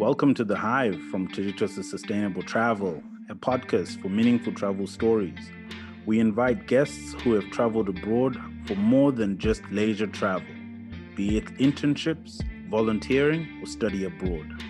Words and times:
Welcome 0.00 0.32
to 0.36 0.44
The 0.44 0.56
Hive 0.56 0.98
from 1.10 1.26
Digital 1.26 1.68
Sustainable 1.68 2.40
Travel, 2.40 3.02
a 3.28 3.34
podcast 3.34 4.00
for 4.00 4.08
meaningful 4.08 4.54
travel 4.54 4.86
stories. 4.86 5.50
We 6.06 6.18
invite 6.20 6.66
guests 6.66 7.12
who 7.20 7.34
have 7.34 7.50
traveled 7.50 7.90
abroad 7.90 8.40
for 8.64 8.76
more 8.76 9.12
than 9.12 9.36
just 9.36 9.62
leisure 9.70 10.06
travel, 10.06 10.48
be 11.14 11.36
it 11.36 11.44
internships, 11.58 12.40
volunteering, 12.70 13.46
or 13.62 13.66
study 13.66 14.06
abroad, 14.06 14.62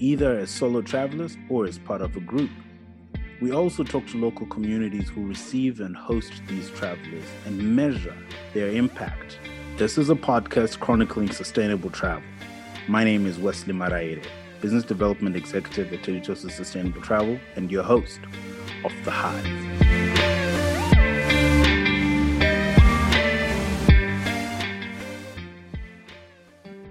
either 0.00 0.36
as 0.36 0.50
solo 0.50 0.82
travelers 0.82 1.36
or 1.48 1.64
as 1.64 1.78
part 1.78 2.00
of 2.00 2.16
a 2.16 2.20
group. 2.20 2.50
We 3.40 3.52
also 3.52 3.84
talk 3.84 4.08
to 4.08 4.18
local 4.18 4.46
communities 4.46 5.08
who 5.08 5.28
receive 5.28 5.80
and 5.80 5.94
host 5.94 6.32
these 6.48 6.68
travelers 6.70 7.24
and 7.46 7.76
measure 7.76 8.16
their 8.52 8.70
impact. 8.70 9.38
This 9.76 9.96
is 9.96 10.10
a 10.10 10.16
podcast 10.16 10.80
chronicling 10.80 11.30
sustainable 11.30 11.90
travel. 11.90 12.24
My 12.88 13.04
name 13.04 13.26
is 13.26 13.38
Wesley 13.38 13.74
Maraire, 13.74 14.26
Business 14.62 14.84
Development 14.84 15.34
Executive 15.34 15.92
at 15.92 16.04
Digital 16.04 16.36
Sustainable 16.36 17.00
Travel, 17.00 17.36
and 17.56 17.68
your 17.68 17.82
host 17.82 18.20
of 18.84 18.92
The 19.04 19.10
Hive. 19.10 19.44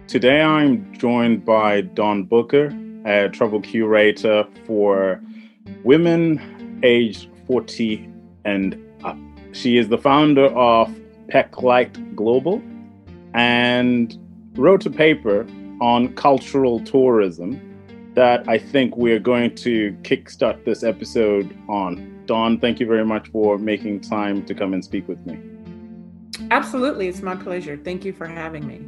Today 0.09 0.41
I'm 0.41 0.93
joined 0.97 1.45
by 1.45 1.79
Dawn 1.79 2.25
Booker, 2.25 2.77
a 3.05 3.29
travel 3.29 3.61
curator 3.61 4.45
for 4.67 5.21
women 5.85 6.81
aged 6.83 7.29
40 7.47 8.05
and 8.43 8.77
up. 9.05 9.17
She 9.53 9.77
is 9.77 9.87
the 9.87 9.97
founder 9.97 10.47
of 10.47 10.93
Pack 11.29 11.61
Light 11.61 12.17
Global 12.17 12.61
and 13.33 14.19
wrote 14.55 14.85
a 14.85 14.89
paper 14.89 15.47
on 15.81 16.13
cultural 16.13 16.79
tourism 16.79 17.59
that 18.13 18.47
I 18.47 18.57
think 18.57 18.95
we're 18.95 19.19
going 19.19 19.55
to 19.55 19.91
kickstart 20.03 20.63
this 20.63 20.83
episode 20.83 21.57
on. 21.67 22.23
Dawn, 22.27 22.59
thank 22.59 22.79
you 22.79 22.85
very 22.85 23.03
much 23.03 23.29
for 23.29 23.57
making 23.57 24.01
time 24.01 24.45
to 24.45 24.53
come 24.53 24.73
and 24.73 24.83
speak 24.83 25.07
with 25.07 25.25
me. 25.25 25.39
Absolutely. 26.51 27.07
It's 27.07 27.21
my 27.21 27.35
pleasure. 27.35 27.77
Thank 27.77 28.05
you 28.05 28.13
for 28.13 28.27
having 28.27 28.65
me. 28.67 28.81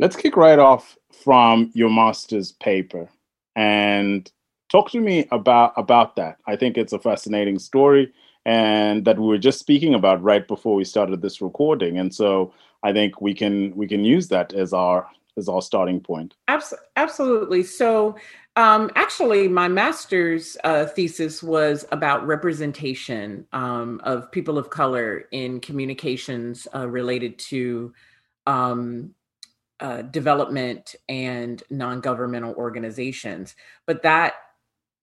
Let's 0.00 0.16
kick 0.16 0.36
right 0.36 0.58
off 0.58 0.96
from 1.24 1.70
your 1.74 1.90
master's 1.90 2.52
paper 2.52 3.08
and 3.56 4.30
talk 4.70 4.90
to 4.92 5.00
me 5.00 5.26
about 5.32 5.72
about 5.76 6.14
that. 6.16 6.36
I 6.46 6.56
think 6.56 6.76
it's 6.76 6.92
a 6.92 6.98
fascinating 6.98 7.58
story 7.58 8.12
and 8.44 9.04
that 9.04 9.18
we 9.18 9.26
were 9.26 9.38
just 9.38 9.58
speaking 9.58 9.94
about 9.94 10.22
right 10.22 10.46
before 10.46 10.74
we 10.74 10.84
started 10.84 11.22
this 11.22 11.40
recording. 11.40 11.98
And 11.98 12.14
so 12.14 12.52
I 12.82 12.92
think 12.92 13.20
we 13.20 13.34
can 13.34 13.74
we 13.76 13.88
can 13.88 14.04
use 14.04 14.28
that 14.28 14.52
as 14.52 14.72
our 14.72 15.08
as 15.38 15.48
our 15.48 15.62
starting 15.62 16.00
point. 16.00 16.34
Absolutely. 16.96 17.62
So, 17.62 18.16
um, 18.56 18.90
actually, 18.96 19.46
my 19.46 19.68
master's 19.68 20.56
uh, 20.64 20.86
thesis 20.86 21.42
was 21.42 21.86
about 21.92 22.26
representation 22.26 23.46
um, 23.52 24.00
of 24.02 24.32
people 24.32 24.58
of 24.58 24.68
color 24.68 25.26
in 25.30 25.60
communications 25.60 26.66
uh, 26.74 26.88
related 26.88 27.38
to 27.38 27.92
um, 28.46 29.14
uh, 29.80 30.02
development 30.02 30.96
and 31.08 31.62
non 31.70 32.00
governmental 32.00 32.52
organizations. 32.54 33.54
But 33.86 34.02
that 34.02 34.34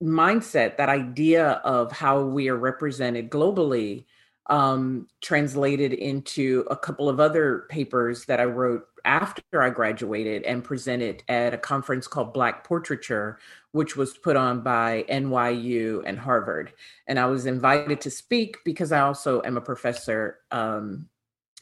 mindset, 0.03 0.75
that 0.75 0.89
idea 0.89 1.61
of 1.63 1.91
how 1.91 2.23
we 2.23 2.50
are 2.50 2.58
represented 2.58 3.30
globally, 3.30 4.06
um, 4.47 5.07
translated 5.21 5.93
into 5.93 6.65
a 6.69 6.75
couple 6.75 7.09
of 7.09 7.19
other 7.19 7.65
papers 7.69 8.25
that 8.25 8.39
I 8.39 8.45
wrote 8.45 8.85
after 9.03 9.61
I 9.61 9.69
graduated 9.69 10.43
and 10.43 10.63
presented 10.63 11.23
at 11.29 11.53
a 11.53 11.57
conference 11.57 12.07
called 12.07 12.33
Black 12.33 12.63
Portraiture, 12.63 13.39
which 13.71 13.95
was 13.95 14.17
put 14.17 14.35
on 14.35 14.61
by 14.61 15.05
NYU 15.09 16.03
and 16.05 16.17
Harvard. 16.17 16.73
And 17.07 17.19
I 17.19 17.25
was 17.25 17.45
invited 17.45 18.01
to 18.01 18.11
speak 18.11 18.57
because 18.66 18.91
I 18.91 19.01
also 19.01 19.41
am 19.44 19.57
a 19.57 19.61
professor 19.61 20.39
um, 20.51 21.07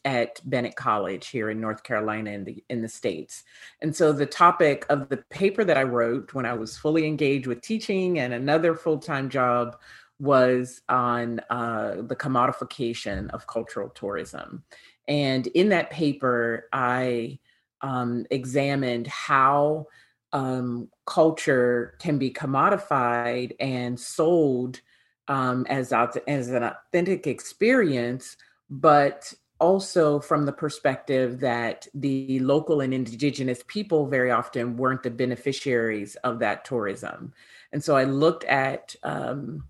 at 0.05 0.41
Bennett 0.44 0.75
College 0.75 1.27
here 1.27 1.50
in 1.50 1.61
North 1.61 1.83
Carolina 1.83 2.31
in 2.31 2.44
the 2.44 2.63
in 2.69 2.81
the 2.81 2.89
states. 2.89 3.44
And 3.81 3.95
so 3.95 4.11
the 4.11 4.25
topic 4.25 4.85
of 4.89 5.07
the 5.09 5.17
paper 5.17 5.63
that 5.63 5.77
I 5.77 5.83
wrote 5.83 6.33
when 6.33 6.45
I 6.45 6.53
was 6.53 6.77
fully 6.77 7.07
engaged 7.07 7.47
with 7.47 7.61
teaching 7.61 8.19
and 8.19 8.33
another 8.33 8.75
full-time 8.75 9.29
job 9.29 9.77
was 10.19 10.81
on 10.90 11.41
uh, 11.50 11.96
the 12.01 12.16
commodification 12.16 13.29
of 13.31 13.47
cultural 13.47 13.90
tourism. 13.90 14.63
And 15.07 15.47
in 15.47 15.69
that 15.69 15.90
paper, 15.90 16.69
I 16.72 17.40
um, 17.81 18.25
examined 18.29 19.07
how 19.07 19.88
um, 20.31 20.90
culture 21.06 21.96
can 22.00 22.18
be 22.18 22.31
commodified 22.31 23.56
and 23.59 24.00
sold 24.00 24.81
um, 25.28 25.66
as, 25.69 25.94
as 25.94 26.50
an 26.50 26.63
authentic 26.63 27.28
experience, 27.28 28.38
but 28.69 29.34
also 29.59 30.19
from 30.19 30.45
the 30.45 30.51
perspective 30.51 31.40
that 31.40 31.88
the 31.94 32.40
local 32.40 32.81
and 32.81 32.94
indigenous 32.94 33.63
people 33.68 34.07
very 34.07 34.31
often 34.31 34.75
weren't 34.75 35.03
the 35.03 35.12
beneficiaries 35.12 36.16
of 36.18 36.40
that 36.40 36.66
tourism. 36.66 37.34
And 37.72 37.84
so 37.84 37.95
I 37.95 38.03
looked 38.03 38.44
at 38.45 38.95
um, 39.03 39.63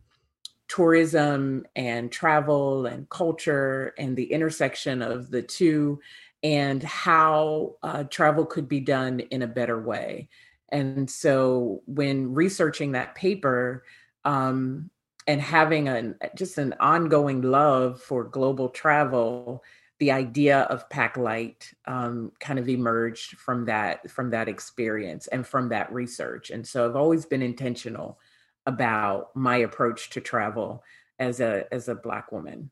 tourism 0.75 1.66
and 1.75 2.11
travel 2.11 2.85
and 2.85 3.09
culture 3.09 3.94
and 3.97 4.16
the 4.16 4.31
intersection 4.31 5.01
of 5.01 5.29
the 5.29 5.41
two 5.41 6.00
and 6.41 6.81
how 6.84 7.75
uh, 7.84 8.03
travel 8.06 8.45
could 8.45 8.67
be 8.67 8.79
done 8.79 9.19
in 9.19 9.41
a 9.41 9.47
better 9.47 9.81
way. 9.81 10.29
And 10.69 11.09
so 11.09 11.81
when 11.85 12.33
researching 12.33 12.94
that 12.94 13.16
paper, 13.16 13.83
um, 14.25 14.89
and 15.28 15.41
having 15.41 15.88
a 15.88 16.16
just 16.35 16.57
an 16.57 16.73
ongoing 16.79 17.41
love 17.41 18.01
for 18.01 18.23
global 18.23 18.69
travel, 18.69 19.63
the 20.00 20.12
idea 20.12 20.62
of 20.62 20.89
Pack 20.89 21.17
Light 21.17 21.72
um, 21.85 22.31
kind 22.39 22.59
of 22.59 22.67
emerged 22.67 23.38
from 23.38 23.66
that 23.66 24.09
from 24.09 24.31
that 24.31 24.50
experience 24.50 25.28
and 25.28 25.45
from 25.47 25.69
that 25.69 25.91
research. 25.94 26.50
And 26.50 26.67
so 26.67 26.85
I've 26.85 26.95
always 26.95 27.25
been 27.25 27.41
intentional 27.41 28.19
about 28.66 29.35
my 29.35 29.57
approach 29.57 30.09
to 30.12 30.22
travel 30.22 30.84
as 31.19 31.40
a 31.40 31.66
as 31.72 31.88
a 31.88 31.96
black 31.96 32.31
woman. 32.31 32.72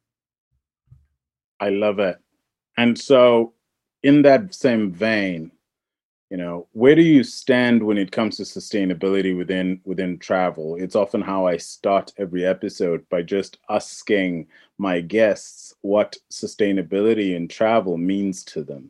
I 1.60 1.70
love 1.70 2.00
it. 2.00 2.18
And 2.78 2.98
so 2.98 3.54
in 4.04 4.24
that 4.24 4.54
same 4.54 4.92
vein 4.92 5.52
you 6.32 6.38
know 6.38 6.66
where 6.72 6.96
do 6.96 7.02
you 7.02 7.24
stand 7.24 7.84
when 7.84 7.98
it 7.98 8.14
comes 8.14 8.38
to 8.38 8.44
sustainability 8.44 9.38
within 9.38 9.82
within 9.84 10.18
travel? 10.18 10.78
It's 10.78 10.96
often 10.96 11.22
how 11.22 11.46
i 11.46 11.58
start 11.58 12.14
every 12.18 12.46
episode 12.46 13.08
by 13.10 13.22
just 13.22 13.58
asking 13.70 14.48
my 14.78 15.02
guests 15.02 15.76
what 15.82 16.16
sustainability 16.32 17.36
in 17.36 17.50
travel 17.50 17.98
means 17.98 18.44
to 18.46 18.64
them. 18.64 18.90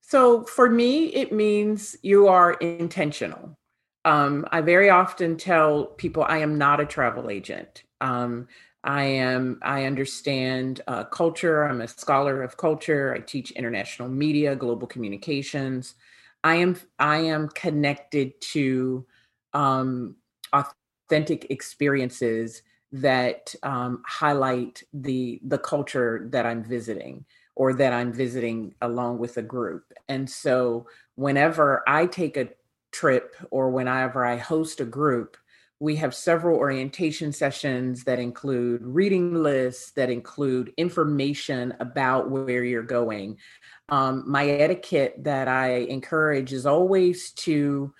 So 0.00 0.42
for 0.42 0.68
me 0.68 1.06
it 1.14 1.32
means 1.32 1.96
you 2.02 2.26
are 2.26 2.54
intentional 2.54 3.56
um, 4.04 4.46
I 4.52 4.60
very 4.60 4.90
often 4.90 5.36
tell 5.36 5.86
people 5.86 6.24
I 6.28 6.38
am 6.38 6.58
not 6.58 6.80
a 6.80 6.86
travel 6.86 7.30
agent. 7.30 7.84
Um, 8.00 8.48
I 8.82 9.04
am. 9.04 9.58
I 9.62 9.84
understand 9.84 10.82
uh, 10.86 11.04
culture. 11.04 11.64
I'm 11.64 11.80
a 11.80 11.88
scholar 11.88 12.42
of 12.42 12.56
culture. 12.58 13.14
I 13.14 13.20
teach 13.20 13.50
international 13.52 14.08
media, 14.08 14.54
global 14.54 14.86
communications. 14.86 15.94
I 16.42 16.56
am. 16.56 16.76
I 16.98 17.18
am 17.18 17.48
connected 17.48 18.38
to 18.52 19.06
um, 19.54 20.16
authentic 20.52 21.46
experiences 21.50 22.62
that 22.92 23.54
um, 23.62 24.02
highlight 24.06 24.82
the 24.92 25.40
the 25.44 25.58
culture 25.58 26.26
that 26.30 26.44
I'm 26.44 26.62
visiting 26.62 27.24
or 27.56 27.72
that 27.74 27.92
I'm 27.92 28.12
visiting 28.12 28.74
along 28.82 29.18
with 29.18 29.38
a 29.38 29.42
group. 29.42 29.92
And 30.08 30.28
so, 30.28 30.86
whenever 31.14 31.82
I 31.88 32.04
take 32.04 32.36
a 32.36 32.48
trip 32.94 33.34
or 33.50 33.70
whenever 33.70 34.24
I 34.24 34.36
host 34.36 34.80
a 34.80 34.84
group, 34.84 35.36
we 35.80 35.96
have 35.96 36.14
several 36.14 36.56
orientation 36.56 37.32
sessions 37.32 38.04
that 38.04 38.18
include 38.18 38.80
reading 38.82 39.42
lists, 39.42 39.90
that 39.92 40.08
include 40.08 40.72
information 40.76 41.74
about 41.80 42.30
where 42.30 42.64
you're 42.64 42.82
going. 42.82 43.38
Um, 43.88 44.24
my 44.26 44.46
etiquette 44.46 45.16
that 45.24 45.48
I 45.48 45.78
encourage 45.96 46.52
is 46.52 46.64
always 46.64 47.32
to 47.32 47.92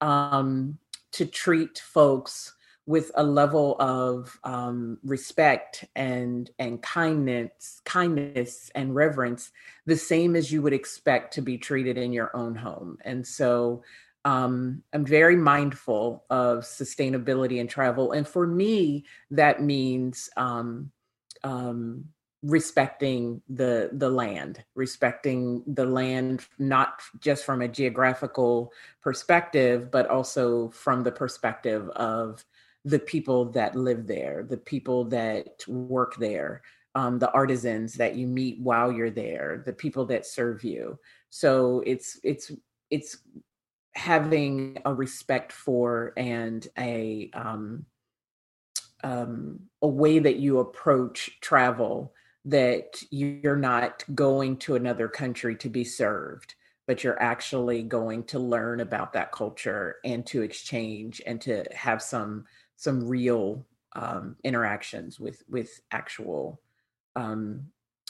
um, 0.00 0.78
to 1.12 1.24
treat 1.26 1.78
folks 1.78 2.54
with 2.86 3.12
a 3.14 3.22
level 3.22 3.76
of 3.78 4.38
um, 4.42 4.98
respect 5.04 5.84
and 5.94 6.50
and 6.58 6.82
kindness, 6.82 7.80
kindness 7.84 8.70
and 8.74 8.94
reverence, 8.94 9.52
the 9.86 9.96
same 9.96 10.34
as 10.34 10.50
you 10.50 10.60
would 10.62 10.72
expect 10.72 11.34
to 11.34 11.42
be 11.42 11.56
treated 11.56 11.96
in 11.96 12.12
your 12.12 12.36
own 12.36 12.56
home. 12.56 12.98
And 13.04 13.24
so 13.24 13.82
um, 14.24 14.82
I'm 14.92 15.04
very 15.04 15.36
mindful 15.36 16.24
of 16.30 16.60
sustainability 16.60 17.60
and 17.60 17.68
travel. 17.68 18.12
And 18.12 18.26
for 18.26 18.46
me, 18.46 19.04
that 19.30 19.62
means 19.62 20.28
um, 20.36 20.90
um, 21.42 22.04
respecting 22.42 23.42
the 23.50 23.90
the 23.92 24.08
land 24.08 24.64
respecting 24.74 25.62
the 25.66 25.84
land 25.84 26.46
not 26.58 27.02
just 27.20 27.44
from 27.44 27.60
a 27.60 27.68
geographical 27.68 28.72
perspective 29.02 29.90
but 29.90 30.06
also 30.06 30.70
from 30.70 31.02
the 31.02 31.12
perspective 31.12 31.90
of 31.90 32.42
the 32.86 32.98
people 32.98 33.44
that 33.44 33.76
live 33.76 34.06
there 34.06 34.42
the 34.48 34.56
people 34.56 35.04
that 35.04 35.48
work 35.68 36.16
there 36.16 36.62
um, 36.94 37.18
the 37.18 37.30
artisans 37.32 37.92
that 37.92 38.16
you 38.16 38.26
meet 38.26 38.58
while 38.60 38.90
you're 38.90 39.10
there 39.10 39.62
the 39.66 39.72
people 39.74 40.06
that 40.06 40.24
serve 40.24 40.64
you 40.64 40.98
so 41.28 41.82
it's 41.84 42.18
it's 42.24 42.50
it's 42.88 43.18
having 43.94 44.78
a 44.84 44.94
respect 44.94 45.52
for 45.52 46.12
and 46.16 46.66
a 46.78 47.30
um, 47.34 47.84
um, 49.02 49.60
a 49.82 49.88
way 49.88 50.18
that 50.18 50.36
you 50.36 50.58
approach 50.58 51.38
travel 51.40 52.12
that 52.44 53.02
you're 53.10 53.56
not 53.56 54.04
going 54.14 54.56
to 54.56 54.74
another 54.74 55.08
country 55.08 55.56
to 55.56 55.68
be 55.68 55.84
served 55.84 56.54
but 56.90 57.04
you're 57.04 57.22
actually 57.22 57.84
going 57.84 58.24
to 58.24 58.40
learn 58.40 58.80
about 58.80 59.12
that 59.12 59.30
culture 59.30 59.98
and 60.04 60.26
to 60.26 60.42
exchange 60.42 61.22
and 61.24 61.40
to 61.40 61.64
have 61.72 62.02
some 62.02 62.44
some 62.74 63.06
real 63.06 63.64
um, 63.94 64.34
interactions 64.42 65.20
with 65.20 65.42
with 65.48 65.80
actual 65.92 66.60
um, 67.16 67.62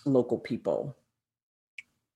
local 0.06 0.38
people 0.38 0.96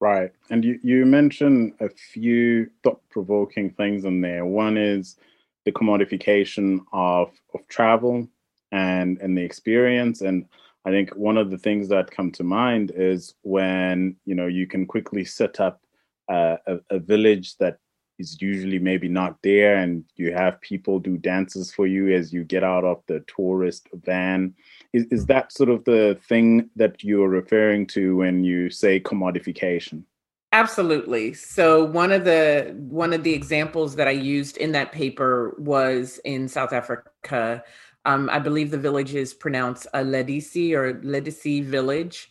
right 0.01 0.33
and 0.51 0.65
you 0.65 0.79
you 0.83 1.07
mentioned 1.07 1.73
a 1.81 1.89
few 1.89 2.69
thought-provoking 2.83 3.71
things 3.71 4.05
in 4.05 4.21
there. 4.21 4.45
One 4.45 4.77
is 4.77 5.17
the 5.65 5.73
commodification 5.73 6.81
of 6.93 7.31
of 7.55 7.67
travel 7.69 8.29
and 8.73 9.19
and 9.19 9.37
the 9.37 9.43
experience 9.43 10.21
and 10.21 10.47
I 10.87 10.91
think 10.91 11.15
one 11.17 11.39
of 11.39 11.51
the 11.51 11.59
things 11.59 11.89
that 11.89 12.11
come 12.11 12.31
to 12.33 12.45
mind 12.45 12.93
is 12.95 13.35
when 13.43 14.17
you 14.27 14.35
know 14.35 14.47
you 14.47 14.67
can 14.67 14.87
quickly 14.87 15.25
set 15.25 15.61
up 15.61 15.81
uh, 16.29 16.57
a, 16.67 16.79
a, 16.91 16.99
village 16.99 17.57
that 17.59 17.79
is 18.19 18.41
usually 18.41 18.79
maybe 18.79 19.09
not 19.09 19.37
there, 19.43 19.77
and 19.77 20.05
you 20.17 20.33
have 20.33 20.61
people 20.61 20.99
do 20.99 21.17
dances 21.17 21.73
for 21.73 21.87
you 21.87 22.13
as 22.15 22.33
you 22.33 22.45
get 22.45 22.63
out 22.63 22.85
of 22.85 23.03
the 23.07 23.25
tourist 23.27 23.89
van. 24.05 24.55
Is 24.93 25.07
is 25.11 25.27
that 25.27 25.53
sort 25.53 25.69
of 25.69 25.85
the 25.85 26.19
thing 26.29 26.71
that 26.77 27.03
you're 27.03 27.29
referring 27.29 27.87
to 27.89 28.17
when 28.17 28.45
you 28.45 28.71
say 28.71 29.01
commodification? 29.01 30.05
Absolutely. 30.53 31.35
So 31.35 31.85
one 31.85 32.13
of 32.13 32.25
the 32.25 32.77
one 32.89 33.13
of 33.13 33.25
the 33.25 33.33
examples 33.33 33.97
that 33.97 34.07
I 34.07 34.13
used 34.13 34.57
in 34.57 34.73
that 34.73 34.93
paper 34.93 35.57
was 35.59 36.21
in 36.25 36.47
South 36.47 36.73
Africa 36.73 37.65
um, 38.05 38.29
I 38.31 38.39
believe 38.39 38.71
the 38.71 38.79
village 38.79 39.15
is 39.15 39.33
pronounced 39.33 39.87
a 39.95 40.01
Ledisi 40.01 40.73
or 40.73 40.95
Ledisi 41.01 41.65
village. 41.65 42.31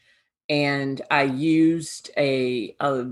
And 0.50 1.02
I 1.10 1.24
used 1.24 2.12
a, 2.18 2.76
a, 2.80 3.06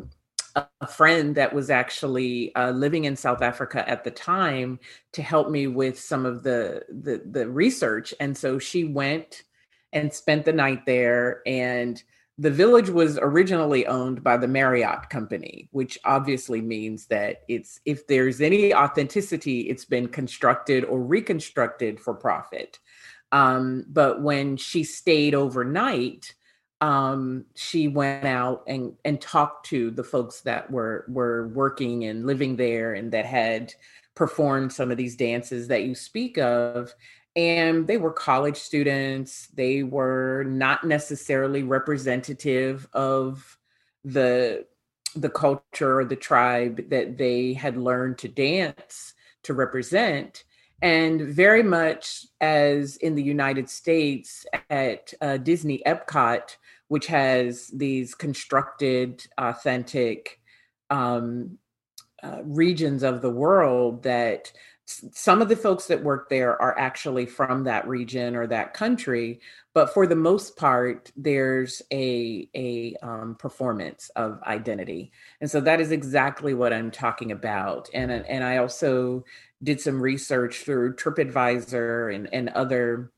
a 0.56 0.88
friend 0.88 1.36
that 1.36 1.54
was 1.54 1.70
actually 1.70 2.54
uh, 2.56 2.72
living 2.72 3.06
in 3.06 3.16
South 3.16 3.42
Africa 3.42 3.88
at 3.88 4.04
the 4.04 4.12
time 4.12 4.80
to 5.14 5.22
help 5.22 5.50
me 5.50 5.68
with 5.68 6.00
some 6.00 6.26
of 6.26 6.44
the, 6.44 6.84
the, 6.90 7.22
the 7.26 7.50
research. 7.50 8.14
And 8.20 8.38
so 8.38 8.60
she 8.60 8.84
went 8.84 9.44
and 9.94 10.14
spent 10.14 10.46
the 10.46 10.54
night 10.54 10.86
there 10.86 11.42
and 11.46 12.02
the 12.38 12.50
village 12.50 12.90
was 12.90 13.20
originally 13.22 13.86
owned 13.86 14.24
by 14.24 14.36
the 14.36 14.48
Marriott 14.48 15.10
company, 15.12 15.70
which 15.72 16.00
obviously 16.06 16.60
means 16.60 17.06
that 17.08 17.42
it's 17.48 17.80
if 17.86 18.08
there's 18.08 18.42
any 18.42 18.74
authenticity, 18.74 19.70
it's 19.70 19.86
been 19.86 20.08
constructed 20.08 20.84
or 20.86 21.00
reconstructed 21.02 22.00
for 22.00 22.16
profit. 22.16 22.80
Um, 23.32 23.86
but 23.90 24.24
when 24.24 24.58
she 24.58 24.84
stayed 24.84 25.36
overnight, 25.36 26.34
um, 26.82 27.46
she 27.56 27.88
went 27.88 28.26
out 28.26 28.64
and 28.68 28.94
and 29.06 29.22
talked 29.22 29.68
to 29.68 29.92
the 29.92 30.04
folks 30.04 30.42
that 30.42 30.70
were 30.70 31.06
were 31.08 31.48
working 31.50 32.06
and 32.06 32.26
living 32.26 32.56
there 32.56 32.94
and 32.94 33.12
that 33.14 33.26
had 33.26 33.74
performed 34.16 34.74
some 34.74 34.92
of 34.92 34.98
these 34.98 35.16
dances 35.16 35.68
that 35.68 35.84
you 35.84 35.96
speak 35.96 36.38
of 36.38 36.94
and 37.36 37.88
they 37.88 37.98
were 37.98 38.12
college 38.12 38.58
students. 38.58 39.48
They 39.54 39.84
were 39.84 40.44
not 40.44 40.84
necessarily 40.84 41.64
representative 41.64 42.88
of 42.94 43.58
the 44.04 44.66
the 45.16 45.30
culture 45.30 46.00
or 46.00 46.06
the 46.06 46.16
tribe 46.16 46.90
that 46.90 47.18
they 47.18 47.54
had 47.54 47.78
learned 47.78 48.18
to 48.18 48.28
dance 48.28 49.14
to 49.44 49.54
represent. 49.54 50.46
And 50.82 51.22
very 51.22 51.64
much 51.64 52.26
as 52.40 52.98
in 52.98 53.14
the 53.14 53.22
united 53.22 53.70
states 53.70 54.48
at 54.72 55.14
uh, 55.22 55.38
disney 55.38 55.84
epcot 55.86 56.56
which 56.92 57.08
has 57.08 57.68
these 57.68 58.14
constructed 58.14 59.26
authentic 59.38 60.42
um, 60.90 61.58
uh, 62.22 62.40
regions 62.44 63.02
of 63.02 63.22
the 63.22 63.30
world 63.30 64.04
that 64.04 64.52
some 64.86 65.42
of 65.42 65.48
the 65.48 65.56
folks 65.56 65.88
that 65.88 66.04
work 66.04 66.28
there 66.28 66.62
are 66.62 66.78
actually 66.78 67.26
from 67.26 67.64
that 67.64 67.88
region 67.88 68.36
or 68.36 68.46
that 68.46 68.74
country 68.74 69.40
but 69.74 69.94
for 69.94 70.06
the 70.06 70.18
most 70.18 70.58
part 70.58 71.14
there's 71.16 71.82
a 71.94 72.50
a 72.56 72.94
um, 73.02 73.38
performance 73.40 74.12
of 74.18 74.44
identity. 74.44 75.14
And 75.40 75.50
so 75.50 75.62
that 75.62 75.80
is 75.80 75.94
exactly 75.94 76.54
what 76.54 76.74
i'm 76.74 76.92
talking 76.92 77.32
about. 77.32 77.90
And 77.94 78.12
and 78.12 78.44
i 78.44 78.58
also 78.58 79.24
did 79.64 79.80
some 79.80 80.02
research 80.02 80.64
through 80.66 80.98
tripadvisor 80.98 82.14
and 82.14 82.28
and 82.34 82.50
other 82.50 83.14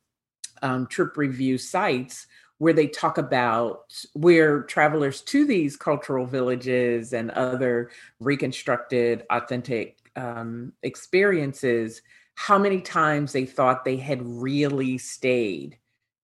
um, 0.62 0.86
trip 0.86 1.18
review 1.18 1.58
sites 1.58 2.28
where 2.57 2.73
they 2.73 2.88
talk 2.88 3.17
about 3.17 3.94
where 4.13 4.61
travelers 4.63 5.21
to 5.21 5.45
these 5.45 5.75
cultural 5.75 6.25
villages 6.25 7.13
and 7.13 7.31
other 7.31 7.91
reconstructed 8.19 9.23
authentic 9.29 9.97
um, 10.15 10.73
experiences 10.83 12.01
how 12.35 12.57
many 12.57 12.81
times 12.81 13.31
they 13.31 13.45
thought 13.45 13.85
they 13.85 13.97
had 13.97 14.21
really 14.23 14.97
stayed 14.97 15.77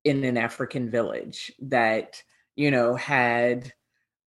in 0.03 0.23
an 0.23 0.37
African 0.37 0.89
village 0.89 1.51
that, 1.59 2.23
you 2.55 2.71
know, 2.71 2.95
had, 2.95 3.73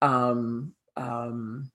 um, 0.00 0.75
um, 0.96 1.70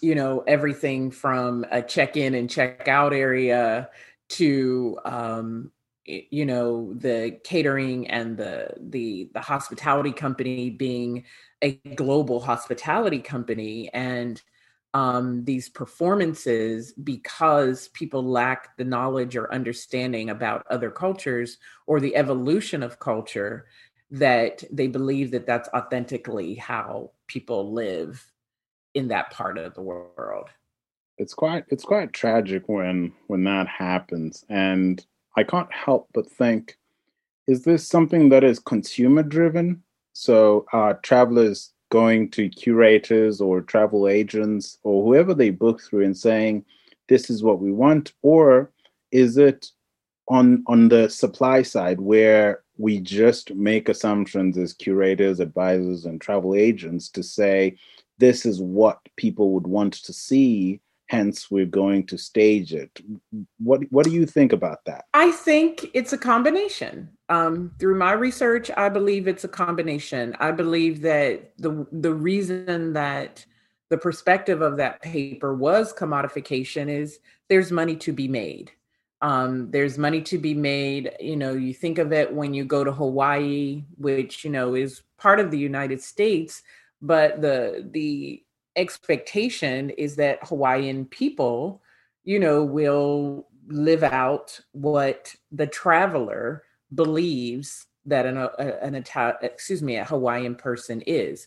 you 0.00 0.14
know, 0.14 0.40
everything 0.46 1.10
from 1.10 1.64
a 1.70 1.82
check 1.82 2.16
in 2.16 2.34
and 2.34 2.50
check 2.50 2.88
out 2.88 3.12
area 3.12 3.90
to, 4.30 4.98
um, 5.04 5.70
you 6.06 6.44
know 6.44 6.92
the 6.94 7.38
catering 7.44 8.08
and 8.08 8.36
the 8.36 8.68
the 8.78 9.30
the 9.32 9.40
hospitality 9.40 10.12
company 10.12 10.70
being 10.70 11.24
a 11.62 11.72
global 11.96 12.40
hospitality 12.40 13.20
company 13.20 13.90
and 13.94 14.42
um, 14.92 15.44
these 15.44 15.68
performances 15.68 16.92
because 16.92 17.88
people 17.88 18.22
lack 18.22 18.76
the 18.76 18.84
knowledge 18.84 19.34
or 19.34 19.52
understanding 19.52 20.30
about 20.30 20.64
other 20.70 20.90
cultures 20.90 21.58
or 21.86 21.98
the 21.98 22.14
evolution 22.14 22.80
of 22.82 23.00
culture 23.00 23.66
that 24.12 24.62
they 24.70 24.86
believe 24.86 25.32
that 25.32 25.46
that's 25.46 25.68
authentically 25.74 26.54
how 26.54 27.10
people 27.26 27.72
live 27.72 28.24
in 28.94 29.08
that 29.08 29.30
part 29.30 29.58
of 29.58 29.74
the 29.74 29.82
world. 29.82 30.48
It's 31.18 31.34
quite 31.34 31.64
it's 31.68 31.84
quite 31.84 32.12
tragic 32.12 32.68
when 32.68 33.12
when 33.26 33.42
that 33.44 33.66
happens. 33.66 34.44
And 34.48 35.04
i 35.36 35.42
can't 35.44 35.72
help 35.72 36.08
but 36.12 36.30
think 36.30 36.76
is 37.46 37.64
this 37.64 37.86
something 37.86 38.28
that 38.30 38.44
is 38.44 38.58
consumer 38.58 39.22
driven? 39.22 39.82
So 40.12 40.66
uh 40.72 40.94
travelers 41.02 41.72
going 41.90 42.30
to 42.30 42.48
curators 42.48 43.40
or 43.40 43.60
travel 43.60 44.08
agents 44.08 44.78
or 44.82 45.04
whoever 45.04 45.34
they 45.34 45.50
book 45.50 45.80
through 45.80 46.04
and 46.04 46.16
saying 46.16 46.64
this 47.08 47.30
is 47.30 47.42
what 47.42 47.60
we 47.60 47.70
want 47.70 48.12
or 48.22 48.72
is 49.12 49.36
it 49.36 49.70
on 50.28 50.64
on 50.66 50.88
the 50.88 51.08
supply 51.08 51.62
side 51.62 52.00
where 52.00 52.62
we 52.78 52.98
just 52.98 53.54
make 53.54 53.88
assumptions 53.88 54.56
as 54.56 54.72
curators 54.72 55.38
advisors 55.38 56.06
and 56.06 56.20
travel 56.20 56.54
agents 56.54 57.08
to 57.10 57.22
say 57.22 57.76
this 58.18 58.46
is 58.46 58.60
what 58.60 58.98
people 59.16 59.50
would 59.52 59.66
want 59.66 59.92
to 59.92 60.12
see 60.12 60.80
hence 61.14 61.50
we're 61.50 61.66
going 61.66 62.06
to 62.06 62.18
stage 62.18 62.74
it. 62.74 63.00
What 63.58 63.80
what 63.90 64.04
do 64.04 64.12
you 64.12 64.26
think 64.26 64.52
about 64.52 64.84
that? 64.86 65.04
I 65.14 65.30
think 65.30 65.86
it's 65.94 66.12
a 66.12 66.18
combination. 66.18 67.10
Um, 67.30 67.72
through 67.78 67.96
my 67.96 68.12
research 68.12 68.70
i 68.76 68.90
believe 68.90 69.26
it's 69.26 69.44
a 69.44 69.48
combination. 69.48 70.36
I 70.40 70.50
believe 70.50 71.00
that 71.02 71.52
the 71.58 71.86
the 71.92 72.12
reason 72.12 72.92
that 72.94 73.44
the 73.90 73.98
perspective 73.98 74.60
of 74.60 74.76
that 74.76 75.00
paper 75.02 75.54
was 75.54 75.92
commodification 75.92 76.88
is 76.88 77.20
there's 77.48 77.70
money 77.70 77.96
to 77.96 78.12
be 78.12 78.28
made. 78.28 78.72
Um, 79.22 79.70
there's 79.70 79.96
money 79.96 80.20
to 80.22 80.36
be 80.38 80.54
made. 80.54 81.12
You 81.20 81.36
know 81.36 81.52
you 81.54 81.72
think 81.72 81.98
of 81.98 82.12
it 82.12 82.32
when 82.32 82.54
you 82.54 82.64
go 82.64 82.84
to 82.84 82.92
hawaii 82.92 83.84
which 83.96 84.44
you 84.44 84.50
know 84.50 84.74
is 84.74 85.02
part 85.16 85.40
of 85.40 85.50
the 85.50 85.58
united 85.58 86.02
states 86.02 86.62
but 87.00 87.40
the 87.40 87.86
the 87.92 88.43
expectation 88.76 89.90
is 89.90 90.16
that 90.16 90.46
Hawaiian 90.46 91.06
people, 91.06 91.82
you 92.24 92.38
know, 92.38 92.62
will 92.62 93.46
live 93.68 94.02
out 94.02 94.60
what 94.72 95.34
the 95.52 95.66
traveler 95.66 96.64
believes 96.94 97.86
that 98.06 98.26
an, 98.26 98.36
uh, 98.36 98.48
an 98.82 98.94
Italian, 98.94 99.38
excuse 99.42 99.82
me, 99.82 99.96
a 99.96 100.04
Hawaiian 100.04 100.54
person 100.54 101.00
is. 101.02 101.46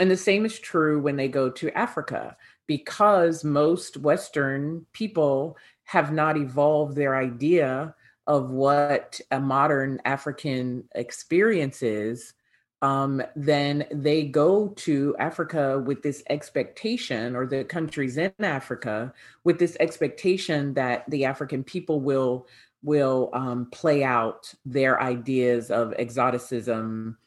And 0.00 0.10
the 0.10 0.16
same 0.16 0.44
is 0.44 0.58
true 0.58 1.00
when 1.00 1.16
they 1.16 1.28
go 1.28 1.50
to 1.50 1.76
Africa, 1.76 2.36
because 2.66 3.44
most 3.44 3.96
Western 3.96 4.86
people 4.92 5.56
have 5.84 6.12
not 6.12 6.36
evolved 6.36 6.96
their 6.96 7.16
idea 7.16 7.94
of 8.26 8.50
what 8.50 9.20
a 9.30 9.40
modern 9.40 10.00
African 10.04 10.84
experience 10.94 11.82
is 11.82 12.34
um, 12.80 13.22
then 13.34 13.86
they 13.90 14.24
go 14.24 14.68
to 14.68 15.16
Africa 15.18 15.82
with 15.84 16.02
this 16.02 16.22
expectation, 16.30 17.34
or 17.34 17.46
the 17.46 17.64
countries 17.64 18.16
in 18.16 18.32
Africa 18.38 19.12
with 19.44 19.58
this 19.58 19.76
expectation 19.80 20.74
that 20.74 21.08
the 21.10 21.24
African 21.24 21.64
people 21.64 22.00
will 22.00 22.46
will 22.82 23.30
um, 23.32 23.66
play 23.72 24.04
out 24.04 24.54
their 24.64 25.02
ideas 25.02 25.70
of 25.70 25.92
exoticism 25.98 27.18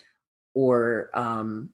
or 0.53 1.09
um, 1.13 1.69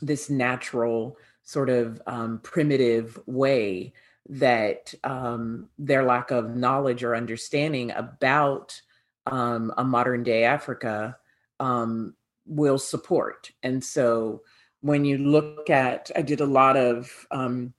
this 0.00 0.30
natural 0.30 1.18
sort 1.42 1.68
of 1.68 2.00
um, 2.06 2.38
primitive 2.42 3.18
way 3.26 3.92
that 4.28 4.94
um, 5.04 5.68
their 5.78 6.04
lack 6.04 6.30
of 6.30 6.56
knowledge 6.56 7.02
or 7.02 7.14
understanding 7.14 7.90
about 7.90 8.80
um, 9.26 9.72
a 9.76 9.84
modern 9.84 10.22
day 10.22 10.44
Africa 10.44 11.16
um, 11.58 12.14
will 12.50 12.78
support. 12.78 13.50
And 13.62 13.82
so 13.82 14.42
when 14.80 15.04
you 15.04 15.18
look 15.18 15.70
at, 15.70 16.10
I 16.16 16.22
did 16.22 16.40
a 16.40 16.46
lot 16.46 16.76
of 16.76 17.26
um, 17.30 17.72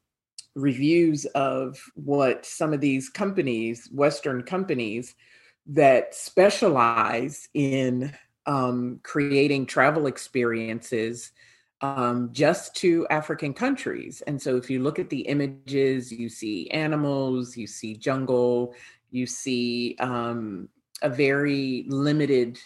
reviews 0.56 1.25
of 1.36 1.78
what 1.96 2.46
some 2.46 2.74
of 2.74 2.82
these 2.82 3.10
companies, 3.10 3.90
Western 3.92 4.44
companies, 4.44 5.16
that 5.68 6.16
specialize 6.16 7.50
in 7.54 8.13
um, 8.46 9.00
creating 9.04 9.66
travel 9.66 10.08
experiences 10.08 11.32
um, 11.82 12.30
just 12.32 12.75
to 12.78 13.08
African 13.10 13.54
countries. 13.54 14.22
And 14.28 14.42
so 14.42 14.56
if 14.56 14.70
you 14.70 14.82
look 14.82 15.00
at 15.00 15.10
the 15.10 15.22
images, 15.22 16.12
you 16.12 16.30
see 16.30 16.70
animals, 16.70 17.58
you 17.58 17.68
see 17.68 17.96
jungle, 17.96 18.74
you 19.10 19.25
see 19.25 19.96
um, 20.00 20.70
a 21.01 21.10
very 21.10 21.86
limited 21.88 22.60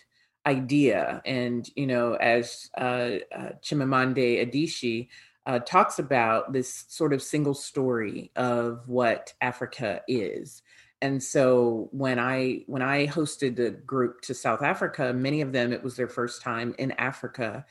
idea. 0.45 1.21
And, 1.25 1.69
you 1.75 1.87
know, 1.87 2.13
as 2.15 2.69
uh, 2.77 3.19
uh, 3.35 3.49
Chimamanda 3.61 4.45
Adichie 4.45 5.09
uh, 5.45 5.59
talks 5.59 5.99
about 5.99 6.53
this 6.53 6.85
sort 6.87 7.13
of 7.13 7.21
single 7.21 7.53
story 7.53 8.31
of 8.35 8.83
what 8.87 9.33
Africa 9.41 10.01
is. 10.07 10.61
And 11.01 11.21
so 11.21 11.89
when 11.91 12.19
I 12.19 12.63
when 12.67 12.81
I 12.81 13.05
hosted 13.05 13.55
the 13.55 13.71
group 13.71 14.21
to 14.21 14.33
South 14.33 14.63
Africa, 14.63 15.13
many 15.13 15.41
of 15.41 15.51
them 15.51 15.73
it 15.73 15.83
was 15.83 15.95
their 15.95 16.07
first 16.07 16.41
time 16.41 16.73
in 16.79 16.93
Africa, 16.93 17.65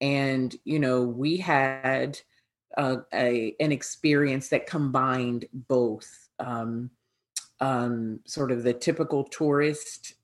and 0.00 0.56
you 0.64 0.78
know 0.78 1.02
we 1.02 1.36
had 1.36 2.18
uh, 2.76 2.96
a 3.12 3.54
an 3.60 3.70
experience 3.70 4.48
that 4.48 4.66
combined 4.66 5.44
both 5.52 6.30
um, 6.38 6.90
um, 7.60 8.20
sort 8.26 8.50
of 8.50 8.62
the 8.62 8.72
typical 8.72 9.24
tourist 9.24 10.14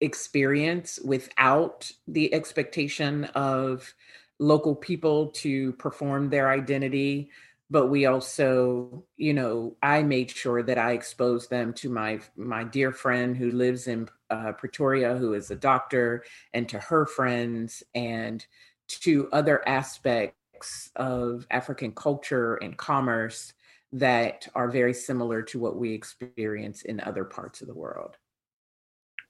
experience 0.00 0.98
without 1.04 1.90
the 2.06 2.32
expectation 2.32 3.24
of 3.34 3.92
local 4.38 4.74
people 4.74 5.28
to 5.28 5.72
perform 5.72 6.30
their 6.30 6.50
identity 6.50 7.30
but 7.70 7.88
we 7.88 8.06
also 8.06 9.04
you 9.16 9.34
know 9.34 9.76
i 9.82 10.02
made 10.02 10.30
sure 10.30 10.62
that 10.62 10.78
i 10.78 10.92
exposed 10.92 11.50
them 11.50 11.72
to 11.72 11.88
my 11.88 12.20
my 12.36 12.64
dear 12.64 12.92
friend 12.92 13.36
who 13.36 13.50
lives 13.50 13.88
in 13.88 14.08
uh, 14.30 14.52
pretoria 14.52 15.16
who 15.16 15.34
is 15.34 15.50
a 15.50 15.56
doctor 15.56 16.24
and 16.54 16.68
to 16.68 16.78
her 16.78 17.06
friends 17.06 17.82
and 17.94 18.46
to 18.86 19.28
other 19.32 19.66
aspects 19.68 20.90
of 20.96 21.46
african 21.50 21.92
culture 21.92 22.54
and 22.56 22.76
commerce 22.76 23.52
that 23.92 24.46
are 24.54 24.70
very 24.70 24.92
similar 24.92 25.42
to 25.42 25.58
what 25.58 25.76
we 25.76 25.92
experience 25.92 26.82
in 26.82 27.00
other 27.00 27.24
parts 27.24 27.60
of 27.60 27.66
the 27.66 27.74
world 27.74 28.16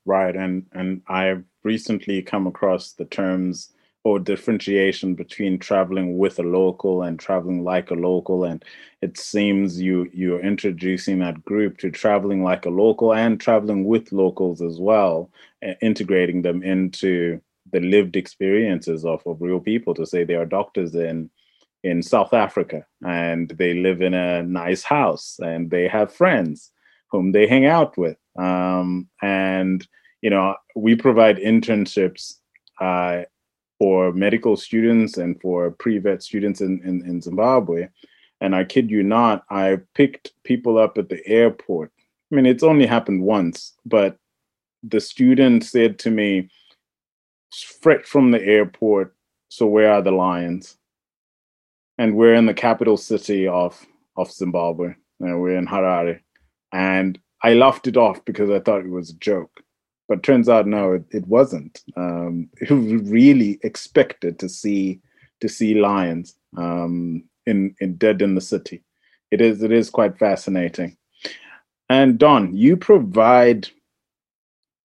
Right, 0.08 0.34
and 0.34 0.64
and 0.72 1.02
I've 1.08 1.44
recently 1.64 2.22
come 2.22 2.46
across 2.46 2.92
the 2.92 3.04
terms 3.04 3.74
or 4.04 4.18
differentiation 4.18 5.14
between 5.14 5.58
traveling 5.58 6.16
with 6.16 6.38
a 6.38 6.42
local 6.42 7.02
and 7.02 7.18
traveling 7.20 7.62
like 7.62 7.90
a 7.90 7.94
local, 7.94 8.44
and 8.44 8.64
it 9.02 9.18
seems 9.18 9.78
you 9.78 10.08
you're 10.14 10.40
introducing 10.40 11.18
that 11.18 11.44
group 11.44 11.76
to 11.78 11.90
traveling 11.90 12.42
like 12.42 12.64
a 12.64 12.70
local 12.70 13.12
and 13.12 13.38
traveling 13.38 13.84
with 13.84 14.10
locals 14.10 14.62
as 14.62 14.80
well, 14.80 15.30
integrating 15.82 16.40
them 16.40 16.62
into 16.62 17.38
the 17.70 17.80
lived 17.80 18.16
experiences 18.16 19.04
of, 19.04 19.20
of 19.26 19.42
real 19.42 19.60
people. 19.60 19.92
To 19.94 20.06
say 20.06 20.24
they 20.24 20.36
are 20.36 20.46
doctors 20.46 20.94
in 20.94 21.28
in 21.84 22.02
South 22.02 22.32
Africa 22.32 22.86
and 23.06 23.50
they 23.50 23.74
live 23.74 24.00
in 24.00 24.14
a 24.14 24.42
nice 24.42 24.82
house 24.82 25.38
and 25.40 25.70
they 25.70 25.86
have 25.86 26.10
friends 26.14 26.72
whom 27.10 27.32
they 27.32 27.46
hang 27.46 27.66
out 27.66 27.98
with. 27.98 28.16
Um, 28.38 29.08
and 29.22 29.86
you 30.22 30.30
know, 30.30 30.54
we 30.74 30.94
provide 30.94 31.38
internships 31.38 32.34
uh, 32.80 33.22
for 33.78 34.12
medical 34.12 34.56
students 34.56 35.16
and 35.18 35.40
for 35.40 35.70
pre-vet 35.70 36.22
students 36.22 36.60
in, 36.60 36.80
in, 36.84 37.06
in 37.06 37.20
Zimbabwe. 37.20 37.88
And 38.40 38.54
I 38.54 38.64
kid 38.64 38.90
you 38.90 39.02
not, 39.02 39.44
I 39.50 39.78
picked 39.94 40.32
people 40.44 40.78
up 40.78 40.98
at 40.98 41.08
the 41.08 41.24
airport. 41.26 41.92
I 42.30 42.34
mean, 42.34 42.46
it's 42.46 42.62
only 42.62 42.86
happened 42.86 43.22
once, 43.22 43.74
but 43.86 44.16
the 44.82 45.00
student 45.00 45.64
said 45.64 45.98
to 46.00 46.10
me, 46.10 46.50
straight 47.50 48.06
from 48.06 48.30
the 48.30 48.42
airport, 48.42 49.14
so 49.48 49.66
where 49.66 49.92
are 49.92 50.02
the 50.02 50.10
lions? 50.10 50.76
And 51.96 52.14
we're 52.14 52.34
in 52.34 52.46
the 52.46 52.54
capital 52.54 52.96
city 52.96 53.48
of, 53.48 53.84
of 54.16 54.30
Zimbabwe. 54.30 54.94
And 55.20 55.40
we're 55.40 55.56
in 55.56 55.66
Harare. 55.66 56.20
And 56.72 57.18
I 57.42 57.54
laughed 57.54 57.88
it 57.88 57.96
off 57.96 58.24
because 58.24 58.50
I 58.50 58.60
thought 58.60 58.84
it 58.84 58.90
was 58.90 59.10
a 59.10 59.14
joke 59.14 59.62
but 60.08 60.22
turns 60.22 60.48
out 60.48 60.66
no, 60.66 60.94
it, 60.94 61.04
it 61.10 61.26
wasn't. 61.26 61.82
Um, 61.96 62.48
it 62.60 62.70
really 62.70 63.58
expected 63.62 64.38
to 64.38 64.48
see 64.48 65.00
to 65.40 65.48
see 65.48 65.74
lions 65.74 66.34
um, 66.56 67.22
in, 67.46 67.74
in 67.80 67.96
dead 67.96 68.22
in 68.22 68.34
the 68.34 68.40
city. 68.40 68.82
It 69.30 69.40
is 69.40 69.62
it 69.62 69.70
is 69.70 69.90
quite 69.90 70.18
fascinating. 70.18 70.96
And 71.90 72.18
Dawn, 72.18 72.54
you 72.54 72.76
provide 72.76 73.68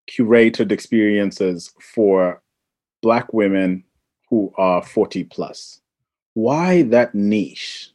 curated 0.10 0.72
experiences 0.72 1.74
for 1.82 2.42
Black 3.02 3.34
women 3.34 3.84
who 4.30 4.54
are 4.58 4.82
40 4.82 5.26
plus. 5.26 5.82
Why 6.34 6.84
that 6.84 7.14
niche? 7.14 7.92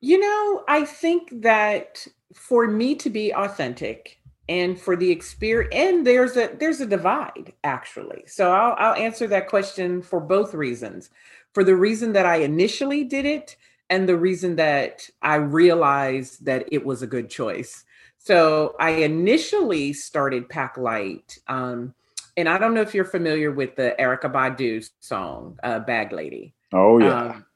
You 0.00 0.18
know, 0.18 0.64
I 0.68 0.84
think 0.84 1.42
that 1.42 2.06
for 2.34 2.66
me 2.66 2.94
to 2.96 3.10
be 3.10 3.32
authentic, 3.32 4.18
and 4.52 4.78
for 4.78 4.96
the 4.96 5.10
experience 5.10 5.72
and 5.74 6.06
there's 6.06 6.36
a 6.36 6.54
there's 6.60 6.82
a 6.82 6.86
divide 6.86 7.54
actually. 7.64 8.22
So 8.26 8.52
I'll, 8.52 8.74
I'll 8.78 8.94
answer 8.94 9.26
that 9.28 9.48
question 9.48 10.02
for 10.02 10.20
both 10.20 10.52
reasons. 10.52 11.08
For 11.54 11.64
the 11.64 11.74
reason 11.74 12.12
that 12.12 12.26
i 12.26 12.36
initially 12.36 13.02
did 13.02 13.24
it 13.24 13.56
and 13.88 14.06
the 14.06 14.16
reason 14.16 14.56
that 14.56 15.08
i 15.22 15.36
realized 15.36 16.44
that 16.44 16.68
it 16.70 16.84
was 16.84 17.00
a 17.02 17.06
good 17.06 17.30
choice. 17.30 17.84
So 18.18 18.76
i 18.78 18.90
initially 18.90 19.94
started 19.94 20.50
pack 20.50 20.76
light 20.76 21.38
um, 21.48 21.94
and 22.36 22.46
i 22.46 22.58
don't 22.58 22.74
know 22.74 22.82
if 22.82 22.94
you're 22.94 23.16
familiar 23.18 23.52
with 23.52 23.74
the 23.76 23.94
erykah 23.98 24.32
badu 24.32 24.86
song 25.00 25.58
uh, 25.62 25.78
bag 25.78 26.12
lady. 26.12 26.54
Oh 26.74 26.98
yeah. 26.98 27.22
Um, 27.22 27.46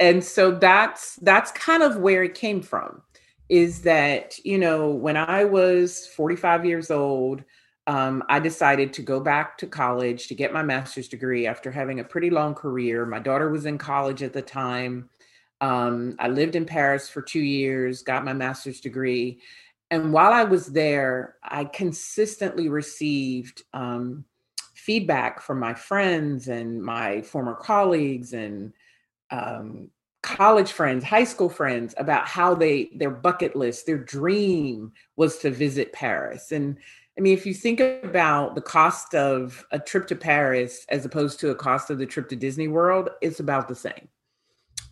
and 0.00 0.24
so 0.24 0.52
that's 0.52 1.16
that's 1.16 1.50
kind 1.52 1.82
of 1.82 1.98
where 1.98 2.22
it 2.22 2.34
came 2.34 2.62
from 2.62 3.02
is 3.48 3.82
that, 3.82 4.38
you 4.44 4.58
know, 4.58 4.90
when 4.90 5.16
I 5.16 5.44
was 5.44 6.06
45 6.06 6.64
years 6.64 6.90
old, 6.90 7.44
um, 7.86 8.24
I 8.28 8.40
decided 8.40 8.92
to 8.94 9.02
go 9.02 9.20
back 9.20 9.56
to 9.58 9.66
college 9.66 10.26
to 10.26 10.34
get 10.34 10.52
my 10.52 10.62
master's 10.62 11.08
degree 11.08 11.46
after 11.46 11.70
having 11.70 12.00
a 12.00 12.04
pretty 12.04 12.30
long 12.30 12.54
career. 12.54 13.06
My 13.06 13.20
daughter 13.20 13.48
was 13.48 13.66
in 13.66 13.78
college 13.78 14.22
at 14.22 14.32
the 14.32 14.42
time. 14.42 15.08
Um, 15.60 16.16
I 16.18 16.28
lived 16.28 16.56
in 16.56 16.66
Paris 16.66 17.08
for 17.08 17.22
two 17.22 17.40
years, 17.40 18.02
got 18.02 18.24
my 18.24 18.32
master's 18.32 18.80
degree. 18.80 19.40
And 19.92 20.12
while 20.12 20.32
I 20.32 20.42
was 20.42 20.66
there, 20.66 21.36
I 21.44 21.64
consistently 21.64 22.68
received 22.68 23.62
um, 23.72 24.24
feedback 24.74 25.40
from 25.40 25.60
my 25.60 25.74
friends 25.74 26.48
and 26.48 26.82
my 26.82 27.22
former 27.22 27.54
colleagues 27.54 28.32
and 28.32 28.72
um, 29.30 29.90
college 30.26 30.72
friends, 30.72 31.04
high 31.04 31.28
school 31.32 31.48
friends 31.48 31.94
about 31.96 32.26
how 32.26 32.54
they 32.54 32.90
their 33.00 33.14
bucket 33.26 33.54
list, 33.54 33.86
their 33.86 34.02
dream 34.16 34.92
was 35.14 35.38
to 35.38 35.50
visit 35.50 35.92
Paris. 35.92 36.52
And 36.52 36.76
I 37.16 37.20
mean, 37.22 37.32
if 37.38 37.46
you 37.46 37.54
think 37.54 37.80
about 37.80 38.54
the 38.54 38.60
cost 38.60 39.14
of 39.14 39.64
a 39.70 39.78
trip 39.78 40.06
to 40.08 40.16
Paris 40.16 40.84
as 40.88 41.04
opposed 41.06 41.40
to 41.40 41.50
a 41.50 41.54
cost 41.54 41.90
of 41.90 41.98
the 41.98 42.06
trip 42.06 42.28
to 42.28 42.36
Disney 42.36 42.68
World, 42.68 43.08
it's 43.22 43.40
about 43.40 43.68
the 43.68 43.74
same. 43.74 44.08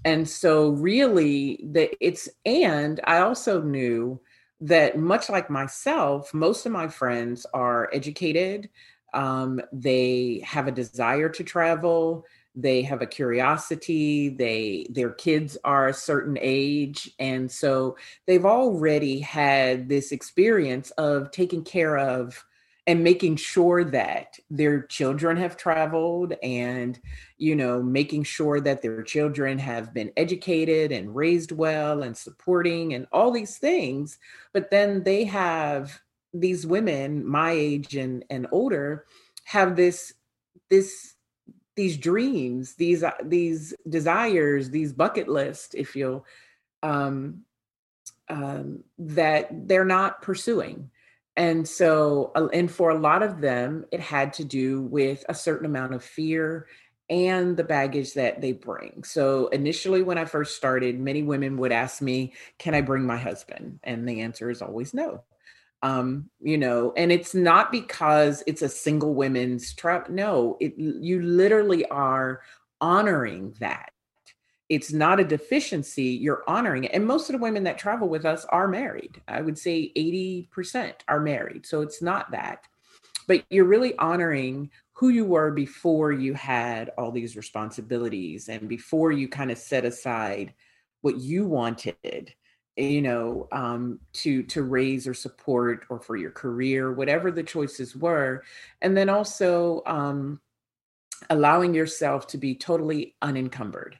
And 0.05 0.29
so 0.29 0.71
really 0.71 1.61
that 1.73 1.91
it's 2.01 2.29
and 2.45 3.01
I 3.05 3.19
also 3.19 3.61
knew 3.61 4.21
that 4.61 4.97
much 4.97 5.29
like 5.29 5.51
myself, 5.51 6.33
most 6.33 6.65
of 6.67 6.73
my 6.73 6.89
friends 6.89 7.45
are 7.53 7.91
educated, 7.93 8.71
Um, 9.15 9.61
they 9.73 10.43
have 10.45 10.67
a 10.69 10.79
desire 10.83 11.29
to 11.29 11.45
travel. 11.45 12.25
They 12.55 12.83
have 12.83 13.03
a 13.03 13.07
curiosity. 13.07 14.29
They 14.29 14.87
their 14.91 15.11
kids 15.11 15.57
are 15.65 15.89
a 15.89 15.95
certain 15.95 16.39
age, 16.41 17.11
and 17.19 17.51
so 17.51 17.97
they've 18.27 18.47
already 18.47 19.19
had 19.19 19.89
this 19.89 20.13
experience 20.13 20.91
of 20.93 21.31
taking 21.33 21.65
care 21.65 21.99
of 21.99 22.45
and 22.87 23.03
making 23.03 23.37
sure 23.37 23.83
that 23.83 24.39
their 24.51 24.83
children 24.83 25.37
have 25.37 25.57
traveled 25.57 26.35
and 26.43 27.01
you 27.39 27.57
know 27.57 27.83
making 27.83 28.23
sure 28.23 28.61
that 28.61 28.83
their 28.83 29.03
children 29.03 29.59
have 29.59 29.95
been 29.95 30.13
educated 30.17 30.93
and 30.93 31.15
raised 31.15 31.53
well 31.53 32.03
and 32.03 32.17
supporting 32.17 32.95
and 32.95 33.07
all 33.13 33.31
these 33.31 33.59
things 33.59 34.19
but 34.53 34.71
then 34.71 35.03
they 35.03 35.25
have 35.25 36.01
these 36.33 36.67
women 36.67 37.27
my 37.27 37.53
age 37.53 37.97
and 37.97 38.25
and 38.31 38.47
older 38.53 39.07
have 39.45 39.77
this 39.77 40.15
this 40.71 41.14
these 41.77 41.97
dreams 41.97 42.75
these 42.75 43.03
uh, 43.03 43.13
these 43.23 43.75
desires 43.89 44.71
these 44.71 44.93
bucket 44.93 45.29
lists, 45.29 45.75
if 45.75 45.97
you'll 45.97 46.25
um 46.83 47.43
um 48.29 48.85
that 48.99 49.69
they're 49.69 49.85
not 49.85 50.23
pursuing 50.23 50.91
and 51.37 51.67
so, 51.67 52.31
uh, 52.37 52.47
and 52.53 52.71
for 52.71 52.91
a 52.91 52.99
lot 52.99 53.23
of 53.23 53.41
them, 53.41 53.87
it 53.91 54.01
had 54.01 54.33
to 54.35 54.45
do 54.45 54.83
with 54.83 55.25
a 55.29 55.35
certain 55.35 55.67
amount 55.67 55.95
of 55.95 56.05
fear 56.05 56.67
and 57.11 57.57
the 57.57 57.65
baggage 57.65 58.15
that 58.15 58.41
they 58.41 58.53
bring. 58.53 59.03
So, 59.05 59.49
initially, 59.49 60.03
when 60.03 60.17
I 60.17 60.25
first 60.25 60.57
started, 60.57 60.99
many 60.99 61.23
women 61.23 61.57
would 61.59 61.73
ask 61.73 62.01
me, 62.01 62.35
Can 62.59 62.75
I 62.75 62.81
bring 62.81 63.05
my 63.05 63.17
husband? 63.17 63.81
And 63.83 64.09
the 64.09 64.21
answer 64.21 64.49
is 64.49 64.63
always 64.63 64.95
no. 64.95 65.23
Um, 65.85 66.31
you 66.41 66.57
know, 66.57 66.95
and 66.97 67.13
it's 67.13 67.35
not 67.35 67.71
because 67.71 68.43
it's 68.47 68.63
a 68.63 68.71
single 68.71 69.15
women's 69.15 69.75
trap. 69.75 70.09
No, 70.09 70.57
it 70.59 70.79
you 70.79 71.21
literally 71.21 71.85
are 71.89 72.41
honoring 72.81 73.55
that. 73.61 73.91
It's 74.71 74.95
not 74.95 75.21
a 75.21 75.25
deficiency 75.25 76.05
you're 76.05 76.43
honoring 76.49 76.85
it. 76.85 76.93
And 76.95 77.07
most 77.07 77.29
of 77.29 77.35
the 77.35 77.43
women 77.43 77.65
that 77.65 77.77
travel 77.77 78.09
with 78.09 78.25
us 78.25 78.47
are 78.47 78.67
married. 78.67 79.21
I 79.29 79.43
would 79.43 79.59
say 79.59 79.93
80% 79.95 80.95
are 81.07 81.21
married. 81.21 81.67
So 81.67 81.83
it's 81.83 82.01
not 82.01 82.31
that. 82.31 82.65
But 83.29 83.45
you're 83.51 83.67
really 83.67 83.95
honoring 83.99 84.71
who 84.95 85.11
you 85.11 85.27
were 85.27 85.51
before 85.51 86.13
you 86.13 86.33
had 86.33 86.93
all 86.97 87.11
these 87.11 87.37
responsibilities 87.37 88.49
and 88.49 88.71
before 88.71 89.13
you 89.13 89.29
kind 89.29 89.51
of 89.51 89.59
set 89.59 89.85
aside 89.85 90.55
what 91.03 91.19
you 91.19 91.45
wanted 91.45 92.33
you 92.77 93.03
know 93.03 93.49
um, 93.53 94.01
to 94.13 94.43
to 94.45 94.63
raise 94.63 95.07
or 95.07 95.15
support 95.15 95.85
or 95.89 96.01
for 96.01 96.17
your 96.17 96.31
career 96.33 96.93
whatever 96.93 97.31
the 97.31 97.43
choices 97.43 97.95
were 97.95 98.43
and 98.83 98.97
then 98.97 99.09
also 99.09 99.83
um, 99.87 100.41
allowing 101.31 101.75
yourself 101.75 102.27
to 102.29 102.39
be 102.39 102.55
totally 102.55 103.15
unencumbered 103.23 103.99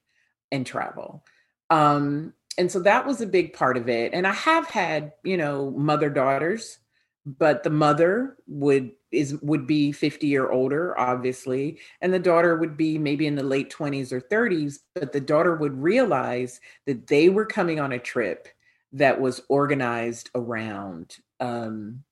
and 0.53 0.67
travel. 0.67 1.25
Um, 1.71 2.35
and 2.59 2.71
so 2.71 2.81
that 2.81 3.07
was 3.07 3.21
a 3.21 3.27
big 3.27 3.53
part 3.53 3.77
of 3.77 3.89
it. 3.89 4.13
And 4.15 4.27
I 4.27 4.33
have 4.33 4.67
had, 4.67 5.13
you 5.25 5.37
know, 5.37 5.71
mother 5.73 6.09
daughters, 6.09 6.79
but 7.27 7.63
the 7.63 7.71
mother 7.71 8.37
would 8.47 8.93
is 9.11 9.41
would 9.43 9.67
be 9.67 9.93
50 9.93 10.37
or 10.37 10.51
older, 10.51 10.99
obviously, 10.99 11.79
and 12.01 12.13
the 12.13 12.19
daughter 12.19 12.57
would 12.57 12.77
be 12.77 12.99
maybe 12.99 13.27
in 13.27 13.37
the 13.37 13.43
late 13.43 13.73
20s 13.73 14.13
or 14.13 14.21
30s, 14.21 14.81
but 14.95 15.13
the 15.13 15.21
daughter 15.21 15.57
would 15.57 15.81
realize 15.81 16.61
that 16.87 17.07
they 17.07 17.29
were 17.29 17.47
coming 17.47 17.81
on 17.81 17.93
a 17.93 17.99
trip 17.99 18.49
that 18.95 19.21
was 19.21 19.43
organized 19.49 20.31
around 20.35 21.19
um, 21.41 22.03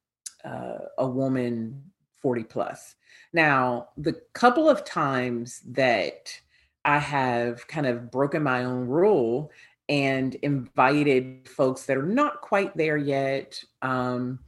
uh, 0.44 0.78
a 0.98 1.06
woman 1.06 1.82
40 2.20 2.44
plus. 2.44 2.96
Now, 3.32 3.88
the 3.96 4.20
couple 4.34 4.68
of 4.68 4.84
times 4.84 5.60
that 5.70 6.38
I 6.84 6.98
have 6.98 7.66
kind 7.68 7.86
of 7.86 8.10
broken 8.10 8.42
my 8.42 8.64
own 8.64 8.86
rule 8.88 9.50
and 9.88 10.34
invited 10.36 11.48
folks 11.48 11.86
that 11.86 11.96
are 11.96 12.02
not 12.02 12.40
quite 12.40 12.76
there 12.76 12.96
yet. 12.96 13.62
Um, 13.80 14.40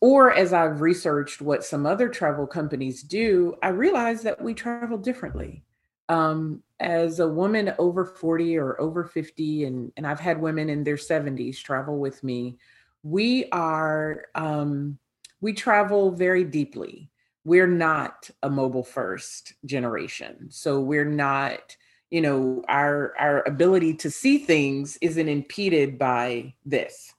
or 0.00 0.32
as 0.32 0.52
I've 0.52 0.80
researched 0.80 1.40
what 1.40 1.64
some 1.64 1.86
other 1.86 2.08
travel 2.08 2.46
companies 2.46 3.02
do, 3.02 3.54
I 3.62 3.68
realize 3.68 4.22
that 4.22 4.42
we 4.42 4.54
travel 4.54 4.98
differently. 4.98 5.62
Um, 6.10 6.62
as 6.80 7.20
a 7.20 7.28
woman 7.28 7.72
over 7.78 8.04
40 8.04 8.58
or 8.58 8.80
over 8.80 9.04
50, 9.04 9.64
and, 9.64 9.92
and 9.96 10.06
I've 10.06 10.20
had 10.20 10.40
women 10.40 10.68
in 10.68 10.82
their 10.82 10.96
70s 10.96 11.62
travel 11.62 11.98
with 11.98 12.22
me, 12.24 12.58
we 13.02 13.48
are, 13.50 14.24
um, 14.34 14.98
we 15.40 15.52
travel 15.52 16.10
very 16.10 16.44
deeply. 16.44 17.10
We're 17.44 17.66
not 17.66 18.28
a 18.42 18.50
mobile 18.50 18.84
first 18.84 19.54
generation 19.64 20.48
so 20.50 20.80
we're 20.80 21.06
not 21.06 21.76
you 22.10 22.20
know 22.20 22.62
our 22.68 23.14
our 23.18 23.46
ability 23.46 23.94
to 23.94 24.10
see 24.10 24.38
things 24.38 24.98
isn't 25.00 25.28
impeded 25.28 25.98
by 25.98 26.54
this. 26.64 27.14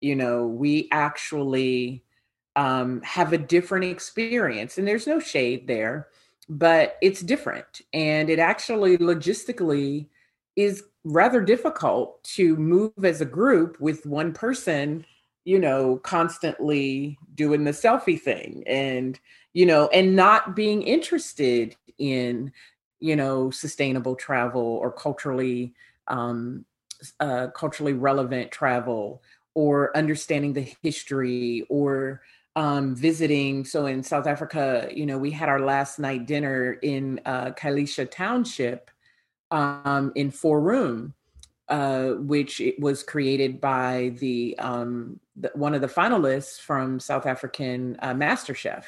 You 0.00 0.14
know 0.14 0.46
we 0.46 0.88
actually 0.92 2.04
um, 2.54 3.02
have 3.02 3.32
a 3.32 3.38
different 3.38 3.84
experience 3.86 4.78
and 4.78 4.88
there's 4.88 5.06
no 5.06 5.20
shade 5.20 5.66
there 5.66 6.08
but 6.48 6.96
it's 7.02 7.20
different 7.20 7.80
and 7.92 8.30
it 8.30 8.38
actually 8.38 8.96
logistically 8.98 10.06
is 10.54 10.84
rather 11.04 11.40
difficult 11.40 12.22
to 12.22 12.56
move 12.56 12.92
as 13.04 13.20
a 13.20 13.26
group 13.26 13.80
with 13.80 14.06
one 14.06 14.32
person 14.32 15.04
you 15.44 15.58
know 15.58 15.96
constantly 15.98 17.18
doing 17.34 17.64
the 17.64 17.70
selfie 17.72 18.20
thing 18.20 18.62
and 18.66 19.18
you 19.56 19.64
know, 19.64 19.88
and 19.88 20.14
not 20.14 20.54
being 20.54 20.82
interested 20.82 21.74
in, 21.96 22.52
you 23.00 23.16
know, 23.16 23.50
sustainable 23.50 24.14
travel 24.14 24.60
or 24.60 24.92
culturally 24.92 25.72
um, 26.08 26.66
uh, 27.20 27.46
culturally 27.56 27.94
relevant 27.94 28.50
travel 28.50 29.22
or 29.54 29.96
understanding 29.96 30.52
the 30.52 30.70
history 30.82 31.64
or 31.70 32.20
um, 32.56 32.96
visiting. 32.96 33.64
So 33.64 33.86
in 33.86 34.02
South 34.02 34.26
Africa, 34.26 34.88
you 34.92 35.04
know, 35.04 35.18
we 35.18 35.30
had 35.30 35.48
our 35.48 35.60
last 35.60 35.98
night 35.98 36.26
dinner 36.26 36.72
in 36.82 37.20
uh, 37.26 37.50
Khayelitsha 37.50 38.10
Township 38.10 38.90
um, 39.50 40.10
in 40.14 40.30
Four 40.30 40.62
Room, 40.62 41.14
uh, 41.68 42.12
which 42.12 42.62
was 42.78 43.02
created 43.02 43.60
by 43.60 44.14
the, 44.18 44.58
um, 44.58 45.20
the, 45.36 45.50
one 45.54 45.74
of 45.74 45.82
the 45.82 45.86
finalists 45.86 46.58
from 46.58 46.98
South 46.98 47.26
African 47.26 47.96
uh, 48.00 48.14
MasterChef. 48.14 48.84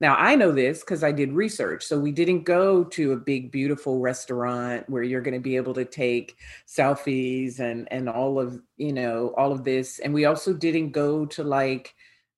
Now, 0.00 0.16
I 0.16 0.34
know 0.34 0.50
this 0.50 0.80
because 0.80 1.04
I 1.04 1.12
did 1.12 1.32
research. 1.32 1.84
So 1.84 1.96
we 2.00 2.10
didn't 2.10 2.42
go 2.42 2.82
to 2.82 3.12
a 3.12 3.16
big, 3.16 3.52
beautiful 3.52 4.00
restaurant 4.00 4.90
where 4.90 5.04
you're 5.04 5.20
going 5.20 5.34
to 5.34 5.40
be 5.40 5.54
able 5.54 5.74
to 5.74 5.84
take 5.84 6.36
selfies 6.66 7.60
and 7.60 7.86
and 7.92 8.08
all 8.08 8.40
of 8.40 8.60
you 8.76 8.92
know 8.92 9.32
all 9.36 9.52
of 9.52 9.62
this. 9.62 10.00
And 10.00 10.12
we 10.12 10.24
also 10.24 10.54
didn't 10.54 10.90
go 10.90 11.24
to 11.26 11.44
like 11.44 11.94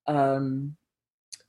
um, 0.07 0.77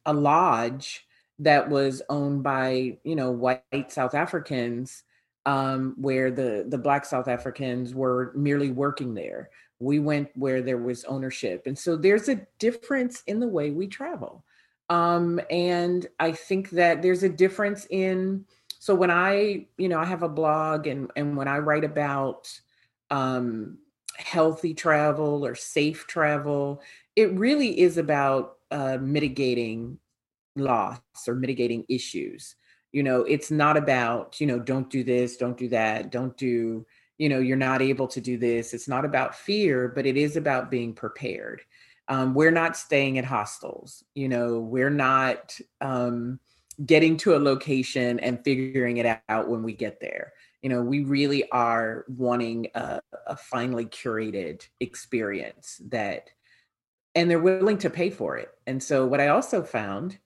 a 0.05 0.13
lodge 0.13 1.05
that 1.39 1.69
was 1.69 2.01
owned 2.09 2.43
by 2.43 2.97
you 3.03 3.15
know 3.15 3.31
white 3.31 3.91
South 3.91 4.15
Africans, 4.15 5.03
um, 5.45 5.95
where 5.97 6.31
the 6.31 6.65
the 6.67 6.77
black 6.77 7.05
South 7.05 7.27
Africans 7.27 7.93
were 7.93 8.31
merely 8.35 8.71
working 8.71 9.13
there. 9.13 9.49
We 9.79 9.99
went 9.99 10.29
where 10.35 10.61
there 10.61 10.77
was 10.77 11.03
ownership, 11.05 11.63
and 11.67 11.77
so 11.77 11.97
there's 11.97 12.29
a 12.29 12.47
difference 12.59 13.23
in 13.27 13.39
the 13.39 13.47
way 13.47 13.71
we 13.71 13.87
travel 13.87 14.43
um, 14.89 15.39
and 15.49 16.05
I 16.19 16.31
think 16.31 16.69
that 16.71 17.01
there's 17.01 17.23
a 17.23 17.29
difference 17.29 17.87
in 17.89 18.45
so 18.79 18.93
when 18.93 19.09
I, 19.09 19.65
you 19.77 19.89
know, 19.89 19.97
I 19.99 20.05
have 20.05 20.21
a 20.21 20.29
blog 20.29 20.85
and 20.85 21.11
and 21.15 21.35
when 21.35 21.47
I 21.47 21.57
write 21.57 21.83
about 21.83 22.51
um 23.09 23.79
healthy 24.17 24.73
travel 24.73 25.45
or 25.45 25.55
safe 25.55 26.05
travel, 26.07 26.81
it 27.15 27.31
really 27.33 27.79
is 27.79 27.97
about 27.97 28.57
uh, 28.71 28.97
mitigating 28.99 29.97
loss 30.55 30.99
or 31.27 31.35
mitigating 31.35 31.85
issues. 31.89 32.55
You 32.91 33.03
know, 33.03 33.21
it's 33.21 33.51
not 33.51 33.77
about, 33.77 34.39
you 34.39 34.47
know, 34.47 34.59
don't 34.59 34.89
do 34.89 35.03
this, 35.03 35.37
don't 35.37 35.57
do 35.57 35.67
that, 35.69 36.11
don't 36.11 36.35
do, 36.37 36.85
you 37.17 37.29
know, 37.29 37.39
you're 37.39 37.57
not 37.57 37.81
able 37.81 38.07
to 38.07 38.21
do 38.21 38.37
this. 38.37 38.73
It's 38.73 38.87
not 38.87 39.05
about 39.05 39.35
fear, 39.35 39.89
but 39.89 40.05
it 40.05 40.17
is 40.17 40.37
about 40.37 40.71
being 40.71 40.93
prepared 40.93 41.61
um, 42.07 42.33
we're 42.33 42.51
not 42.51 42.77
staying 42.77 43.17
at 43.17 43.25
hostels 43.25 44.03
you 44.13 44.29
know 44.29 44.59
we're 44.59 44.89
not 44.89 45.57
um, 45.81 46.39
getting 46.85 47.17
to 47.17 47.35
a 47.35 47.39
location 47.39 48.19
and 48.19 48.43
figuring 48.43 48.97
it 48.97 49.19
out 49.29 49.49
when 49.49 49.63
we 49.63 49.73
get 49.73 49.99
there 49.99 50.33
you 50.61 50.69
know 50.69 50.81
we 50.81 51.03
really 51.03 51.49
are 51.51 52.05
wanting 52.07 52.67
a, 52.75 52.99
a 53.27 53.35
finely 53.35 53.85
curated 53.85 54.67
experience 54.79 55.81
that 55.89 56.29
and 57.15 57.29
they're 57.29 57.39
willing 57.39 57.77
to 57.77 57.89
pay 57.89 58.09
for 58.09 58.37
it 58.37 58.49
and 58.67 58.81
so 58.83 59.05
what 59.05 59.21
i 59.21 59.27
also 59.29 59.63
found 59.63 60.17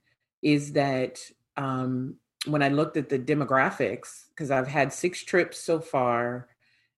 is 0.41 0.73
that 0.73 1.19
um, 1.57 2.15
when 2.45 2.61
i 2.63 2.69
looked 2.69 2.97
at 2.97 3.09
the 3.09 3.19
demographics 3.19 4.25
because 4.29 4.51
i've 4.51 4.67
had 4.67 4.91
six 4.93 5.23
trips 5.23 5.57
so 5.59 5.79
far 5.79 6.47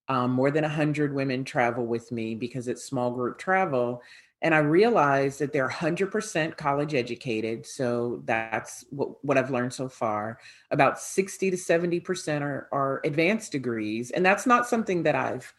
Um, 0.08 0.32
more 0.32 0.52
than 0.52 0.66
100 0.66 1.14
women 1.14 1.46
travel 1.46 1.86
with 1.86 2.12
me 2.12 2.36
because 2.36 2.68
it's 2.68 2.84
small 2.84 3.12
group 3.12 3.38
travel. 3.38 4.02
And 4.42 4.54
I 4.54 4.60
realized 4.60 5.40
that 5.40 5.54
they're 5.54 5.70
100% 5.70 6.58
college 6.58 6.94
educated. 6.94 7.66
So 7.66 8.22
that's 8.26 8.84
what, 8.90 9.24
what 9.24 9.38
I've 9.38 9.52
learned 9.52 9.72
so 9.74 9.88
far. 9.88 10.40
About 10.70 11.00
60 11.00 11.52
to 11.52 11.58
70% 11.58 12.42
are, 12.42 12.68
are 12.72 13.00
advanced 13.06 13.52
degrees. 13.54 14.12
And 14.12 14.26
that's 14.26 14.46
not 14.46 14.68
something 14.68 15.04
that 15.04 15.16
I've 15.16 15.54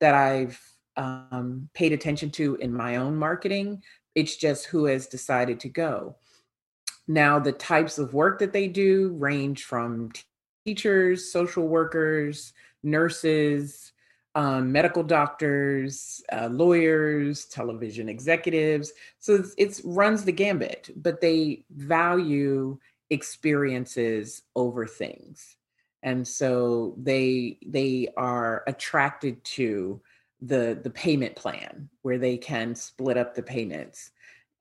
that 0.00 0.14
I've 0.14 0.60
um, 0.96 1.68
paid 1.74 1.92
attention 1.92 2.30
to 2.32 2.56
in 2.56 2.72
my 2.72 2.96
own 2.96 3.16
marketing. 3.16 3.82
It's 4.14 4.36
just 4.36 4.66
who 4.66 4.86
has 4.86 5.06
decided 5.06 5.60
to 5.60 5.68
go. 5.68 6.16
Now, 7.08 7.38
the 7.38 7.52
types 7.52 7.98
of 7.98 8.14
work 8.14 8.38
that 8.40 8.52
they 8.52 8.66
do 8.66 9.14
range 9.18 9.64
from 9.64 10.10
teachers, 10.64 11.30
social 11.30 11.68
workers, 11.68 12.52
nurses, 12.82 13.92
um, 14.34 14.70
medical 14.70 15.02
doctors, 15.02 16.22
uh, 16.30 16.48
lawyers, 16.48 17.46
television 17.46 18.08
executives. 18.08 18.92
So 19.18 19.42
it 19.56 19.80
runs 19.82 20.24
the 20.24 20.32
gambit, 20.32 20.90
but 20.94 21.22
they 21.22 21.64
value 21.70 22.78
experiences 23.08 24.42
over 24.54 24.86
things, 24.86 25.56
and 26.02 26.26
so 26.26 26.94
they 26.98 27.58
they 27.66 28.08
are 28.16 28.62
attracted 28.66 29.42
to 29.44 30.02
the 30.46 30.78
the 30.82 30.90
payment 30.90 31.36
plan 31.36 31.88
where 32.02 32.18
they 32.18 32.36
can 32.36 32.74
split 32.74 33.16
up 33.16 33.34
the 33.34 33.42
payments. 33.42 34.10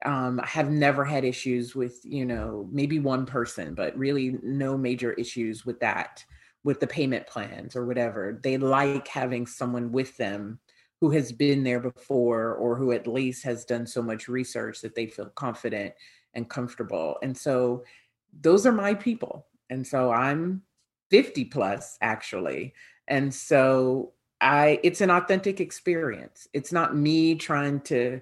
Um, 0.05 0.39
I 0.41 0.47
have 0.47 0.69
never 0.69 1.03
had 1.05 1.25
issues 1.25 1.75
with 1.75 2.01
you 2.03 2.25
know 2.25 2.67
maybe 2.71 2.99
one 2.99 3.25
person, 3.25 3.73
but 3.73 3.97
really 3.97 4.37
no 4.43 4.77
major 4.77 5.13
issues 5.13 5.65
with 5.65 5.79
that 5.81 6.23
with 6.65 6.79
the 6.79 6.87
payment 6.87 7.27
plans 7.27 7.75
or 7.75 7.85
whatever. 7.85 8.39
They 8.43 8.57
like 8.57 9.07
having 9.07 9.45
someone 9.45 9.91
with 9.91 10.17
them 10.17 10.59
who 10.99 11.11
has 11.11 11.31
been 11.31 11.63
there 11.63 11.79
before 11.79 12.55
or 12.55 12.75
who 12.75 12.91
at 12.91 13.07
least 13.07 13.43
has 13.43 13.65
done 13.65 13.85
so 13.85 14.01
much 14.01 14.27
research 14.27 14.81
that 14.81 14.95
they 14.95 15.05
feel 15.05 15.27
confident 15.35 15.93
and 16.33 16.49
comfortable. 16.49 17.17
And 17.21 17.37
so 17.37 17.83
those 18.41 18.65
are 18.65 18.71
my 18.71 18.95
people. 18.95 19.45
And 19.69 19.85
so 19.85 20.11
I'm 20.11 20.63
50 21.11 21.45
plus 21.45 21.97
actually. 22.01 22.73
And 23.07 23.31
so 23.31 24.13
I 24.41 24.79
it's 24.83 25.01
an 25.01 25.09
authentic 25.09 25.59
experience. 25.59 26.47
It's 26.53 26.71
not 26.71 26.95
me 26.95 27.35
trying 27.35 27.81
to 27.81 28.21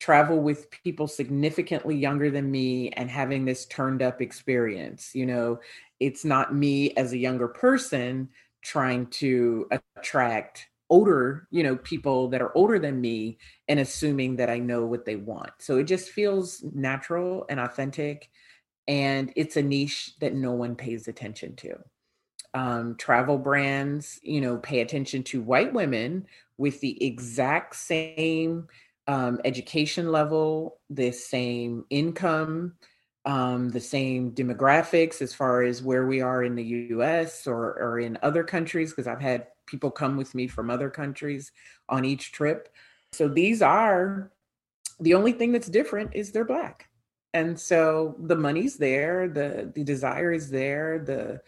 travel 0.00 0.40
with 0.40 0.70
people 0.70 1.06
significantly 1.06 1.94
younger 1.96 2.30
than 2.30 2.50
me 2.50 2.88
and 2.90 3.10
having 3.10 3.44
this 3.44 3.66
turned 3.66 4.02
up 4.02 4.22
experience. 4.22 5.14
You 5.14 5.26
know, 5.26 5.60
it's 6.00 6.24
not 6.24 6.54
me 6.54 6.92
as 6.96 7.12
a 7.12 7.18
younger 7.18 7.48
person 7.48 8.30
trying 8.62 9.06
to 9.06 9.68
attract 9.98 10.68
older, 10.88 11.46
you 11.50 11.62
know, 11.62 11.76
people 11.76 12.28
that 12.28 12.42
are 12.42 12.56
older 12.56 12.78
than 12.78 13.00
me 13.00 13.38
and 13.68 13.78
assuming 13.78 14.36
that 14.36 14.50
I 14.50 14.58
know 14.58 14.84
what 14.84 15.04
they 15.04 15.16
want. 15.16 15.52
So 15.58 15.78
it 15.78 15.84
just 15.84 16.10
feels 16.10 16.62
natural 16.74 17.46
and 17.48 17.60
authentic. 17.60 18.30
And 18.88 19.32
it's 19.36 19.56
a 19.56 19.62
niche 19.62 20.14
that 20.20 20.34
no 20.34 20.52
one 20.52 20.74
pays 20.74 21.06
attention 21.06 21.54
to. 21.56 21.78
Um, 22.52 22.96
travel 22.96 23.38
brands, 23.38 24.18
you 24.22 24.40
know, 24.40 24.58
pay 24.58 24.80
attention 24.80 25.22
to 25.24 25.40
white 25.40 25.72
women 25.72 26.26
with 26.58 26.80
the 26.80 27.02
exact 27.04 27.76
same 27.76 28.66
um, 29.06 29.40
education 29.44 30.12
level, 30.12 30.78
the 30.88 31.12
same 31.12 31.84
income, 31.90 32.74
um, 33.24 33.68
the 33.68 33.80
same 33.80 34.32
demographics 34.32 35.22
as 35.22 35.34
far 35.34 35.62
as 35.62 35.82
where 35.82 36.06
we 36.06 36.20
are 36.20 36.42
in 36.42 36.54
the 36.54 36.88
US 36.94 37.46
or, 37.46 37.78
or 37.80 38.00
in 38.00 38.18
other 38.22 38.44
countries, 38.44 38.90
because 38.90 39.06
I've 39.06 39.20
had 39.20 39.46
people 39.66 39.90
come 39.90 40.16
with 40.16 40.34
me 40.34 40.48
from 40.48 40.70
other 40.70 40.90
countries 40.90 41.52
on 41.88 42.04
each 42.04 42.32
trip. 42.32 42.68
So 43.12 43.28
these 43.28 43.62
are 43.62 44.30
the 45.00 45.14
only 45.14 45.32
thing 45.32 45.52
that's 45.52 45.68
different 45.68 46.14
is 46.14 46.32
they're 46.32 46.44
black. 46.44 46.88
And 47.32 47.58
so 47.58 48.16
the 48.18 48.36
money's 48.36 48.76
there, 48.76 49.28
the 49.28 49.70
the 49.74 49.84
desire 49.84 50.32
is 50.32 50.50
there, 50.50 50.98
the 50.98 51.40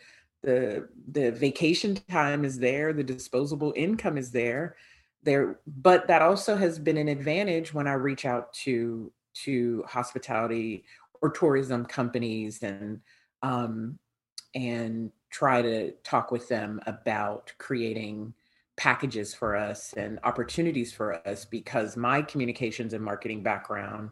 the 0.43 0.89
the 1.09 1.31
vacation 1.33 1.97
time 2.11 2.45
is 2.45 2.59
there, 2.59 2.93
the 2.93 3.05
disposable 3.05 3.73
income 3.77 4.19
is 4.19 4.31
there. 4.31 4.77
There, 5.25 5.61
but 5.67 6.09
that 6.09 6.21
also 6.21 6.57
has 6.57 6.79
been 6.79 6.97
an 6.97 7.09
advantage 7.09 7.73
when 7.73 7.87
I 7.87 7.93
reach 7.93 8.25
out 8.25 8.53
to 8.65 9.13
to 9.45 9.85
hospitality 9.87 10.85
or 11.21 11.31
tourism 11.31 11.87
companies 11.87 12.63
and 12.63 13.01
um, 13.43 13.99
and 14.55 15.11
try 15.31 15.63
to 15.63 15.93
talk 16.05 16.31
with 16.31 16.49
them 16.49 16.81
about 16.87 17.53
creating 17.59 18.35
packages 18.77 19.35
for 19.35 19.57
us 19.57 19.93
and 19.95 20.19
opportunities 20.25 20.93
for 20.93 21.27
us 21.27 21.45
because 21.45 21.97
my 21.97 22.23
communications 22.23 22.95
and 22.95 23.05
marketing 23.05 23.43
background 23.43 24.11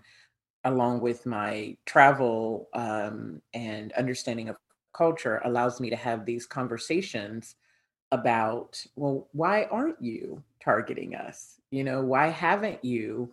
along 0.64 1.00
with 1.00 1.24
my 1.24 1.76
travel 1.86 2.68
um, 2.74 3.40
and 3.54 3.92
understanding 3.92 4.48
of 4.48 4.56
culture 4.92 5.40
allows 5.44 5.80
me 5.80 5.90
to 5.90 5.96
have 5.96 6.24
these 6.24 6.46
conversations 6.46 7.56
about 8.12 8.84
well 8.96 9.28
why 9.32 9.64
aren't 9.64 10.00
you 10.02 10.42
targeting 10.62 11.14
us 11.14 11.60
you 11.70 11.84
know 11.84 12.02
why 12.02 12.26
haven't 12.28 12.84
you 12.84 13.32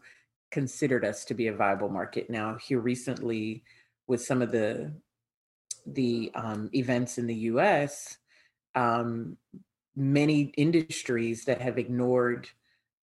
considered 0.51 1.03
us 1.03 1.25
to 1.25 1.33
be 1.33 1.47
a 1.47 1.53
viable 1.53 1.89
market. 1.89 2.29
Now, 2.29 2.55
here 2.55 2.79
recently, 2.79 3.63
with 4.07 4.23
some 4.23 4.41
of 4.41 4.51
the 4.51 4.93
the 5.85 6.31
um, 6.35 6.69
events 6.73 7.17
in 7.17 7.27
the 7.27 7.35
U.S., 7.51 8.17
um, 8.75 9.37
many 9.95 10.53
industries 10.57 11.45
that 11.45 11.61
have 11.61 11.77
ignored 11.77 12.49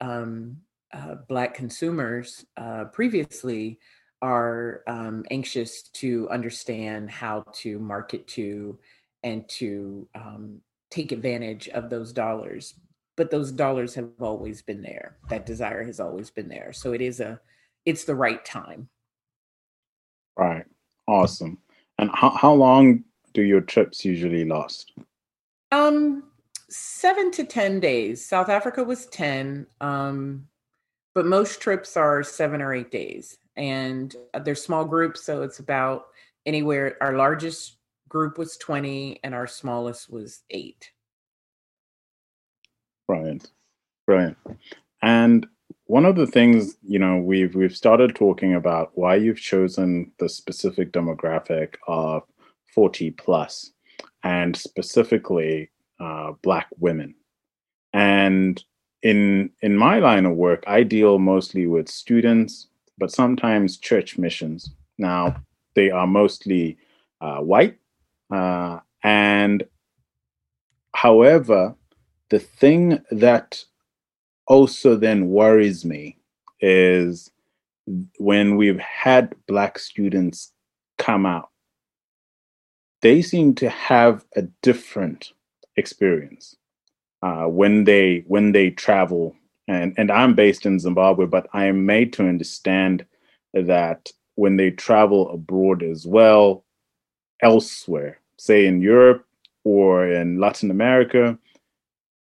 um, 0.03 0.59
uh, 0.93 1.17
Black 1.29 1.55
consumers 1.55 2.45
uh, 2.57 2.85
previously 2.87 3.79
are 4.25 4.83
um, 4.87 5.25
anxious 5.31 5.83
to 5.83 6.29
understand 6.31 7.11
how 7.11 7.45
to 7.53 7.79
market 7.79 8.27
to 8.27 8.79
and 9.23 9.47
to 9.49 10.09
um, 10.15 10.61
take 10.91 11.13
advantage 11.13 11.69
of 11.69 11.91
those 11.91 12.13
dollars 12.13 12.75
but 13.17 13.31
those 13.31 13.53
dollars 13.53 13.95
have 13.95 14.11
always 14.21 14.63
been 14.63 14.83
there. 14.83 15.17
That 15.29 15.47
desire 15.47 15.85
has 15.85 16.01
always 16.01 16.31
been 16.31 16.49
there. 16.49 16.73
So 16.73 16.93
it 16.93 17.01
is 17.01 17.21
a 17.21 17.41
it's 17.85 18.05
the 18.05 18.15
right 18.15 18.45
time. 18.45 18.89
Right. 20.37 20.65
Awesome. 21.07 21.59
And 21.99 22.11
how, 22.13 22.31
how 22.31 22.55
long 22.55 23.05
do 23.35 23.43
your 23.43 23.61
trips 23.61 24.05
usually 24.05 24.45
last? 24.45 24.93
Um 25.71 26.25
seven 26.69 27.31
to 27.33 27.45
ten 27.45 27.79
days. 27.79 28.25
South 28.25 28.49
africa 28.49 28.83
was 28.83 29.07
10 29.07 29.67
um 29.81 30.47
but 31.15 31.27
most 31.27 31.61
trips 31.61 31.97
are 31.97 32.25
seven 32.25 32.61
or 32.61 32.75
eight 32.75 32.91
days 32.91 33.39
and 33.57 34.17
uh, 34.35 34.39
they're 34.39 34.55
small 34.55 34.85
groups 34.85 35.23
so 35.23 35.43
it's 35.43 35.59
about 35.59 36.07
anywhere 36.47 36.97
our 37.01 37.15
largest 37.17 37.77
group 38.09 38.39
was 38.39 38.57
20 38.59 39.21
and 39.25 39.35
our 39.35 39.47
smallest 39.47 40.11
was 40.11 40.43
eight 40.51 40.91
Brilliant, 43.07 43.51
brilliant. 44.07 44.37
And 45.03 45.47
one 45.87 46.07
of 46.07 46.17
the 46.17 46.27
things 46.27 46.77
you 46.83 46.99
know 46.99 47.19
we've 47.19 47.55
we've 47.55 47.77
started 47.77 48.15
talking 48.15 48.55
about 48.55 48.93
why 48.95 49.17
you've 49.17 49.41
chosen 49.41 50.11
the 50.19 50.29
specific 50.29 50.93
demographic 50.93 51.75
of 51.87 52.23
40 52.75 53.11
plus 53.13 53.73
and 54.23 54.57
specifically 54.57 55.71
uh, 56.01 56.33
black 56.43 56.69
women 56.79 57.15
and 57.93 58.65
in 59.03 59.51
in 59.61 59.77
my 59.77 59.99
line 59.99 60.25
of 60.25 60.33
work 60.33 60.65
i 60.67 60.83
deal 60.83 61.19
mostly 61.19 61.67
with 61.67 61.89
students 61.89 62.69
but 62.99 63.11
sometimes 63.11 63.77
church 63.77 64.19
missions. 64.19 64.71
Now 64.99 65.37
they 65.75 65.91
are 65.91 66.07
mostly 66.07 66.79
uh, 67.21 67.39
white 67.39 67.79
uh, 68.31 68.81
and 69.03 69.65
however 70.95 71.75
the 72.31 72.39
thing 72.39 73.01
that 73.11 73.65
also 74.47 74.97
then 74.97 75.29
worries 75.29 75.85
me 75.85 76.17
is 76.61 77.31
when 78.19 78.57
we've 78.57 78.79
had 78.79 79.35
black 79.47 79.79
students 79.79 80.53
come 80.99 81.27
out 81.27 81.51
they 83.03 83.21
seem 83.21 83.55
to 83.55 83.69
have 83.69 84.25
a 84.37 84.43
different 84.63 85.33
experience 85.77 86.57
uh, 87.23 87.45
when 87.45 87.85
they 87.85 88.25
when 88.27 88.53
they 88.53 88.71
travel 88.71 89.35
and 89.69 89.95
and 89.97 90.11
i'm 90.11 90.35
based 90.35 90.67
in 90.67 90.79
zimbabwe 90.79 91.27
but 91.27 91.47
i 91.53 91.65
am 91.65 91.87
made 91.87 92.13
to 92.13 92.27
understand 92.27 93.05
that 93.53 94.11
when 94.35 94.57
they 94.57 94.71
travel 94.71 95.31
abroad 95.31 95.83
as 95.83 96.07
well 96.07 96.65
elsewhere 97.43 98.19
say 98.37 98.67
in 98.67 98.81
europe 98.81 99.27
or 99.65 100.07
in 100.09 100.39
latin 100.39 100.71
america 100.71 101.39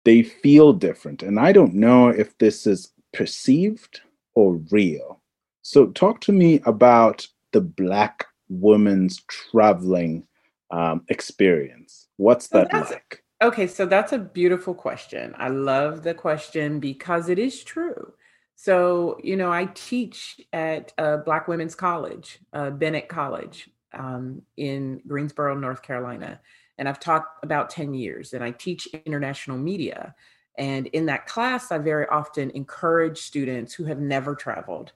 they 0.08 0.22
feel 0.22 0.72
different. 0.72 1.22
And 1.22 1.38
I 1.38 1.52
don't 1.52 1.74
know 1.74 2.08
if 2.08 2.38
this 2.38 2.66
is 2.66 2.92
perceived 3.12 4.00
or 4.34 4.54
real. 4.70 5.20
So, 5.60 5.88
talk 5.88 6.22
to 6.22 6.32
me 6.32 6.62
about 6.64 7.26
the 7.52 7.60
Black 7.60 8.24
woman's 8.48 9.22
traveling 9.28 10.26
um, 10.70 11.04
experience. 11.08 12.08
What's 12.16 12.48
that 12.48 12.70
that's, 12.70 12.90
like? 12.90 13.22
Okay, 13.40 13.68
so 13.68 13.86
that's 13.86 14.12
a 14.12 14.18
beautiful 14.18 14.74
question. 14.74 15.34
I 15.38 15.48
love 15.48 16.02
the 16.02 16.14
question 16.14 16.80
because 16.80 17.28
it 17.28 17.38
is 17.38 17.62
true. 17.62 18.12
So, 18.56 19.16
you 19.22 19.36
know, 19.36 19.52
I 19.52 19.66
teach 19.74 20.40
at 20.52 20.92
uh, 20.98 21.18
Black 21.18 21.46
Women's 21.46 21.76
College, 21.76 22.40
uh, 22.52 22.70
Bennett 22.70 23.08
College 23.08 23.70
um, 23.92 24.42
in 24.56 25.00
Greensboro, 25.06 25.54
North 25.54 25.82
Carolina. 25.82 26.40
And 26.78 26.88
I've 26.88 26.98
taught 26.98 27.26
about 27.44 27.70
10 27.70 27.94
years 27.94 28.32
and 28.32 28.42
I 28.42 28.50
teach 28.50 28.88
international 29.06 29.56
media. 29.56 30.16
And 30.56 30.88
in 30.88 31.06
that 31.06 31.26
class, 31.26 31.70
I 31.70 31.78
very 31.78 32.08
often 32.08 32.50
encourage 32.50 33.18
students 33.18 33.72
who 33.72 33.84
have 33.84 34.00
never 34.00 34.34
traveled, 34.34 34.92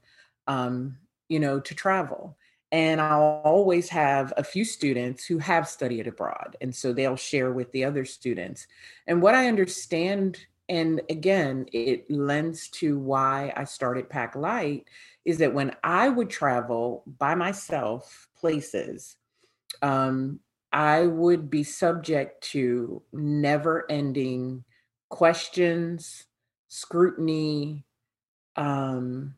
um, 0.49 0.97
you 1.29 1.39
know, 1.39 1.61
to 1.61 1.75
travel. 1.77 2.37
And 2.73 3.01
I'll 3.01 3.43
always 3.45 3.89
have 3.91 4.33
a 4.37 4.43
few 4.43 4.65
students 4.65 5.25
who 5.25 5.39
have 5.39 5.69
studied 5.69 6.09
abroad. 6.09 6.57
And 6.61 6.75
so 6.75 6.93
they'll 6.93 7.17
share 7.17 7.53
with 7.53 7.71
the 7.71 7.85
other 7.85 8.05
students. 8.05 8.67
And 9.07 9.23
what 9.23 9.35
I 9.35 9.47
understand 9.47 10.47
and 10.69 11.03
again, 11.11 11.67
it 11.73 12.11
lends 12.11 12.69
to 12.71 12.99
why 12.99 13.53
I 13.55 13.65
started 13.65 14.09
Pack 14.09 14.35
Light 14.37 14.87
is 15.25 15.39
that 15.39 15.53
when 15.53 15.75
I 15.85 16.09
would 16.09 16.31
travel 16.31 17.05
by 17.19 17.35
myself 17.35 18.29
places, 18.35 19.17
um, 19.83 20.41
I 20.73 21.03
would 21.03 21.51
be 21.51 21.65
subject 21.65 22.43
to 22.53 23.03
never 23.13 23.85
ending 23.91 24.65
questions, 25.11 26.25
scrutiny, 26.69 27.85
um, 28.57 29.35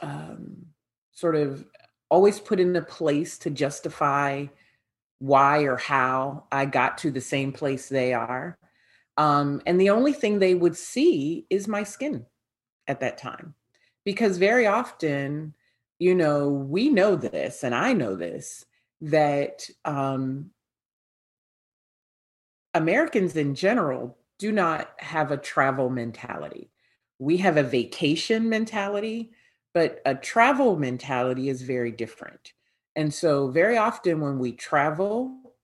um, 0.00 0.66
sort 1.10 1.34
of 1.34 1.64
always 2.10 2.40
put 2.40 2.60
in 2.60 2.76
a 2.76 2.82
place 2.82 3.38
to 3.38 3.50
justify 3.50 4.46
why 5.20 5.62
or 5.62 5.76
how 5.76 6.44
I 6.50 6.66
got 6.66 6.98
to 6.98 7.10
the 7.10 7.20
same 7.20 7.52
place 7.52 7.88
they 7.88 8.12
are. 8.12 8.58
Um, 9.16 9.62
and 9.66 9.80
the 9.80 9.90
only 9.90 10.12
thing 10.12 10.38
they 10.38 10.54
would 10.54 10.76
see 10.76 11.46
is 11.50 11.68
my 11.68 11.82
skin 11.82 12.26
at 12.86 13.00
that 13.00 13.18
time. 13.18 13.54
Because 14.04 14.38
very 14.38 14.66
often, 14.66 15.54
you 15.98 16.14
know, 16.14 16.48
we 16.48 16.88
know 16.88 17.16
this, 17.16 17.62
and 17.62 17.74
I 17.74 17.92
know 17.92 18.16
this, 18.16 18.64
that 19.02 19.68
um, 19.84 20.50
Americans 22.72 23.36
in 23.36 23.54
general 23.54 24.16
do 24.38 24.52
not 24.52 24.90
have 24.98 25.30
a 25.30 25.36
travel 25.36 25.90
mentality. 25.90 26.70
We 27.18 27.36
have 27.38 27.58
a 27.58 27.62
vacation 27.62 28.48
mentality, 28.48 29.32
but 29.72 30.00
a 30.04 30.14
travel 30.14 30.76
mentality 30.76 31.48
is 31.48 31.62
very 31.62 31.92
different. 31.92 32.52
And 32.96 33.12
so, 33.12 33.48
very 33.48 33.76
often 33.76 34.20
when 34.20 34.38
we 34.38 34.52
travel, 34.52 35.54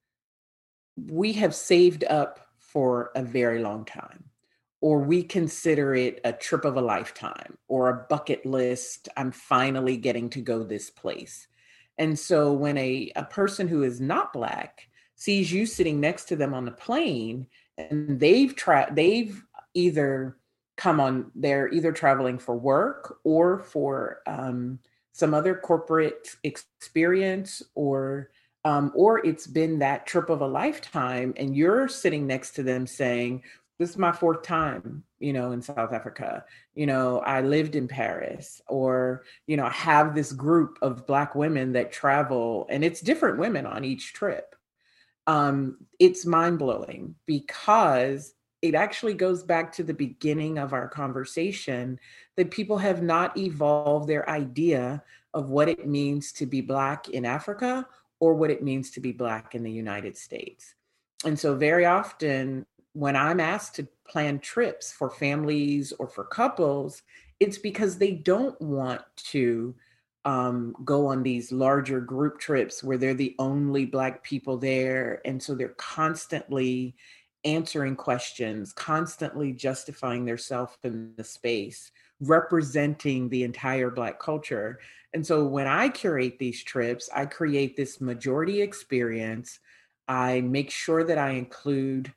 we 0.96 1.32
have 1.34 1.54
saved 1.54 2.04
up 2.04 2.46
for 2.58 3.10
a 3.14 3.22
very 3.22 3.60
long 3.60 3.84
time, 3.84 4.24
or 4.80 5.00
we 5.00 5.22
consider 5.22 5.94
it 5.94 6.20
a 6.24 6.32
trip 6.32 6.64
of 6.64 6.76
a 6.76 6.80
lifetime 6.80 7.58
or 7.68 7.88
a 7.88 8.06
bucket 8.08 8.46
list. 8.46 9.08
I'm 9.16 9.32
finally 9.32 9.96
getting 9.96 10.30
to 10.30 10.40
go 10.40 10.62
this 10.62 10.90
place. 10.90 11.48
And 11.98 12.18
so 12.18 12.52
when 12.52 12.76
a, 12.78 13.10
a 13.16 13.24
person 13.24 13.68
who 13.68 13.82
is 13.82 14.00
not 14.00 14.32
Black 14.32 14.88
sees 15.14 15.50
you 15.50 15.66
sitting 15.66 15.98
next 15.98 16.26
to 16.26 16.36
them 16.36 16.52
on 16.54 16.64
the 16.64 16.70
plane 16.70 17.46
and 17.78 18.20
they've 18.20 18.54
tried, 18.54 18.94
they've 18.94 19.42
either 19.74 20.36
come 20.76 21.00
on, 21.00 21.30
they're 21.34 21.72
either 21.72 21.92
traveling 21.92 22.38
for 22.38 22.56
work 22.56 23.18
or 23.24 23.58
for 23.58 24.20
um, 24.26 24.78
some 25.12 25.32
other 25.32 25.54
corporate 25.54 26.28
experience 26.44 27.62
or 27.74 28.30
um, 28.66 28.92
or 28.94 29.24
it's 29.24 29.46
been 29.46 29.78
that 29.78 30.06
trip 30.06 30.28
of 30.28 30.40
a 30.42 30.46
lifetime 30.46 31.32
and 31.36 31.56
you're 31.56 31.88
sitting 31.88 32.26
next 32.26 32.50
to 32.52 32.62
them 32.62 32.86
saying 32.86 33.42
this 33.78 33.90
is 33.90 33.96
my 33.96 34.12
fourth 34.12 34.42
time 34.42 35.04
you 35.18 35.32
know 35.32 35.52
in 35.52 35.62
south 35.62 35.92
africa. 35.94 36.44
You 36.74 36.86
know 36.86 37.20
i 37.20 37.40
lived 37.40 37.76
in 37.76 37.88
paris 37.88 38.60
or 38.68 39.22
you 39.46 39.56
know 39.56 39.68
have 39.70 40.14
this 40.14 40.32
group 40.32 40.78
of 40.82 41.06
black 41.06 41.34
women 41.34 41.72
that 41.72 41.92
travel 41.92 42.66
and 42.68 42.84
it's 42.84 43.00
different 43.00 43.38
women 43.38 43.64
on 43.64 43.84
each 43.84 44.12
trip. 44.12 44.54
Um, 45.28 45.78
it's 45.98 46.26
mind-blowing 46.26 47.16
because 47.26 48.35
it 48.68 48.74
actually 48.74 49.14
goes 49.14 49.42
back 49.42 49.72
to 49.72 49.82
the 49.82 49.94
beginning 49.94 50.58
of 50.58 50.72
our 50.72 50.88
conversation 50.88 51.98
that 52.36 52.50
people 52.50 52.78
have 52.78 53.02
not 53.02 53.36
evolved 53.36 54.08
their 54.08 54.28
idea 54.28 55.02
of 55.34 55.50
what 55.50 55.68
it 55.68 55.86
means 55.86 56.32
to 56.32 56.46
be 56.46 56.60
black 56.60 57.08
in 57.08 57.24
africa 57.24 57.86
or 58.20 58.34
what 58.34 58.50
it 58.50 58.62
means 58.62 58.90
to 58.92 59.00
be 59.00 59.12
Black 59.12 59.54
in 59.54 59.62
the 59.62 59.70
United 59.70 60.16
States. 60.16 60.74
And 61.24 61.38
so, 61.38 61.54
very 61.54 61.84
often, 61.84 62.66
when 62.92 63.16
I'm 63.16 63.40
asked 63.40 63.74
to 63.76 63.88
plan 64.06 64.38
trips 64.38 64.92
for 64.92 65.10
families 65.10 65.92
or 65.98 66.08
for 66.08 66.24
couples, 66.24 67.02
it's 67.40 67.58
because 67.58 67.98
they 67.98 68.12
don't 68.12 68.58
want 68.60 69.02
to 69.16 69.74
um, 70.24 70.74
go 70.84 71.06
on 71.06 71.22
these 71.22 71.52
larger 71.52 72.00
group 72.00 72.38
trips 72.38 72.82
where 72.82 72.98
they're 72.98 73.14
the 73.14 73.36
only 73.38 73.86
Black 73.86 74.22
people 74.24 74.56
there. 74.56 75.20
And 75.24 75.42
so 75.42 75.54
they're 75.54 75.68
constantly 75.76 76.96
answering 77.46 77.96
questions, 77.96 78.72
constantly 78.72 79.52
justifying 79.52 80.24
themselves 80.26 80.76
in 80.82 81.14
the 81.16 81.24
space, 81.24 81.92
representing 82.20 83.28
the 83.28 83.44
entire 83.44 83.90
Black 83.90 84.18
culture. 84.18 84.80
And 85.14 85.26
so 85.26 85.44
when 85.44 85.66
I 85.66 85.88
curate 85.88 86.38
these 86.38 86.62
trips, 86.62 87.08
I 87.14 87.24
create 87.24 87.76
this 87.76 88.00
majority 88.00 88.60
experience. 88.60 89.60
I 90.08 90.40
make 90.42 90.70
sure 90.70 91.04
that 91.04 91.18
I 91.18 91.30
include 91.30 92.12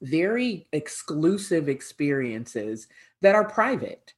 very 0.00 0.66
exclusive 0.72 1.68
experiences 1.68 2.86
that 3.20 3.34
are 3.34 3.44
private. 3.44 4.14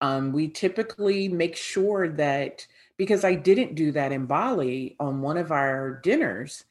Um, 0.00 0.32
we 0.32 0.48
typically 0.48 1.28
make 1.28 1.56
sure 1.56 2.08
that 2.08 2.66
because 2.96 3.24
I 3.24 3.34
didn't 3.34 3.74
do 3.74 3.90
that 3.92 4.12
in 4.12 4.26
Bali 4.26 4.96
on 5.00 5.20
one 5.20 5.36
of 5.36 5.50
our 5.50 6.00
dinners, 6.02 6.64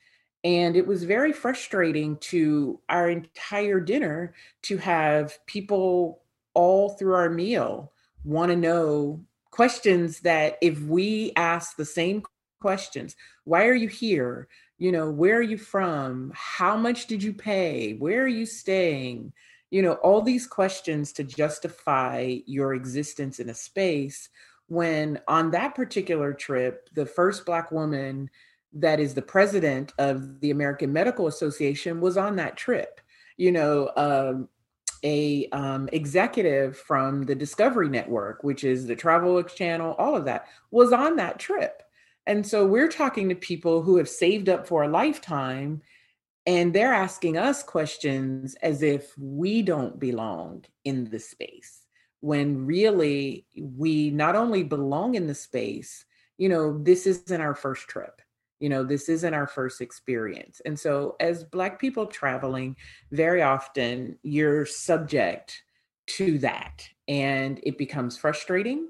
and 0.44 0.76
it 0.76 0.86
was 0.86 1.04
very 1.04 1.32
frustrating 1.32 2.18
to 2.18 2.80
our 2.90 3.10
entire 3.10 3.80
dinner 3.80 4.34
to 4.64 4.78
have 4.78 5.38
people 5.46 6.22
all 6.54 6.90
through 6.90 7.14
our 7.14 7.30
meal 7.30 7.92
want 8.24 8.52
to 8.52 8.56
know 8.56 9.24
questions 9.52 10.22
that 10.22 10.58
if 10.62 10.82
we 10.82 11.32
ask 11.36 11.76
the 11.76 11.86
same 11.86 12.24
questions 12.62 13.16
why 13.46 13.68
are 13.68 13.74
you 13.74 13.90
here? 13.90 14.48
You 14.78 14.92
know 14.92 15.12
where 15.12 15.38
are 15.38 15.42
you 15.42 15.58
from? 15.58 16.32
How 16.34 16.78
much 16.78 17.08
did 17.08 17.22
you 17.22 17.34
pay? 17.34 17.94
Where 18.00 18.24
are 18.24 18.28
you 18.28 18.46
staying? 18.46 19.34
You 19.70 19.82
know 19.82 19.94
all 19.96 20.22
these 20.22 20.48
questions 20.48 21.12
to 21.14 21.24
justify 21.24 22.38
your 22.46 22.74
existence 22.74 23.40
in 23.40 23.50
a 23.50 23.54
space 23.54 24.30
when 24.68 25.20
on 25.28 25.52
that 25.52 25.76
particular 25.76 26.34
trip 26.34 26.90
the 26.94 27.06
first 27.06 27.46
black 27.46 27.72
woman 27.72 28.30
that 28.74 29.00
is 29.00 29.14
the 29.14 29.22
president 29.22 29.94
of 29.98 30.40
the 30.40 30.52
american 30.52 30.92
medical 30.92 31.28
association 31.28 32.02
was 32.02 32.18
on 32.18 32.36
that 32.36 32.58
trip 32.58 33.00
you 33.38 33.52
know 33.52 33.92
um, 33.96 34.48
a 35.04 35.48
um, 35.50 35.90
executive 35.92 36.78
from 36.78 37.24
the 37.24 37.36
Discovery 37.36 37.90
Network, 37.90 38.44
which 38.44 38.64
is 38.64 38.88
the 38.88 38.96
Travel 38.96 39.42
Channel, 39.44 39.96
all 39.98 40.16
of 40.16 40.26
that 40.26 40.48
was 40.72 40.94
on 40.94 41.18
that 41.18 41.40
trip. 41.40 41.84
And 42.26 42.46
so 42.48 42.66
we're 42.66 42.88
talking 42.88 43.28
to 43.30 43.36
people 43.36 43.82
who 43.82 43.98
have 43.98 44.08
saved 44.08 44.48
up 44.48 44.66
for 44.66 44.84
a 44.84 44.88
lifetime 44.88 45.82
and 46.46 46.74
they're 46.74 46.94
asking 46.94 47.38
us 47.38 47.64
questions 47.64 48.56
as 48.56 48.82
if 48.82 49.14
we 49.18 49.62
don't 49.62 50.00
belong 50.00 50.66
in 50.84 51.10
the 51.10 51.20
space 51.20 51.86
when 52.20 52.66
really 52.66 53.46
we 53.58 54.10
not 54.10 54.36
only 54.36 54.64
belong 54.64 55.16
in 55.16 55.28
the 55.28 55.36
space, 55.36 56.06
you 56.38 56.48
know, 56.50 56.82
this 56.82 57.06
isn't 57.06 57.42
our 57.42 57.56
first 57.56 57.88
trip 57.88 58.22
you 58.64 58.70
know 58.70 58.82
this 58.82 59.10
isn't 59.10 59.34
our 59.34 59.46
first 59.46 59.82
experience. 59.82 60.62
And 60.66 60.80
so 60.80 61.18
as 61.20 61.44
black 61.44 61.80
people 61.80 62.06
traveling 62.06 62.78
very 63.12 63.42
often 63.42 64.18
you're 64.24 64.66
subject 64.66 65.64
to 66.18 66.38
that 66.40 66.88
and 67.10 67.60
it 67.64 67.78
becomes 67.78 68.18
frustrating 68.18 68.88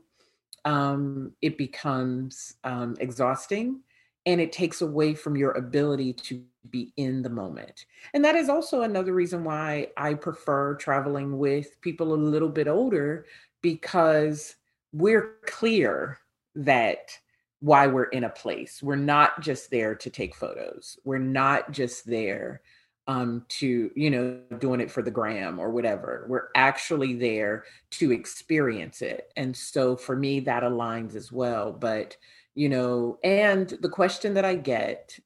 um, 0.64 1.32
it 1.42 1.58
becomes 1.58 2.54
um, 2.64 2.96
exhausting 3.00 3.82
and 4.28 4.40
it 4.40 4.52
takes 4.52 4.82
away 4.82 5.16
from 5.16 5.36
your 5.36 5.54
ability 5.54 6.14
to 6.14 6.44
be 6.70 6.94
in 6.96 7.24
the 7.24 7.30
moment. 7.30 7.88
And 8.14 8.24
that 8.24 8.36
is 8.36 8.50
also 8.50 8.84
another 8.84 9.14
reason 9.14 9.44
why 9.44 9.88
i 9.98 10.14
prefer 10.14 10.76
traveling 10.76 11.40
with 11.40 11.82
people 11.82 12.14
a 12.14 12.26
little 12.34 12.54
bit 12.60 12.68
older 12.68 13.26
because 13.64 14.56
we're 14.94 15.38
clear 15.48 16.20
that 16.54 17.18
why 17.64 17.88
we're 17.88 18.04
in 18.04 18.26
a 18.26 18.30
place. 18.30 18.84
We're 18.84 18.98
not 18.98 19.40
just 19.40 19.72
there 19.72 19.96
to 19.96 20.10
take 20.10 20.36
photos. 20.36 20.98
We're 21.06 21.18
not 21.18 21.72
just 21.72 22.06
there 22.06 22.62
um, 23.08 23.46
to, 23.60 23.90
you 23.96 24.10
know, 24.10 24.42
doing 24.60 24.82
it 24.82 24.92
for 24.92 25.02
the 25.02 25.10
gram 25.12 25.60
or 25.60 25.70
whatever. 25.70 26.26
We're 26.28 26.50
actually 26.58 27.14
there 27.14 27.64
to 27.92 28.12
experience 28.12 29.02
it. 29.02 29.32
And 29.38 29.56
so 29.56 29.96
for 29.96 30.14
me, 30.14 30.42
that 30.42 30.64
aligns 30.64 31.16
as 31.16 31.32
well. 31.32 31.72
But, 31.72 32.18
you 32.54 32.68
know, 32.68 33.18
and 33.24 33.70
the 33.80 33.88
question 33.88 34.34
that 34.34 34.44
I 34.44 34.56
get 34.56 35.18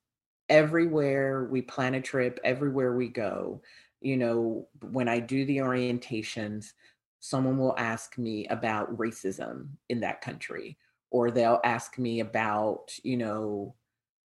everywhere 0.48 1.46
we 1.46 1.64
plan 1.64 1.96
a 1.96 2.02
trip, 2.02 2.40
everywhere 2.44 2.96
we 2.96 3.08
go, 3.08 3.64
you 4.00 4.16
know, 4.16 4.68
when 4.92 5.08
I 5.08 5.22
do 5.22 5.44
the 5.44 5.58
orientations, 5.58 6.74
someone 7.20 7.58
will 7.58 7.76
ask 7.80 8.16
me 8.20 8.46
about 8.50 8.96
racism 8.96 9.70
in 9.90 10.02
that 10.02 10.22
country, 10.22 10.78
or 11.12 11.32
they'll 11.32 11.62
ask 11.64 11.98
me 11.98 12.20
about, 12.20 12.94
you 13.04 13.18
know, 13.18 13.74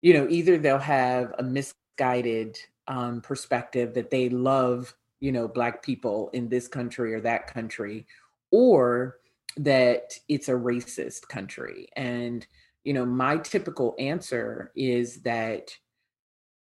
you 0.03 0.14
know, 0.14 0.27
either 0.29 0.57
they'll 0.57 0.79
have 0.79 1.35
a 1.38 1.43
misguided 1.43 2.59
um, 2.88 3.21
perspective 3.21 3.95
that 3.95 4.11
they 4.11 4.29
love, 4.29 4.95
you 5.21 5.33
know, 5.33 5.47
black 5.47 5.83
people 5.83 6.31
in 6.33 6.49
this 6.49 6.66
country 6.69 7.14
or 7.14 7.21
that 7.21 7.47
country, 7.47 8.07
or 8.51 9.19
that 9.57 10.14
it's 10.29 10.49
a 10.49 10.53
racist 10.53 11.29
country. 11.29 11.88
And, 11.97 12.47
you 12.85 12.95
know, 12.95 13.05
my 13.05 13.37
typical 13.37 13.95
answer 13.99 14.73
is 14.75 15.23
that 15.23 15.77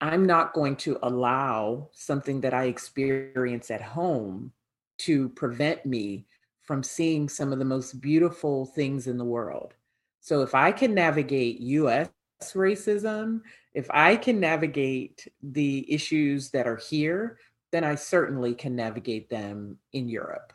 I'm 0.01 0.25
not 0.25 0.53
going 0.53 0.75
to 0.77 0.97
allow 1.03 1.89
something 1.93 2.41
that 2.41 2.53
I 2.53 2.65
experience 2.65 3.69
at 3.71 3.81
home 3.81 4.51
to 4.99 5.29
prevent 5.29 5.85
me 5.85 6.25
from 6.61 6.83
seeing 6.83 7.29
some 7.29 7.53
of 7.53 7.59
the 7.59 7.65
most 7.65 8.01
beautiful 8.01 8.65
things 8.65 9.07
in 9.07 9.17
the 9.17 9.25
world. 9.25 9.75
So 10.21 10.41
if 10.43 10.55
I 10.55 10.71
can 10.71 10.93
navigate 10.93 11.59
US 11.59 12.09
racism, 12.53 13.41
if 13.73 13.87
I 13.89 14.15
can 14.15 14.39
navigate 14.39 15.27
the 15.41 15.91
issues 15.91 16.51
that 16.51 16.67
are 16.67 16.77
here, 16.77 17.39
then 17.71 17.83
I 17.83 17.95
certainly 17.95 18.53
can 18.53 18.75
navigate 18.75 19.29
them 19.29 19.77
in 19.93 20.07
Europe 20.07 20.53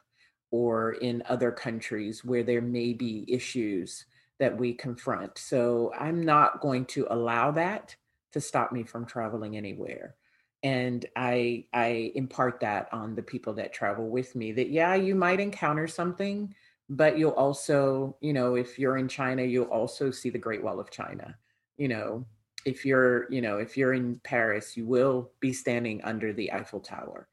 or 0.51 0.93
in 0.93 1.23
other 1.29 1.51
countries 1.51 2.25
where 2.25 2.45
there 2.45 2.63
may 2.63 2.93
be 2.93 3.25
issues 3.29 4.07
that 4.39 4.57
we 4.57 4.73
confront. 4.73 5.37
So 5.37 5.93
I'm 5.99 6.25
not 6.25 6.61
going 6.61 6.85
to 6.87 7.07
allow 7.11 7.51
that 7.53 7.97
to 8.33 8.41
stop 8.41 8.71
me 8.71 8.85
from 8.85 9.05
traveling 9.05 9.57
anywhere 9.57 10.15
and 10.63 11.07
i 11.17 11.65
i 11.73 12.11
impart 12.15 12.61
that 12.61 12.89
on 12.93 13.15
the 13.15 13.23
people 13.23 13.53
that 13.53 13.73
travel 13.73 14.09
with 14.09 14.35
me 14.35 14.53
that 14.53 14.71
yeah 14.71 14.95
you 14.95 15.15
might 15.15 15.39
encounter 15.39 15.87
something 15.87 16.53
but 16.89 17.19
you'll 17.19 17.31
also 17.33 18.17
you 18.21 18.33
know 18.33 18.55
if 18.55 18.79
you're 18.79 18.97
in 18.97 19.09
china 19.09 19.43
you'll 19.43 19.65
also 19.67 20.11
see 20.11 20.31
the 20.31 20.39
great 20.39 20.63
wall 20.63 20.81
of 20.81 20.91
china. 20.91 21.37
You 21.77 21.89
know 21.89 22.27
if 22.65 22.85
you're 22.85 23.31
you 23.33 23.41
know 23.41 23.59
if 23.59 23.77
you're 23.77 23.95
in 23.95 24.21
paris 24.25 24.77
you 24.77 24.87
will 24.87 25.31
be 25.41 25.53
standing 25.53 26.03
under 26.05 26.33
the 26.33 26.53
eiffel 26.53 26.81
tower. 26.81 27.29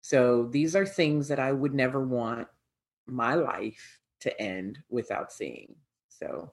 So 0.00 0.48
these 0.50 0.76
are 0.76 0.86
things 0.86 1.28
that 1.28 1.38
i 1.38 1.52
would 1.52 1.74
never 1.74 2.04
want 2.04 2.48
my 3.06 3.34
life 3.34 3.98
to 4.20 4.40
end 4.40 4.78
without 4.88 5.32
seeing. 5.32 5.74
So 6.08 6.52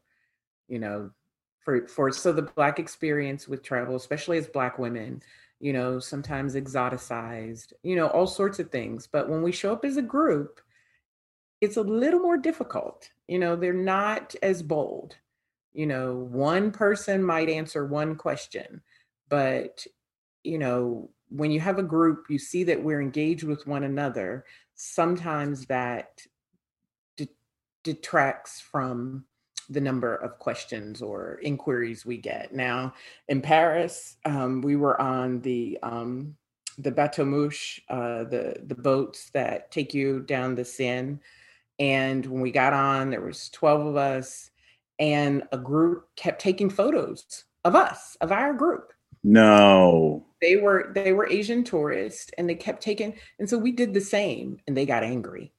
you 0.67 0.79
know 0.79 1.11
for 1.59 1.87
for 1.87 2.11
so 2.11 2.31
the 2.31 2.41
black 2.41 2.79
experience 2.79 3.47
with 3.47 3.61
travel 3.61 3.95
especially 3.95 4.39
as 4.39 4.47
black 4.47 4.79
women 4.79 5.21
you 5.59 5.73
know 5.73 5.99
sometimes 5.99 6.55
exoticized 6.55 7.73
you 7.83 7.95
know 7.95 8.07
all 8.07 8.25
sorts 8.25 8.57
of 8.57 8.71
things. 8.71 9.05
But 9.05 9.29
when 9.29 9.43
we 9.43 9.51
show 9.51 9.73
up 9.73 9.85
as 9.85 9.97
a 9.97 10.01
group 10.01 10.59
it's 11.61 11.77
a 11.77 11.81
little 11.81 12.19
more 12.19 12.37
difficult 12.37 13.09
you 13.27 13.39
know 13.39 13.55
they're 13.55 13.73
not 13.73 14.35
as 14.43 14.61
bold 14.61 15.15
you 15.73 15.85
know 15.85 16.15
one 16.31 16.71
person 16.71 17.23
might 17.23 17.49
answer 17.49 17.85
one 17.85 18.15
question 18.15 18.81
but 19.29 19.85
you 20.43 20.57
know 20.57 21.09
when 21.29 21.51
you 21.51 21.59
have 21.59 21.79
a 21.79 21.83
group 21.83 22.25
you 22.29 22.37
see 22.37 22.63
that 22.63 22.83
we're 22.83 23.01
engaged 23.01 23.43
with 23.43 23.65
one 23.67 23.83
another 23.83 24.43
sometimes 24.75 25.65
that 25.67 26.21
de- 27.15 27.29
detracts 27.83 28.59
from 28.59 29.23
the 29.71 29.81
number 29.81 30.15
of 30.15 30.37
questions 30.37 31.01
or 31.01 31.39
inquiries 31.41 32.05
we 32.05 32.17
get. 32.17 32.53
Now, 32.53 32.93
in 33.29 33.41
Paris, 33.41 34.17
um, 34.25 34.61
we 34.61 34.75
were 34.75 34.99
on 35.01 35.39
the 35.41 35.79
um, 35.81 36.35
the 36.77 36.91
bateau 36.91 37.25
mouche, 37.25 37.79
uh, 37.89 38.25
the 38.25 38.61
the 38.67 38.75
boats 38.75 39.29
that 39.31 39.71
take 39.71 39.93
you 39.93 40.21
down 40.21 40.55
the 40.55 40.65
Seine. 40.65 41.19
And 41.79 42.25
when 42.25 42.41
we 42.41 42.51
got 42.51 42.73
on, 42.73 43.09
there 43.09 43.21
was 43.21 43.49
twelve 43.49 43.85
of 43.85 43.95
us, 43.95 44.51
and 44.99 45.43
a 45.51 45.57
group 45.57 46.07
kept 46.15 46.41
taking 46.41 46.69
photos 46.69 47.45
of 47.63 47.75
us, 47.75 48.17
of 48.21 48.31
our 48.31 48.53
group. 48.53 48.93
No, 49.23 50.25
they 50.41 50.57
were 50.57 50.91
they 50.93 51.13
were 51.13 51.27
Asian 51.27 51.63
tourists, 51.63 52.31
and 52.37 52.49
they 52.49 52.55
kept 52.55 52.81
taking, 52.81 53.15
and 53.39 53.49
so 53.49 53.57
we 53.57 53.71
did 53.71 53.93
the 53.93 54.01
same, 54.01 54.57
and 54.67 54.75
they 54.75 54.85
got 54.85 55.03
angry. 55.03 55.53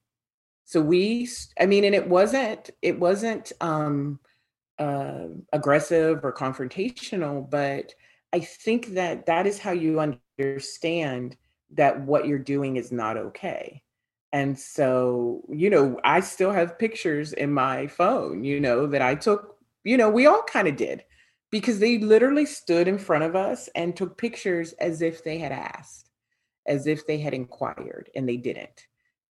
So 0.64 0.80
we 0.80 1.28
i 1.60 1.66
mean 1.66 1.84
and 1.84 1.94
it 1.94 2.08
wasn't 2.08 2.70
it 2.80 2.98
wasn't 2.98 3.52
um 3.60 4.18
uh, 4.78 5.26
aggressive 5.52 6.24
or 6.24 6.32
confrontational 6.32 7.48
but 7.48 7.92
i 8.32 8.40
think 8.40 8.94
that 8.94 9.26
that 9.26 9.46
is 9.46 9.58
how 9.58 9.72
you 9.72 10.00
understand 10.00 11.36
that 11.72 12.00
what 12.00 12.26
you're 12.26 12.38
doing 12.38 12.76
is 12.76 12.90
not 12.90 13.16
okay 13.16 13.82
and 14.32 14.58
so 14.58 15.42
you 15.48 15.68
know 15.68 15.98
i 16.04 16.20
still 16.20 16.52
have 16.52 16.78
pictures 16.78 17.32
in 17.32 17.52
my 17.52 17.86
phone 17.86 18.44
you 18.44 18.60
know 18.60 18.86
that 18.86 19.02
i 19.02 19.14
took 19.14 19.56
you 19.84 19.96
know 19.96 20.10
we 20.10 20.26
all 20.26 20.42
kind 20.42 20.68
of 20.68 20.76
did 20.76 21.04
because 21.50 21.78
they 21.78 21.98
literally 21.98 22.46
stood 22.46 22.88
in 22.88 22.98
front 22.98 23.24
of 23.24 23.36
us 23.36 23.68
and 23.74 23.94
took 23.94 24.16
pictures 24.16 24.72
as 24.74 25.02
if 25.02 25.22
they 25.24 25.38
had 25.38 25.52
asked 25.52 26.10
as 26.66 26.86
if 26.86 27.06
they 27.06 27.18
had 27.18 27.34
inquired 27.34 28.08
and 28.14 28.28
they 28.28 28.36
didn't 28.36 28.86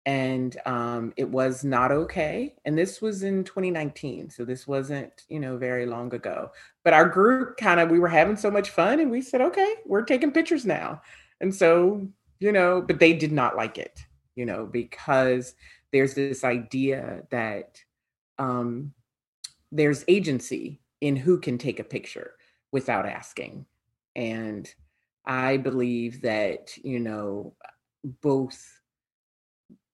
and 0.06 0.56
um, 0.66 1.12
it 1.16 1.28
was 1.28 1.64
not 1.64 1.90
okay. 1.90 2.54
And 2.64 2.78
this 2.78 3.02
was 3.02 3.24
in 3.24 3.42
2019, 3.42 4.30
so 4.30 4.44
this 4.44 4.66
wasn't 4.66 5.24
you 5.28 5.40
know 5.40 5.58
very 5.58 5.84
long 5.84 6.14
ago. 6.14 6.52
But 6.84 6.94
our 6.94 7.08
group 7.08 7.56
kind 7.56 7.80
of 7.80 7.90
we 7.90 7.98
were 7.98 8.08
having 8.08 8.36
so 8.36 8.50
much 8.50 8.70
fun, 8.70 9.00
and 9.00 9.10
we 9.10 9.20
said, 9.20 9.40
okay, 9.40 9.74
we're 9.84 10.04
taking 10.04 10.30
pictures 10.30 10.64
now. 10.64 11.02
And 11.40 11.54
so 11.54 12.08
you 12.38 12.52
know, 12.52 12.80
but 12.80 13.00
they 13.00 13.14
did 13.14 13.32
not 13.32 13.56
like 13.56 13.78
it, 13.78 14.00
you 14.36 14.46
know, 14.46 14.66
because 14.66 15.54
there's 15.92 16.14
this 16.14 16.44
idea 16.44 17.22
that 17.30 17.80
um, 18.38 18.92
there's 19.72 20.04
agency 20.06 20.80
in 21.00 21.16
who 21.16 21.40
can 21.40 21.58
take 21.58 21.80
a 21.80 21.84
picture 21.84 22.34
without 22.70 23.06
asking, 23.06 23.66
and 24.14 24.72
I 25.24 25.56
believe 25.56 26.22
that 26.22 26.76
you 26.76 27.00
know 27.00 27.54
both 28.22 28.62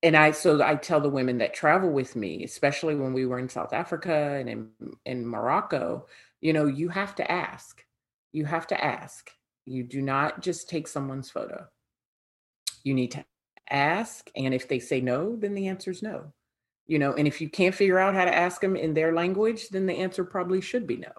and 0.02 0.16
I 0.16 0.32
so 0.32 0.62
I 0.62 0.74
tell 0.74 1.00
the 1.00 1.08
women 1.08 1.38
that 1.38 1.54
travel 1.54 1.90
with 1.90 2.16
me, 2.16 2.44
especially 2.44 2.96
when 2.96 3.12
we 3.12 3.24
were 3.24 3.38
in 3.38 3.48
South 3.48 3.72
Africa 3.72 4.36
and 4.38 4.48
in 4.48 4.68
in 5.06 5.26
Morocco, 5.26 6.06
you 6.40 6.52
know, 6.52 6.66
you 6.66 6.88
have 6.88 7.14
to 7.16 7.30
ask. 7.30 7.84
You 8.32 8.44
have 8.44 8.66
to 8.68 8.84
ask. 8.84 9.30
You 9.64 9.84
do 9.84 10.02
not 10.02 10.42
just 10.42 10.68
take 10.68 10.88
someone's 10.88 11.30
photo. 11.30 11.66
You 12.82 12.94
need 12.94 13.12
to 13.12 13.24
ask, 13.72 14.30
and 14.36 14.54
if 14.54 14.68
they 14.68 14.78
say 14.78 15.00
no, 15.00 15.36
then 15.36 15.54
the 15.54 15.68
answer 15.68 15.90
is 15.90 16.02
no. 16.02 16.32
You 16.86 16.98
know, 16.98 17.14
and 17.14 17.26
if 17.26 17.40
you 17.40 17.48
can't 17.48 17.74
figure 17.74 17.98
out 17.98 18.14
how 18.14 18.24
to 18.24 18.34
ask 18.34 18.60
them 18.60 18.76
in 18.76 18.94
their 18.94 19.14
language, 19.14 19.68
then 19.68 19.86
the 19.86 19.94
answer 19.94 20.24
probably 20.24 20.60
should 20.60 20.86
be 20.86 20.96
no, 20.96 21.12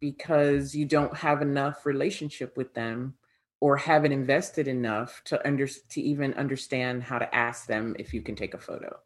because 0.00 0.74
you 0.74 0.84
don't 0.84 1.16
have 1.16 1.42
enough 1.42 1.86
relationship 1.86 2.56
with 2.56 2.74
them 2.74 3.14
or 3.60 3.76
haven't 3.76 4.12
invested 4.12 4.66
enough 4.68 5.22
to 5.24 5.46
under 5.46 5.66
to 5.66 6.00
even 6.00 6.34
understand 6.34 7.02
how 7.02 7.18
to 7.18 7.34
ask 7.34 7.66
them 7.66 7.94
if 7.98 8.12
you 8.12 8.22
can 8.22 8.34
take 8.34 8.54
a 8.54 8.58
photo. 8.58 8.98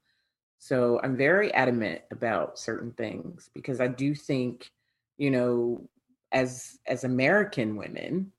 So 0.58 1.00
I'm 1.02 1.16
very 1.16 1.52
adamant 1.52 2.02
about 2.10 2.58
certain 2.58 2.92
things 2.92 3.50
because 3.52 3.80
I 3.80 3.88
do 3.88 4.14
think, 4.14 4.70
you 5.18 5.30
know, 5.30 5.88
as 6.32 6.78
as 6.86 7.04
American 7.04 7.76
women, 7.76 8.32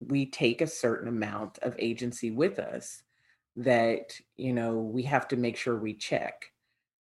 we 0.00 0.26
take 0.26 0.60
a 0.60 0.66
certain 0.66 1.08
amount 1.08 1.58
of 1.62 1.74
agency 1.78 2.30
with 2.30 2.58
us 2.58 3.02
that, 3.56 4.14
you 4.36 4.52
know, 4.52 4.78
we 4.78 5.02
have 5.02 5.28
to 5.28 5.36
make 5.36 5.56
sure 5.56 5.76
we 5.76 5.94
check 5.94 6.52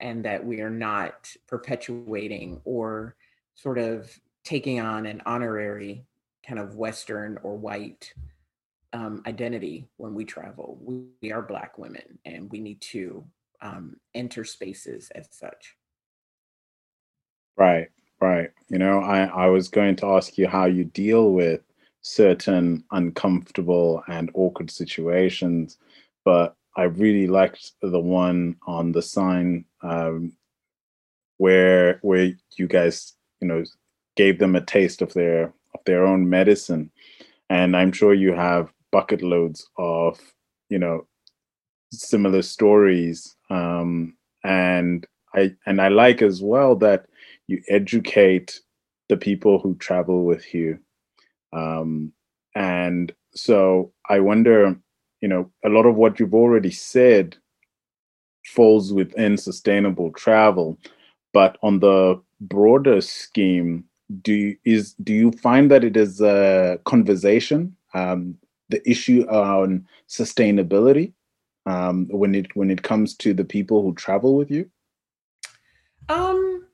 and 0.00 0.24
that 0.24 0.44
we 0.44 0.60
are 0.60 0.70
not 0.70 1.30
perpetuating 1.46 2.60
or 2.64 3.16
sort 3.54 3.78
of 3.78 4.10
taking 4.44 4.80
on 4.80 5.06
an 5.06 5.22
honorary 5.26 6.04
kind 6.46 6.58
of 6.58 6.76
Western 6.76 7.38
or 7.42 7.56
white 7.56 8.12
um, 8.92 9.22
identity 9.26 9.86
when 9.98 10.14
we 10.14 10.24
travel. 10.24 10.78
We, 10.82 11.02
we, 11.22 11.32
are 11.32 11.42
Black 11.42 11.78
women 11.78 12.18
and 12.24 12.50
we 12.50 12.60
need 12.60 12.80
to 12.80 13.24
um, 13.60 13.96
enter 14.14 14.44
spaces 14.44 15.10
as 15.14 15.28
such. 15.30 15.76
Right, 17.56 17.88
right. 18.20 18.50
You 18.68 18.78
know, 18.78 19.00
I, 19.00 19.24
I 19.24 19.46
was 19.46 19.68
going 19.68 19.96
to 19.96 20.06
ask 20.06 20.38
you 20.38 20.48
how 20.48 20.64
you 20.64 20.84
deal 20.84 21.32
with 21.32 21.60
certain 22.02 22.84
uncomfortable 22.90 24.02
and 24.08 24.30
awkward 24.34 24.70
situations, 24.70 25.78
but 26.24 26.56
I 26.76 26.84
really 26.84 27.26
liked 27.26 27.72
the 27.82 28.00
one 28.00 28.56
on 28.66 28.92
the 28.92 29.02
sign 29.02 29.64
um, 29.82 30.32
where 31.38 31.98
where 32.02 32.32
you 32.56 32.68
guys, 32.68 33.14
you 33.40 33.48
know, 33.48 33.64
gave 34.16 34.38
them 34.38 34.54
a 34.56 34.60
taste 34.60 35.02
of 35.02 35.12
their 35.14 35.52
of 35.74 35.80
their 35.86 36.06
own 36.06 36.28
medicine. 36.28 36.90
And 37.48 37.76
I'm 37.76 37.92
sure 37.92 38.14
you 38.14 38.32
have 38.32 38.72
bucket 38.92 39.22
loads 39.22 39.68
of, 39.76 40.20
you 40.68 40.78
know, 40.78 41.06
similar 41.92 42.42
stories. 42.42 43.36
Um, 43.50 44.16
and 44.44 45.06
I 45.34 45.54
and 45.66 45.80
I 45.80 45.88
like 45.88 46.22
as 46.22 46.42
well 46.42 46.76
that 46.76 47.06
you 47.46 47.62
educate 47.68 48.60
the 49.08 49.16
people 49.16 49.58
who 49.58 49.74
travel 49.76 50.24
with 50.24 50.54
you. 50.54 50.78
Um, 51.52 52.12
and 52.54 53.12
so 53.34 53.92
I 54.08 54.20
wonder, 54.20 54.76
you 55.20 55.28
know, 55.28 55.50
a 55.64 55.68
lot 55.68 55.86
of 55.86 55.96
what 55.96 56.18
you've 56.18 56.34
already 56.34 56.70
said 56.70 57.36
falls 58.46 58.92
within 58.92 59.36
sustainable 59.36 60.10
travel, 60.12 60.78
but 61.32 61.58
on 61.62 61.80
the 61.80 62.20
broader 62.40 63.00
scheme, 63.00 63.84
do 64.22 64.32
you, 64.32 64.56
is 64.64 64.94
do 64.94 65.12
you 65.12 65.30
find 65.32 65.70
that 65.70 65.84
it 65.84 65.96
is 65.96 66.20
a 66.20 66.80
conversation, 66.84 67.76
um, 67.94 68.36
the 68.68 68.88
issue 68.88 69.22
on 69.28 69.86
sustainability, 70.08 71.12
um, 71.66 72.06
when 72.10 72.34
it 72.34 72.54
when 72.56 72.70
it 72.70 72.82
comes 72.82 73.14
to 73.16 73.32
the 73.32 73.44
people 73.44 73.82
who 73.82 73.94
travel 73.94 74.36
with 74.36 74.50
you? 74.50 74.68
Um. 76.08 76.66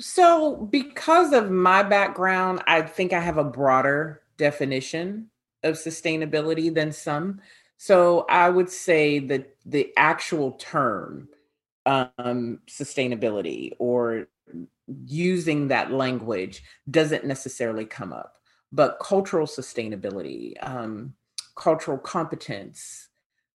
So, 0.00 0.68
because 0.70 1.32
of 1.32 1.50
my 1.50 1.82
background, 1.82 2.62
I 2.68 2.82
think 2.82 3.12
I 3.12 3.18
have 3.18 3.36
a 3.36 3.42
broader 3.42 4.22
definition 4.36 5.30
of 5.62 5.74
sustainability 5.74 6.72
than 6.72 6.92
some. 6.92 7.40
So 7.76 8.26
I 8.28 8.48
would 8.50 8.70
say 8.70 9.18
that 9.20 9.54
the 9.64 9.92
actual 9.96 10.52
term 10.52 11.28
um, 11.86 12.60
sustainability 12.68 13.72
or 13.78 14.28
using 15.06 15.68
that 15.68 15.92
language 15.92 16.62
doesn't 16.90 17.24
necessarily 17.24 17.84
come 17.84 18.12
up, 18.12 18.38
but 18.72 18.98
cultural 19.00 19.46
sustainability, 19.46 20.54
um, 20.62 21.14
cultural 21.56 21.98
competence, 21.98 23.08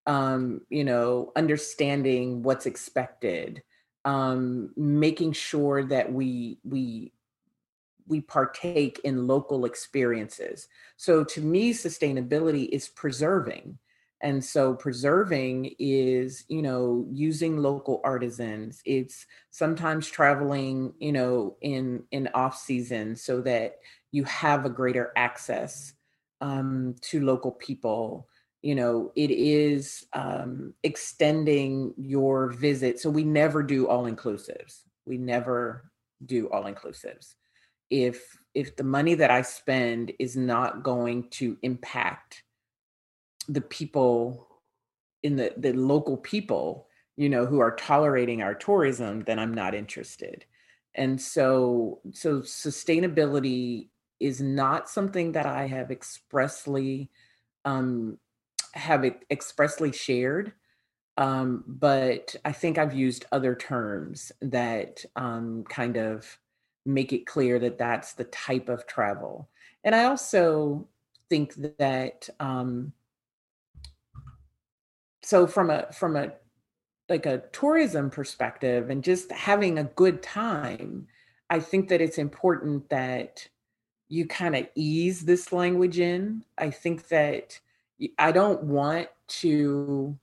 um, 0.06 0.62
you 0.70 0.84
know, 0.84 1.32
understanding 1.36 2.44
what's 2.44 2.66
expected, 2.66 3.64
um, 4.06 4.72
making 4.76 5.32
sure 5.32 5.84
that 5.84 6.12
we 6.12 6.60
we 6.64 7.14
we 8.08 8.22
partake 8.22 9.00
in 9.04 9.28
local 9.28 9.66
experiences. 9.66 10.68
So 10.98 11.24
to 11.24 11.42
me, 11.42 11.74
sustainability 11.74 12.70
is 12.70 12.88
preserving. 12.88 13.78
And 14.22 14.44
so 14.44 14.74
preserving 14.74 15.76
is, 15.80 16.46
you 16.48 16.62
know, 16.62 17.06
using 17.12 17.58
local 17.58 18.00
artisans. 18.06 18.82
It's 18.86 19.26
sometimes 19.52 20.08
traveling, 20.08 20.94
you 21.00 21.12
know, 21.12 21.58
in 21.62 22.04
in 22.12 22.30
off 22.34 22.58
season 22.58 23.18
so 23.18 23.42
that 23.42 23.80
you 24.12 24.24
have 24.24 24.66
a 24.66 24.70
greater 24.70 25.12
access 25.18 25.94
um, 26.40 26.96
to 27.02 27.26
local 27.26 27.52
people. 27.52 28.30
You 28.62 28.76
know, 28.76 29.12
it 29.16 29.30
is 29.30 30.06
um, 30.14 30.74
extending 30.84 31.94
your 31.98 32.48
visit. 32.54 33.02
So 33.02 33.10
we 33.10 33.26
never 33.26 33.62
do 33.62 33.90
all 33.90 34.06
inclusives. 34.06 34.84
We 35.06 35.18
never 35.18 35.92
do 36.26 36.50
all 36.50 36.64
inclusives 36.64 37.36
if 37.94 38.36
if 38.56 38.76
the 38.76 38.84
money 38.84 39.14
that 39.16 39.32
I 39.32 39.44
spend 39.44 40.14
is 40.20 40.36
not 40.36 40.84
going 40.84 41.30
to 41.32 41.58
impact 41.62 42.44
the 43.48 43.62
people 43.62 44.48
in 45.22 45.36
the 45.36 45.54
the 45.58 45.74
local 45.74 46.18
people, 46.18 46.88
you 47.18 47.30
know, 47.30 47.46
who 47.46 47.60
are 47.60 47.76
tolerating 47.76 48.42
our 48.42 48.56
tourism, 48.56 49.22
then 49.22 49.38
I'm 49.38 49.54
not 49.54 49.76
interested. 49.76 50.46
And 50.96 51.22
so 51.22 52.02
so 52.14 52.40
sustainability 52.42 53.90
is 54.20 54.42
not 54.42 54.90
something 54.90 55.34
that 55.34 55.46
I 55.46 55.68
have 55.68 55.92
expressly 55.92 57.12
um 57.66 58.18
have 58.74 59.06
expressly 59.30 59.92
shared 59.92 60.54
um, 61.18 61.64
but 61.68 62.36
I 62.44 62.52
think 62.54 62.78
I've 62.78 62.96
used 62.96 63.26
other 63.32 63.56
terms 63.56 64.32
that 64.42 65.06
um, 65.16 65.64
kind 65.70 65.98
of 65.98 66.40
make 66.86 67.14
it 67.14 67.26
clear 67.26 67.60
that 67.60 67.78
that's 67.78 68.14
the 68.14 68.26
type 68.26 68.70
of 68.70 68.86
travel. 68.88 69.50
And 69.84 69.96
I 69.96 70.06
also 70.06 70.88
think 71.30 71.56
that 71.80 72.30
um, 72.40 72.94
so 75.22 75.48
from 75.48 75.70
a 75.70 75.92
from 75.92 76.16
a 76.16 76.34
like 77.10 77.26
a 77.26 77.44
tourism 77.52 78.10
perspective 78.10 78.90
and 78.90 79.04
just 79.04 79.32
having 79.32 79.78
a 79.78 79.84
good 79.84 80.22
time, 80.24 81.08
I 81.50 81.60
think 81.60 81.90
that 81.90 82.02
it's 82.02 82.18
important 82.18 82.90
that 82.90 83.48
you 84.08 84.26
kind 84.28 84.56
of 84.56 84.68
ease 84.76 85.22
this 85.22 85.52
language 85.52 86.00
in. 86.00 86.44
I 86.58 86.70
think 86.70 87.08
that 87.10 87.60
I 88.18 88.32
don't 88.32 88.64
want 88.64 89.10
to 89.28 90.18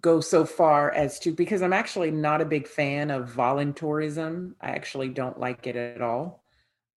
go 0.00 0.20
so 0.20 0.44
far 0.44 0.92
as 0.92 1.18
to 1.20 1.32
because 1.32 1.62
I'm 1.62 1.72
actually 1.72 2.10
not 2.10 2.40
a 2.40 2.44
big 2.44 2.68
fan 2.68 3.10
of 3.10 3.32
voluntourism. 3.32 4.54
I 4.60 4.70
actually 4.70 5.08
don't 5.08 5.40
like 5.40 5.66
it 5.66 5.76
at 5.76 6.00
all. 6.00 6.44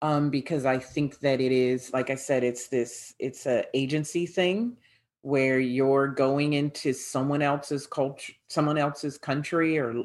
Um, 0.03 0.30
because 0.30 0.66
I 0.66 0.78
think 0.78 1.20
that 1.20 1.40
it 1.40 1.53
is, 1.53 1.93
like 1.93 2.11
I 2.11 2.16
said, 2.16 2.43
it's 2.43 2.66
this, 2.66 3.14
it's 3.20 3.47
a 3.47 3.64
agency 3.72 4.26
thing 4.26 4.76
where 5.20 5.61
you're 5.61 6.09
going 6.09 6.55
into 6.55 6.93
someone 6.93 7.40
else's 7.40 7.86
culture, 7.86 8.32
someone 8.49 8.78
else's 8.78 9.16
country 9.16 9.78
or 9.78 10.05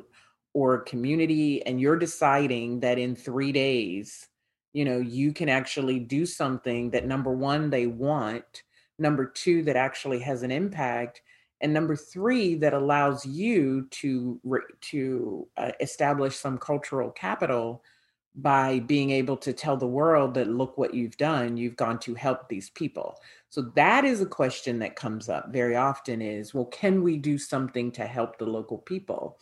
or 0.53 0.79
community, 0.79 1.63
and 1.65 1.79
you're 1.79 1.99
deciding 1.99 2.79
that 2.79 2.97
in 2.97 3.15
three 3.15 3.51
days, 3.51 4.27
you 4.73 4.85
know, 4.85 4.97
you 4.97 5.31
can 5.31 5.49
actually 5.49 5.99
do 5.99 6.25
something 6.25 6.89
that 6.91 7.05
number 7.05 7.31
one, 7.31 7.69
they 7.69 7.85
want, 7.85 8.63
number 8.97 9.25
two, 9.25 9.61
that 9.63 9.75
actually 9.75 10.19
has 10.19 10.41
an 10.41 10.49
impact 10.49 11.21
and 11.61 11.73
number 11.73 11.95
three 11.95 12.55
that 12.55 12.73
allows 12.73 13.25
you 13.25 13.87
to 13.89 14.39
to 14.81 15.47
uh, 15.57 15.71
establish 15.79 16.35
some 16.35 16.57
cultural 16.57 17.09
capital 17.11 17.83
by 18.35 18.79
being 18.81 19.09
able 19.09 19.35
to 19.37 19.51
tell 19.51 19.75
the 19.75 19.87
world 19.87 20.35
that 20.35 20.47
look 20.47 20.77
what 20.77 20.93
you've 20.93 21.17
done. 21.17 21.57
You've 21.57 21.75
gone 21.75 21.97
to 21.99 22.13
help 22.13 22.47
these 22.47 22.69
people. 22.69 23.19
So 23.49 23.61
that 23.75 24.05
is 24.05 24.21
a 24.21 24.27
question 24.27 24.77
that 24.79 24.95
comes 24.95 25.27
up 25.27 25.51
very 25.51 25.75
often 25.75 26.21
is 26.21 26.53
well 26.53 26.65
can 26.65 27.01
we 27.01 27.17
do 27.17 27.37
something 27.37 27.91
to 27.93 28.05
help 28.05 28.37
the 28.37 28.45
local 28.45 28.77
people? 28.77 29.39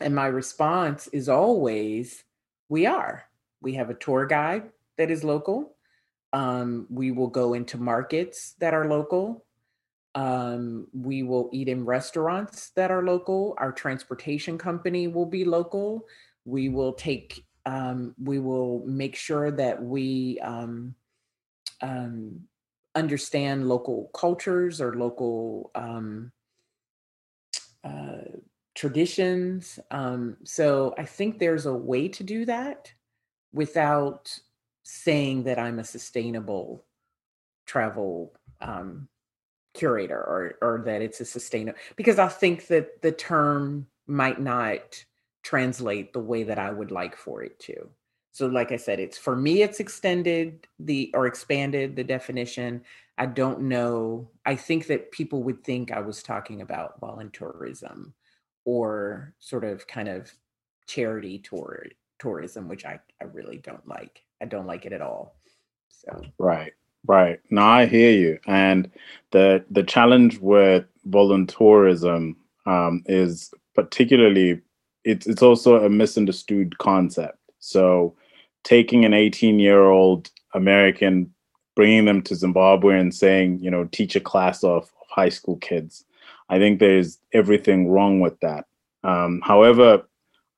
And 0.00 0.14
my 0.14 0.26
response 0.26 1.06
is 1.08 1.28
always 1.28 2.24
we 2.68 2.86
are. 2.86 3.24
We 3.60 3.74
have 3.74 3.90
a 3.90 3.94
tour 3.94 4.26
guide 4.26 4.70
that 4.98 5.10
is 5.10 5.22
local. 5.22 5.76
Um, 6.32 6.88
we 6.90 7.12
will 7.12 7.28
go 7.28 7.54
into 7.54 7.78
markets 7.78 8.54
that 8.58 8.74
are 8.74 8.88
local 8.88 9.44
um, 10.14 10.86
we 10.92 11.22
will 11.22 11.50
eat 11.52 11.68
in 11.68 11.84
restaurants 11.84 12.70
that 12.70 12.90
are 12.90 13.02
local. 13.02 13.54
Our 13.58 13.72
transportation 13.72 14.56
company 14.58 15.08
will 15.08 15.26
be 15.26 15.44
local. 15.44 16.06
We 16.44 16.68
will 16.68 16.92
take, 16.92 17.44
um, 17.66 18.14
we 18.22 18.38
will 18.38 18.84
make 18.86 19.16
sure 19.16 19.50
that 19.50 19.82
we 19.82 20.38
um, 20.40 20.94
um, 21.80 22.40
understand 22.94 23.68
local 23.68 24.10
cultures 24.14 24.80
or 24.80 24.94
local 24.94 25.70
um, 25.74 26.30
uh, 27.82 28.38
traditions. 28.74 29.80
Um, 29.90 30.36
so 30.44 30.94
I 30.96 31.04
think 31.04 31.38
there's 31.38 31.66
a 31.66 31.74
way 31.74 32.08
to 32.08 32.22
do 32.22 32.44
that 32.44 32.92
without 33.52 34.36
saying 34.84 35.44
that 35.44 35.58
I'm 35.58 35.78
a 35.78 35.84
sustainable 35.84 36.84
travel 37.66 38.34
um, 38.60 39.08
curator 39.74 40.16
or 40.18 40.54
or 40.62 40.82
that 40.86 41.02
it's 41.02 41.20
a 41.20 41.24
sustainable 41.24 41.78
because 41.96 42.18
I 42.18 42.28
think 42.28 42.68
that 42.68 43.02
the 43.02 43.12
term 43.12 43.86
might 44.06 44.40
not 44.40 45.04
translate 45.42 46.12
the 46.12 46.20
way 46.20 46.44
that 46.44 46.58
I 46.58 46.70
would 46.70 46.90
like 46.90 47.16
for 47.16 47.42
it 47.42 47.58
to. 47.60 47.88
So 48.32 48.46
like 48.46 48.72
I 48.72 48.76
said, 48.76 48.98
it's 48.98 49.18
for 49.18 49.36
me 49.36 49.62
it's 49.62 49.80
extended 49.80 50.66
the 50.78 51.10
or 51.14 51.26
expanded 51.26 51.96
the 51.96 52.04
definition. 52.04 52.82
I 53.18 53.26
don't 53.26 53.62
know. 53.62 54.28
I 54.44 54.56
think 54.56 54.86
that 54.88 55.12
people 55.12 55.42
would 55.44 55.62
think 55.62 55.92
I 55.92 56.00
was 56.00 56.22
talking 56.22 56.62
about 56.62 57.00
voluntourism 57.00 58.12
or 58.64 59.34
sort 59.38 59.64
of 59.64 59.86
kind 59.86 60.08
of 60.08 60.32
charity 60.86 61.38
tour 61.38 61.86
tourism, 62.18 62.68
which 62.68 62.84
I, 62.84 62.98
I 63.20 63.24
really 63.24 63.58
don't 63.58 63.86
like. 63.86 64.22
I 64.40 64.46
don't 64.46 64.66
like 64.66 64.86
it 64.86 64.92
at 64.92 65.02
all. 65.02 65.36
So 65.88 66.22
right. 66.38 66.72
Right. 67.06 67.40
No, 67.50 67.62
I 67.62 67.86
hear 67.86 68.10
you. 68.12 68.38
And 68.46 68.90
the 69.30 69.64
the 69.70 69.82
challenge 69.82 70.38
with 70.38 70.84
voluntourism 71.08 72.34
um, 72.66 73.02
is 73.06 73.52
particularly 73.74 74.60
it's 75.04 75.26
it's 75.26 75.42
also 75.42 75.84
a 75.84 75.90
misunderstood 75.90 76.78
concept. 76.78 77.38
So 77.58 78.14
taking 78.62 79.04
an 79.04 79.12
18 79.12 79.58
year 79.58 79.84
old 79.84 80.30
American, 80.54 81.32
bringing 81.76 82.06
them 82.06 82.22
to 82.22 82.34
Zimbabwe 82.34 82.98
and 82.98 83.14
saying, 83.14 83.58
you 83.60 83.70
know, 83.70 83.84
teach 83.92 84.16
a 84.16 84.20
class 84.20 84.64
of, 84.64 84.84
of 84.84 85.06
high 85.10 85.28
school 85.28 85.56
kids. 85.56 86.04
I 86.48 86.58
think 86.58 86.78
there's 86.78 87.18
everything 87.32 87.88
wrong 87.88 88.20
with 88.20 88.38
that. 88.40 88.66
Um, 89.02 89.42
however, 89.44 90.02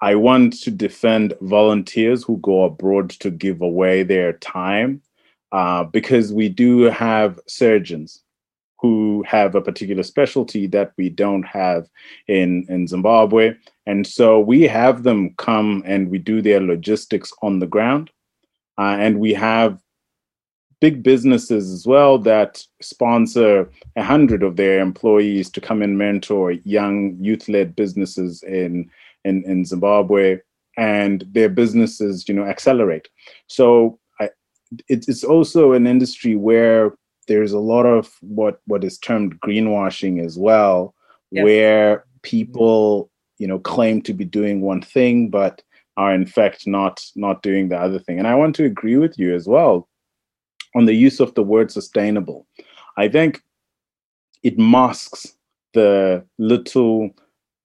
I 0.01 0.15
want 0.15 0.53
to 0.63 0.71
defend 0.71 1.35
volunteers 1.41 2.23
who 2.23 2.37
go 2.39 2.65
abroad 2.65 3.11
to 3.11 3.31
give 3.31 3.63
away 3.63 4.03
their 4.05 4.35
time 4.35 5.01
uh, 5.57 5.85
because 5.99 6.27
we 6.41 6.49
do 6.65 6.71
have 6.83 7.41
surgeons 7.47 8.23
who 8.81 9.25
have 9.27 9.55
a 9.55 9.67
particular 9.69 10.03
specialty 10.03 10.67
that 10.67 10.93
we 10.99 11.09
don't 11.09 11.45
have 11.45 11.89
in, 12.29 12.67
in 12.69 12.87
Zimbabwe. 12.87 13.55
And 13.87 14.07
so 14.07 14.39
we 14.39 14.61
have 14.63 15.03
them 15.03 15.21
come 15.39 15.83
and 15.87 16.11
we 16.11 16.19
do 16.19 16.43
their 16.43 16.61
logistics 16.61 17.33
on 17.41 17.59
the 17.59 17.67
ground. 17.67 18.11
Uh, 18.79 18.97
and 19.05 19.19
we 19.19 19.33
have 19.33 19.81
big 20.79 21.03
businesses 21.03 21.73
as 21.73 21.87
well 21.87 22.19
that 22.19 22.63
sponsor 22.83 23.71
a 23.97 24.03
hundred 24.03 24.43
of 24.43 24.57
their 24.57 24.81
employees 24.81 25.49
to 25.51 25.61
come 25.61 25.81
and 25.81 25.97
mentor 25.97 26.53
young 26.53 27.17
youth-led 27.19 27.75
businesses 27.75 28.43
in, 28.43 28.91
in 29.25 29.43
in 29.45 29.65
Zimbabwe, 29.65 30.39
and 30.77 31.25
their 31.33 31.49
businesses, 31.49 32.29
you 32.29 32.35
know, 32.35 32.45
accelerate. 32.45 33.09
So 33.47 33.99
it, 34.89 35.07
it's 35.09 35.25
also 35.25 35.73
an 35.73 35.87
industry 35.87 36.37
where 36.37 36.95
there's 37.29 37.53
a 37.53 37.59
lot 37.59 37.87
of 37.87 38.15
what 38.21 38.61
what 38.67 38.85
is 38.85 38.99
termed 38.99 39.41
greenwashing 39.41 40.25
as 40.25 40.39
well, 40.39 40.95
yes. 41.31 41.45
where 41.45 42.05
people 42.23 43.11
you 43.39 43.47
know 43.47 43.59
claim 43.59 44.03
to 44.03 44.13
be 44.13 44.25
doing 44.25 44.61
one 44.61 44.81
thing 44.81 45.29
but 45.29 45.63
are 45.97 46.15
in 46.15 46.27
fact 46.27 46.67
not 46.67 47.05
not 47.15 47.43
doing 47.43 47.69
the 47.69 47.77
other 47.77 47.99
thing. 47.99 48.19
And 48.19 48.29
i 48.29 48.35
want 48.35 48.55
to 48.57 48.65
agree 48.65 48.97
with 48.97 49.19
you 49.19 49.35
as 49.35 49.47
well 49.47 49.89
on 50.75 50.85
the 50.85 50.95
use 50.95 51.21
of 51.21 51.35
the 51.35 51.43
word 51.43 51.71
sustainable. 51.71 52.47
I 52.99 53.09
think 53.09 53.43
it 54.43 54.59
masks 54.59 55.35
the 55.73 56.25
little 56.39 57.11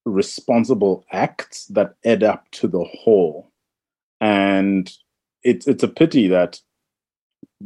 responsible 0.06 1.06
acts 1.12 1.66
that 1.68 1.94
add 2.06 2.24
up 2.24 2.50
to 2.52 2.68
the 2.68 2.84
whole. 2.84 3.52
And 4.20 4.92
it's 5.44 5.68
it's 5.68 5.84
a 5.84 5.88
pity 5.88 6.28
that 6.28 6.60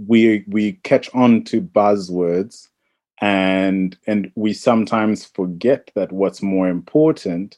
we 0.08 0.43
we 0.48 0.74
catch 0.84 1.10
on 1.14 1.43
to 1.46 1.62
buzzwords 1.62 2.68
and 3.22 3.98
and 4.08 4.32
we 4.36 4.54
sometimes 4.54 5.26
forget 5.26 5.91
that 5.96 6.12
what's 6.12 6.41
more 6.41 6.68
important 6.68 7.58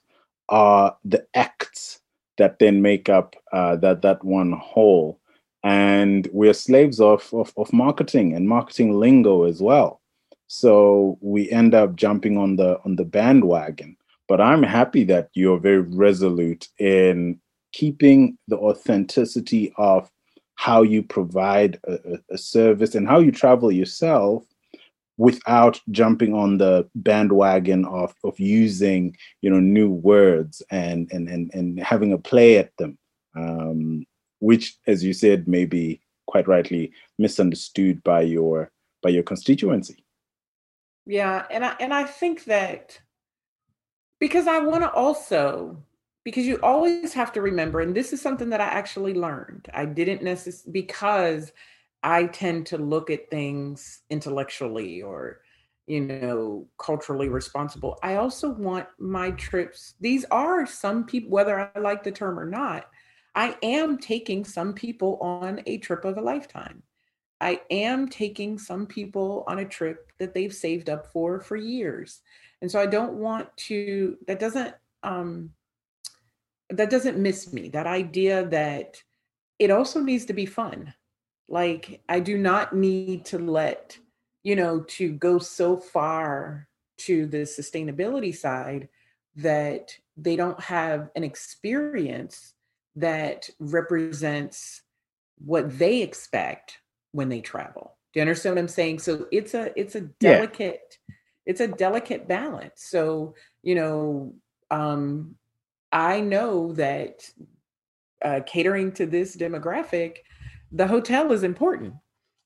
are 0.49 0.95
the 1.03 1.25
acts 1.33 1.99
that 2.37 2.59
then 2.59 2.81
make 2.81 3.09
up 3.09 3.35
uh, 3.51 3.75
that 3.77 4.01
that 4.01 4.23
one 4.23 4.53
whole. 4.53 5.19
And 5.63 6.29
we're 6.31 6.53
slaves 6.53 7.01
of, 7.01 7.27
of 7.33 7.51
of 7.57 7.73
marketing 7.73 8.33
and 8.33 8.47
marketing 8.47 8.99
lingo 8.99 9.43
as 9.43 9.61
well. 9.61 10.01
So 10.47 11.17
we 11.21 11.49
end 11.51 11.73
up 11.73 11.95
jumping 11.95 12.37
on 12.37 12.55
the 12.55 12.79
on 12.85 12.95
the 12.95 13.05
bandwagon. 13.05 13.97
But 14.27 14.41
i'm 14.41 14.63
happy 14.63 15.05
that 15.05 15.29
you're 15.33 15.59
very 15.59 15.81
resolute 15.81 16.67
in 16.79 17.39
keeping 17.71 18.37
the 18.47 18.57
authenticity 18.57 19.73
of 19.77 20.11
how 20.57 20.81
you 20.81 21.01
provide 21.01 21.79
a, 21.87 22.19
a 22.31 22.37
service 22.37 22.95
and 22.95 23.07
how 23.07 23.19
you 23.19 23.31
travel 23.31 23.71
yourself 23.71 24.43
without 25.17 25.79
jumping 25.91 26.33
on 26.33 26.57
the 26.57 26.87
bandwagon 26.95 27.85
of 27.85 28.13
of 28.23 28.39
using 28.39 29.15
you 29.41 29.49
know 29.49 29.59
new 29.59 29.89
words 29.89 30.61
and 30.69 31.09
and 31.11 31.29
and, 31.29 31.51
and 31.53 31.79
having 31.79 32.11
a 32.11 32.17
play 32.17 32.57
at 32.57 32.75
them 32.77 32.97
um, 33.35 34.05
which 34.39 34.75
as 34.87 35.03
you 35.03 35.13
said 35.13 35.47
may 35.47 35.65
be 35.65 35.99
quite 36.25 36.47
rightly 36.47 36.91
misunderstood 37.17 38.03
by 38.03 38.21
your 38.21 38.71
by 39.01 39.09
your 39.09 39.23
constituency. 39.23 40.03
Yeah 41.05 41.45
and 41.49 41.63
i 41.63 41.75
and 41.79 41.93
i 41.93 42.03
think 42.03 42.43
that 42.45 42.99
because 44.19 44.47
i 44.47 44.59
want 44.59 44.83
to 44.83 44.91
also 44.91 45.81
because 46.27 46.45
you 46.45 46.59
always 46.61 47.13
have 47.13 47.31
to 47.31 47.41
remember 47.41 47.79
and 47.79 47.95
this 47.95 48.11
is 48.11 48.21
something 48.21 48.49
that 48.49 48.59
i 48.59 48.65
actually 48.65 49.13
learned. 49.13 49.65
I 49.73 49.85
didn't 49.85 50.21
necessarily 50.21 50.81
because 50.81 51.53
i 52.03 52.25
tend 52.25 52.65
to 52.65 52.77
look 52.77 53.09
at 53.09 53.31
things 53.31 54.01
intellectually 54.09 55.01
or 55.01 55.39
you 55.85 56.01
know 56.01 56.67
culturally 56.77 57.29
responsible 57.29 57.97
i 58.03 58.15
also 58.15 58.49
want 58.49 58.87
my 58.99 59.31
trips 59.31 59.93
these 60.01 60.25
are 60.25 60.65
some 60.65 61.05
people 61.05 61.29
whether 61.29 61.71
i 61.73 61.79
like 61.79 62.03
the 62.03 62.11
term 62.11 62.37
or 62.37 62.45
not 62.45 62.89
i 63.33 63.55
am 63.63 63.97
taking 63.97 64.43
some 64.43 64.73
people 64.73 65.17
on 65.21 65.61
a 65.65 65.77
trip 65.77 66.03
of 66.03 66.17
a 66.17 66.21
lifetime. 66.21 66.83
I 67.39 67.61
am 67.69 68.09
taking 68.09 68.57
some 68.57 68.85
people 68.87 69.45
on 69.47 69.59
a 69.59 69.65
trip 69.77 70.11
that 70.17 70.33
they've 70.33 70.53
saved 70.53 70.89
up 70.89 71.07
for 71.13 71.39
for 71.39 71.55
years. 71.55 72.19
And 72.61 72.69
so 72.69 72.81
i 72.81 72.85
don't 72.85 73.13
want 73.13 73.47
to 73.69 74.17
that 74.27 74.41
doesn't 74.41 74.75
um 75.03 75.51
that 76.69 76.89
doesn't 76.89 77.17
miss 77.17 77.53
me. 77.53 77.69
That 77.69 77.87
idea 77.87 78.45
that 78.47 79.01
it 79.59 79.71
also 79.71 80.01
needs 80.01 80.25
to 80.25 80.33
be 80.33 80.45
fun. 80.45 80.93
Like 81.47 82.01
I 82.09 82.19
do 82.19 82.37
not 82.37 82.75
need 82.75 83.25
to 83.25 83.39
let, 83.39 83.97
you 84.43 84.55
know, 84.55 84.81
to 84.81 85.11
go 85.11 85.39
so 85.39 85.77
far 85.77 86.67
to 86.99 87.25
the 87.27 87.39
sustainability 87.39 88.35
side 88.35 88.89
that 89.35 89.95
they 90.17 90.35
don't 90.35 90.59
have 90.59 91.09
an 91.15 91.23
experience 91.23 92.53
that 92.95 93.49
represents 93.59 94.81
what 95.37 95.77
they 95.77 96.01
expect 96.01 96.79
when 97.11 97.29
they 97.29 97.41
travel. 97.41 97.95
Do 98.13 98.19
you 98.19 98.21
understand 98.21 98.55
what 98.55 98.61
I'm 98.61 98.67
saying? 98.67 98.99
So 98.99 99.27
it's 99.31 99.53
a 99.53 99.77
it's 99.79 99.95
a 99.95 100.01
delicate 100.01 100.97
yeah. 101.07 101.15
it's 101.45 101.61
a 101.61 101.67
delicate 101.67 102.27
balance. 102.27 102.83
So, 102.83 103.35
you 103.61 103.75
know, 103.75 104.33
um 104.71 105.35
I 105.91 106.19
know 106.19 106.73
that 106.73 107.29
uh, 108.23 108.41
catering 108.45 108.91
to 108.93 109.05
this 109.05 109.35
demographic, 109.35 110.17
the 110.71 110.87
hotel 110.87 111.31
is 111.31 111.43
important. 111.43 111.93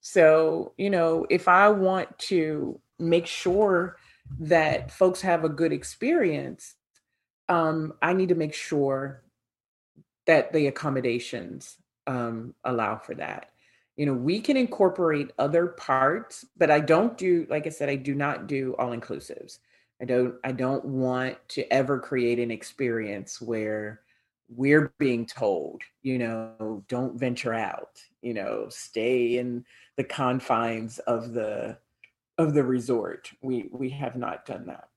So, 0.01 0.73
you 0.77 0.89
know, 0.89 1.25
if 1.29 1.47
I 1.47 1.69
want 1.69 2.17
to 2.19 2.79
make 2.99 3.27
sure 3.27 3.97
that 4.39 4.91
folks 4.91 5.21
have 5.21 5.43
a 5.43 5.49
good 5.49 5.73
experience, 5.73 6.75
um, 7.49 7.93
I 8.01 8.13
need 8.13 8.29
to 8.29 8.35
make 8.35 8.53
sure 8.53 9.23
that 10.25 10.53
the 10.53 10.67
accommodations 10.67 11.77
um, 12.07 12.53
allow 12.63 12.97
for 12.97 13.15
that. 13.15 13.49
You 13.97 14.05
know, 14.05 14.13
we 14.13 14.39
can 14.39 14.57
incorporate 14.57 15.31
other 15.37 15.67
parts, 15.67 16.45
but 16.57 16.71
I 16.71 16.79
don't 16.79 17.17
do, 17.17 17.45
like 17.49 17.67
I 17.67 17.69
said, 17.69 17.89
I 17.89 17.95
do 17.95 18.15
not 18.15 18.47
do 18.47 18.75
all 18.79 18.95
inclusives. 18.95 19.59
I 20.01 20.05
don't 20.05 20.35
I 20.43 20.51
don't 20.51 20.83
want 20.83 21.37
to 21.49 21.71
ever 21.71 21.99
create 21.99 22.39
an 22.39 22.49
experience 22.49 23.39
where 23.39 24.01
we're 24.49 24.91
being 24.97 25.25
told, 25.25 25.81
you 26.01 26.17
know, 26.17 26.83
don't 26.87 27.17
venture 27.17 27.53
out, 27.53 28.01
you 28.21 28.33
know, 28.33 28.65
stay 28.69 29.37
in 29.37 29.63
the 29.97 30.03
confines 30.03 30.97
of 30.99 31.33
the 31.33 31.77
of 32.39 32.53
the 32.53 32.63
resort. 32.63 33.31
We 33.41 33.69
we 33.71 33.89
have 33.91 34.15
not 34.15 34.45
done 34.45 34.65
that. 34.65 34.89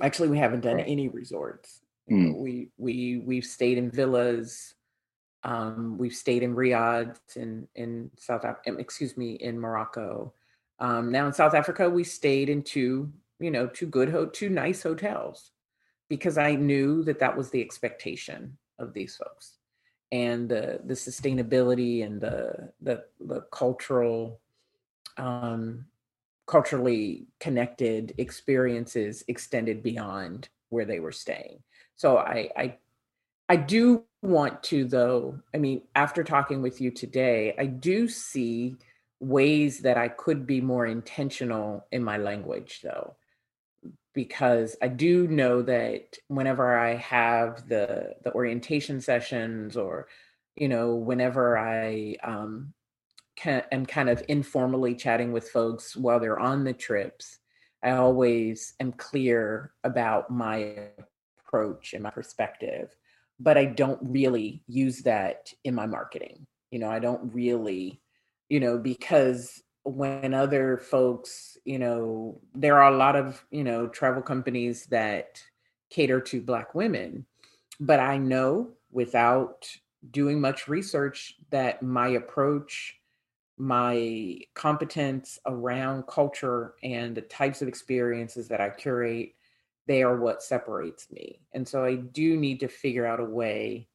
Actually, 0.00 0.28
we 0.28 0.38
haven't 0.38 0.60
done 0.60 0.80
any 0.80 1.08
resorts. 1.08 1.80
Mm. 2.08 2.38
We 2.38 2.68
we 2.78 3.22
we've 3.26 3.44
stayed 3.44 3.78
in 3.78 3.90
villas. 3.90 4.74
Um, 5.42 5.96
we've 5.98 6.14
stayed 6.14 6.44
in 6.44 6.54
riads 6.54 7.18
in 7.34 7.66
in 7.74 8.10
South 8.16 8.44
Africa. 8.44 8.78
Excuse 8.78 9.16
me, 9.16 9.32
in 9.34 9.58
Morocco. 9.58 10.32
Um, 10.78 11.10
now 11.10 11.26
in 11.26 11.32
South 11.32 11.54
Africa, 11.54 11.90
we 11.90 12.04
stayed 12.04 12.48
in 12.48 12.62
two 12.62 13.12
you 13.40 13.50
know, 13.50 13.66
two 13.66 13.86
good, 13.86 14.10
ho- 14.10 14.26
two 14.26 14.50
nice 14.50 14.82
hotels 14.82 15.52
because 16.08 16.38
I 16.38 16.54
knew 16.54 17.02
that 17.04 17.18
that 17.20 17.36
was 17.36 17.50
the 17.50 17.60
expectation 17.60 18.58
of 18.78 18.92
these 18.92 19.16
folks 19.16 19.58
and 20.12 20.48
the 20.48 20.80
the 20.84 20.94
sustainability 20.94 22.04
and 22.04 22.20
the 22.20 22.72
the, 22.80 23.04
the 23.20 23.42
cultural 23.52 24.40
um 25.16 25.86
culturally 26.46 27.28
connected 27.38 28.14
experiences 28.18 29.22
extended 29.28 29.82
beyond 29.82 30.48
where 30.70 30.84
they 30.84 31.00
were 31.00 31.12
staying. 31.12 31.62
So 31.96 32.18
i 32.18 32.50
i 32.56 32.76
i 33.48 33.56
do 33.56 34.04
want 34.22 34.62
to 34.62 34.84
though 34.84 35.38
i 35.54 35.58
mean 35.58 35.82
after 35.94 36.22
talking 36.22 36.60
with 36.60 36.80
you 36.80 36.90
today 36.90 37.54
i 37.58 37.64
do 37.64 38.06
see 38.06 38.76
ways 39.18 39.80
that 39.80 39.96
i 39.96 40.08
could 40.08 40.46
be 40.46 40.60
more 40.60 40.86
intentional 40.86 41.86
in 41.90 42.04
my 42.04 42.18
language 42.18 42.80
though 42.82 43.16
because 44.14 44.76
I 44.82 44.88
do 44.88 45.26
know 45.28 45.62
that 45.62 46.16
whenever 46.28 46.76
I 46.76 46.96
have 46.96 47.68
the 47.68 48.14
the 48.24 48.32
orientation 48.34 49.00
sessions 49.00 49.76
or 49.76 50.08
you 50.56 50.68
know 50.68 50.94
whenever 50.94 51.56
I 51.58 52.16
um, 52.22 52.72
can 53.36 53.62
am 53.72 53.86
kind 53.86 54.10
of 54.10 54.22
informally 54.28 54.94
chatting 54.94 55.32
with 55.32 55.50
folks 55.50 55.96
while 55.96 56.20
they're 56.20 56.38
on 56.38 56.64
the 56.64 56.72
trips, 56.72 57.38
I 57.82 57.92
always 57.92 58.74
am 58.80 58.92
clear 58.92 59.72
about 59.84 60.30
my 60.30 60.88
approach 61.38 61.94
and 61.94 62.02
my 62.02 62.10
perspective, 62.10 62.94
but 63.38 63.56
I 63.56 63.64
don't 63.64 64.00
really 64.02 64.62
use 64.66 65.02
that 65.02 65.52
in 65.64 65.74
my 65.74 65.86
marketing. 65.86 66.46
You 66.70 66.78
know, 66.78 66.90
I 66.90 66.98
don't 66.98 67.32
really, 67.32 68.00
you 68.48 68.60
know, 68.60 68.78
because 68.78 69.62
when 69.84 70.34
other 70.34 70.76
folks, 70.76 71.56
you 71.64 71.78
know, 71.78 72.40
there 72.54 72.82
are 72.82 72.92
a 72.92 72.96
lot 72.96 73.16
of, 73.16 73.44
you 73.50 73.64
know, 73.64 73.86
travel 73.88 74.22
companies 74.22 74.86
that 74.86 75.42
cater 75.88 76.20
to 76.20 76.40
Black 76.40 76.74
women, 76.74 77.26
but 77.78 77.98
I 78.00 78.18
know 78.18 78.70
without 78.92 79.68
doing 80.10 80.40
much 80.40 80.68
research 80.68 81.36
that 81.50 81.82
my 81.82 82.08
approach, 82.08 82.96
my 83.56 84.40
competence 84.54 85.38
around 85.46 86.06
culture 86.06 86.74
and 86.82 87.14
the 87.14 87.22
types 87.22 87.62
of 87.62 87.68
experiences 87.68 88.48
that 88.48 88.60
I 88.60 88.70
curate, 88.70 89.34
they 89.86 90.02
are 90.02 90.16
what 90.16 90.42
separates 90.42 91.10
me. 91.10 91.40
And 91.52 91.66
so 91.66 91.84
I 91.84 91.96
do 91.96 92.36
need 92.36 92.60
to 92.60 92.68
figure 92.68 93.06
out 93.06 93.20
a 93.20 93.24
way 93.24 93.88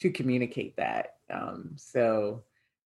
to 0.00 0.10
communicate 0.10 0.76
that. 0.76 1.16
Um, 1.30 1.72
so 1.76 2.42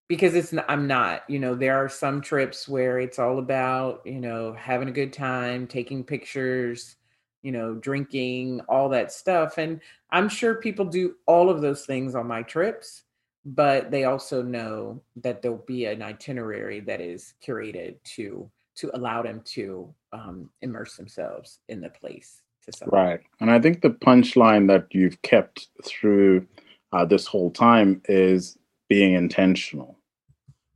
because 0.09 0.35
it's 0.35 0.55
I'm 0.69 0.87
not, 0.87 1.23
you 1.29 1.39
know, 1.39 1.55
there 1.55 1.77
are 1.77 1.89
some 1.89 2.21
trips 2.21 2.69
where 2.69 2.99
it's 2.99 3.19
all 3.19 3.39
about, 3.39 4.03
you 4.05 4.21
know, 4.21 4.53
having 4.53 4.89
a 4.89 4.93
good 4.93 5.13
time, 5.13 5.67
taking 5.67 6.05
pictures, 6.05 6.97
you 7.43 7.53
know, 7.53 7.75
drinking, 7.75 8.61
all 8.69 8.89
that 8.91 9.13
stuff. 9.13 9.59
And 9.59 9.81
I'm 10.11 10.29
sure 10.29 10.57
people 10.57 10.85
do 10.85 11.17
all 11.27 11.51
of 11.51 11.61
those 11.61 11.87
things 11.87 12.15
on 12.15 12.27
my 12.27 12.43
trips, 12.43 13.03
but 13.45 13.91
they 13.91 14.05
also 14.05 14.43
know 14.43 15.03
that 15.17 15.43
there'll 15.43 15.65
be 15.67 15.87
an 15.87 16.03
itinerary 16.03 16.81
that 16.81 17.01
is 17.01 17.35
curated 17.45 17.97
to 18.17 18.51
to 18.77 18.91
allow 18.95 19.23
them 19.23 19.41
to 19.43 19.93
um, 20.13 20.51
immerse 20.61 20.97
themselves 20.97 21.61
in 21.69 21.81
the 21.81 21.89
place. 21.89 22.43
To 22.67 22.73
some 22.77 22.89
right, 22.93 23.21
and 23.41 23.51
I 23.51 23.61
think 23.61 23.81
the 23.81 23.91
punchline 23.91 24.67
that 24.69 24.87
you've 24.91 25.23
kept 25.23 25.69
through 25.85 26.47
uh, 26.93 27.05
this 27.05 27.27
whole 27.27 27.51
time 27.51 28.03
is 28.09 28.59
being 28.89 29.15
intentional. 29.15 29.96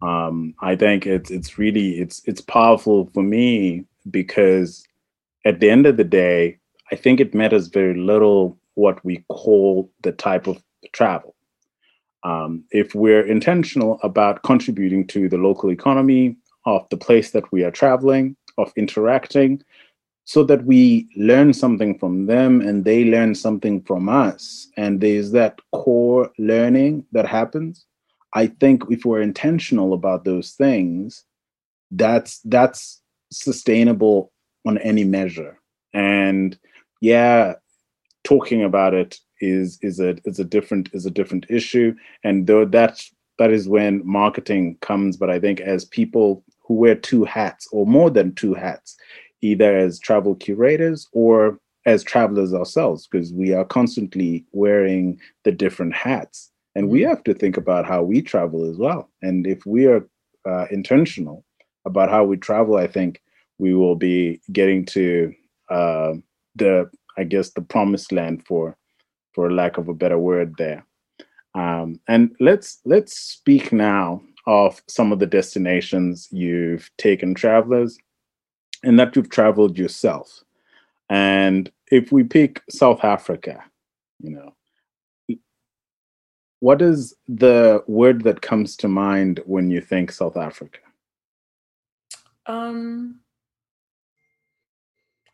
Um, 0.02 0.54
I 0.60 0.76
think 0.76 1.06
it's 1.06 1.30
it's 1.30 1.58
really 1.58 2.00
it's 2.00 2.22
it's 2.24 2.40
powerful 2.40 3.10
for 3.12 3.22
me 3.22 3.84
because 4.10 4.84
at 5.44 5.60
the 5.60 5.70
end 5.70 5.86
of 5.86 5.96
the 5.96 6.04
day, 6.04 6.58
I 6.90 6.96
think 6.96 7.20
it 7.20 7.34
matters 7.34 7.68
very 7.68 7.94
little 7.94 8.58
what 8.74 9.04
we 9.04 9.24
call 9.28 9.90
the 10.02 10.12
type 10.12 10.46
of 10.46 10.62
travel. 10.92 11.34
Um, 12.22 12.64
if 12.70 12.94
we're 12.94 13.26
intentional 13.26 13.98
about 14.02 14.42
contributing 14.42 15.06
to 15.08 15.28
the 15.28 15.38
local 15.38 15.70
economy 15.70 16.36
of 16.66 16.86
the 16.90 16.96
place 16.96 17.30
that 17.30 17.50
we 17.52 17.64
are 17.64 17.70
traveling, 17.70 18.36
of 18.58 18.72
interacting, 18.76 19.62
so 20.24 20.44
that 20.44 20.64
we 20.64 21.08
learn 21.16 21.52
something 21.52 21.98
from 21.98 22.26
them 22.26 22.60
and 22.60 22.84
they 22.84 23.04
learn 23.04 23.34
something 23.34 23.82
from 23.82 24.08
us, 24.08 24.68
and 24.76 25.00
there's 25.00 25.32
that 25.32 25.60
core 25.72 26.30
learning 26.38 27.04
that 27.12 27.26
happens. 27.26 27.86
I 28.32 28.46
think 28.46 28.84
if 28.90 29.04
we're 29.04 29.22
intentional 29.22 29.92
about 29.92 30.24
those 30.24 30.52
things, 30.52 31.24
that's 31.90 32.40
that's 32.44 33.02
sustainable 33.32 34.32
on 34.66 34.78
any 34.78 35.04
measure. 35.04 35.58
And 35.92 36.58
yeah, 37.00 37.54
talking 38.24 38.62
about 38.62 38.94
it 38.94 39.18
is 39.40 39.78
is 39.82 40.00
a 40.00 40.16
is 40.24 40.38
a 40.38 40.44
different 40.44 40.90
is 40.92 41.06
a 41.06 41.10
different 41.10 41.46
issue 41.48 41.94
and 42.24 42.46
though 42.46 42.64
that's 42.64 43.12
that 43.38 43.50
is 43.50 43.68
when 43.68 44.02
marketing 44.06 44.76
comes 44.82 45.16
but 45.16 45.30
i 45.30 45.38
think 45.38 45.60
as 45.60 45.84
people 45.86 46.44
who 46.60 46.74
wear 46.74 46.94
two 46.94 47.24
hats 47.24 47.66
or 47.72 47.86
more 47.86 48.10
than 48.10 48.34
two 48.34 48.54
hats 48.54 48.96
either 49.40 49.76
as 49.76 49.98
travel 49.98 50.34
curators 50.34 51.08
or 51.12 51.58
as 51.86 52.04
travelers 52.04 52.52
ourselves 52.52 53.08
because 53.10 53.32
we 53.32 53.54
are 53.54 53.64
constantly 53.64 54.44
wearing 54.52 55.18
the 55.44 55.52
different 55.52 55.94
hats 55.94 56.49
and 56.74 56.88
we 56.88 57.02
have 57.02 57.22
to 57.24 57.34
think 57.34 57.56
about 57.56 57.86
how 57.86 58.02
we 58.02 58.22
travel 58.22 58.68
as 58.68 58.76
well 58.76 59.08
and 59.22 59.46
if 59.46 59.64
we 59.66 59.86
are 59.86 60.06
uh, 60.46 60.66
intentional 60.70 61.44
about 61.84 62.10
how 62.10 62.24
we 62.24 62.36
travel 62.36 62.76
i 62.76 62.86
think 62.86 63.22
we 63.58 63.74
will 63.74 63.96
be 63.96 64.40
getting 64.52 64.84
to 64.84 65.32
uh, 65.70 66.12
the 66.56 66.88
i 67.18 67.24
guess 67.24 67.50
the 67.50 67.62
promised 67.62 68.12
land 68.12 68.44
for 68.46 68.76
for 69.32 69.52
lack 69.52 69.78
of 69.78 69.88
a 69.88 69.94
better 69.94 70.18
word 70.18 70.54
there. 70.58 70.84
Um, 71.54 72.00
and 72.08 72.34
let's 72.40 72.80
let's 72.84 73.16
speak 73.16 73.72
now 73.72 74.22
of 74.46 74.82
some 74.88 75.12
of 75.12 75.18
the 75.18 75.26
destinations 75.26 76.28
you've 76.30 76.90
taken 76.96 77.34
travelers 77.34 77.98
and 78.82 78.98
that 78.98 79.14
you've 79.14 79.30
traveled 79.30 79.78
yourself. 79.78 80.44
And 81.08 81.70
if 81.90 82.12
we 82.12 82.22
pick 82.22 82.62
South 82.70 83.04
Africa, 83.04 83.62
you 84.20 84.30
know, 84.30 84.54
what 86.60 86.82
is 86.82 87.14
the 87.26 87.82
word 87.86 88.22
that 88.24 88.42
comes 88.42 88.76
to 88.76 88.88
mind 88.88 89.40
when 89.46 89.70
you 89.70 89.80
think 89.80 90.12
South 90.12 90.36
Africa? 90.36 90.80
Um, 92.46 93.20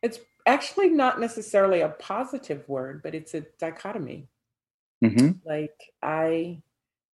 it's 0.03 0.21
actually 0.47 0.91
not 0.91 1.21
necessarily 1.21 1.81
a 1.81 1.89
positive 1.89 2.69
word, 2.69 3.03
but 3.03 3.15
it's 3.15 3.35
a 3.35 3.45
dichotomy. 3.59 4.29
Mm-hmm. 5.05 5.33
Like 5.45 5.93
I, 6.01 6.63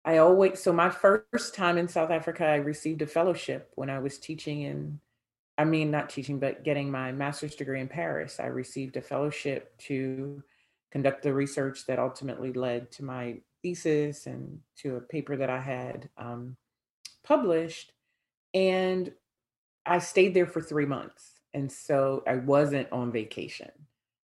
I 0.04 0.18
always 0.18 0.60
so 0.60 0.74
my 0.74 0.90
first 0.90 1.54
time 1.54 1.78
in 1.78 1.88
South 1.88 2.10
Africa, 2.10 2.46
I 2.46 2.56
received 2.56 3.04
a 3.04 3.08
fellowship 3.08 3.72
when 3.76 3.92
I 3.92 4.00
was 4.00 4.18
teaching 4.18 4.64
in, 4.64 5.00
I 5.58 5.66
mean 5.66 5.92
not 5.92 6.10
teaching, 6.10 6.40
but 6.40 6.64
getting 6.64 6.90
my 6.90 7.12
master's 7.12 7.56
degree 7.56 7.80
in 7.80 7.88
Paris. 7.88 8.40
I 8.40 8.48
received 8.48 8.98
a 8.98 9.02
fellowship 9.02 9.78
to 9.82 10.42
conduct 10.92 11.22
the 11.22 11.34
research 11.34 11.86
that 11.86 12.00
ultimately 12.00 12.54
led 12.54 12.92
to 12.94 13.04
my 13.04 13.38
thesis 13.62 14.26
and 14.26 14.60
to 14.78 14.96
a 14.96 15.02
paper 15.02 15.36
that 15.38 15.50
I 15.50 15.60
had 15.60 16.10
um, 16.18 16.56
published, 17.24 17.94
and 18.54 19.12
I 19.86 20.00
stayed 20.00 20.34
there 20.34 20.48
for 20.48 20.62
three 20.62 20.86
months 20.86 21.40
and 21.54 21.72
so 21.72 22.24
I 22.28 22.36
wasn't 22.36 22.92
on 22.92 23.12
vacation. 23.12 23.72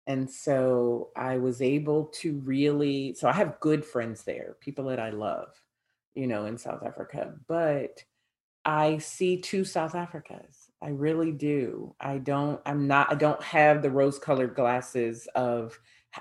And 0.07 0.31
so 0.31 1.11
I 1.17 1.39
was 1.39 1.63
able 1.63 2.07
to 2.07 2.39
really, 2.41 3.15
so 3.15 3.29
I 3.29 3.33
have 3.33 3.61
good 3.61 3.85
friends 3.85 4.23
there, 4.25 4.57
people 4.61 4.87
that 4.87 5.01
I 5.01 5.11
love, 5.11 5.49
you 6.15 6.27
know, 6.27 6.47
in 6.47 6.59
South 6.59 6.83
Africa, 6.85 7.35
but 7.49 8.05
I 8.67 8.99
see 8.99 9.41
two 9.41 9.65
South 9.65 9.95
Africas. 9.95 10.69
I 10.83 10.89
really 10.89 11.33
do. 11.33 11.95
I 12.01 12.19
don't, 12.19 12.61
I'm 12.67 12.87
not, 12.87 13.11
I 13.13 13.15
don't 13.15 13.43
have 13.43 13.81
the 13.81 13.91
rose 13.91 14.19
colored 14.19 14.55
glasses 14.55 15.27
of 15.35 15.79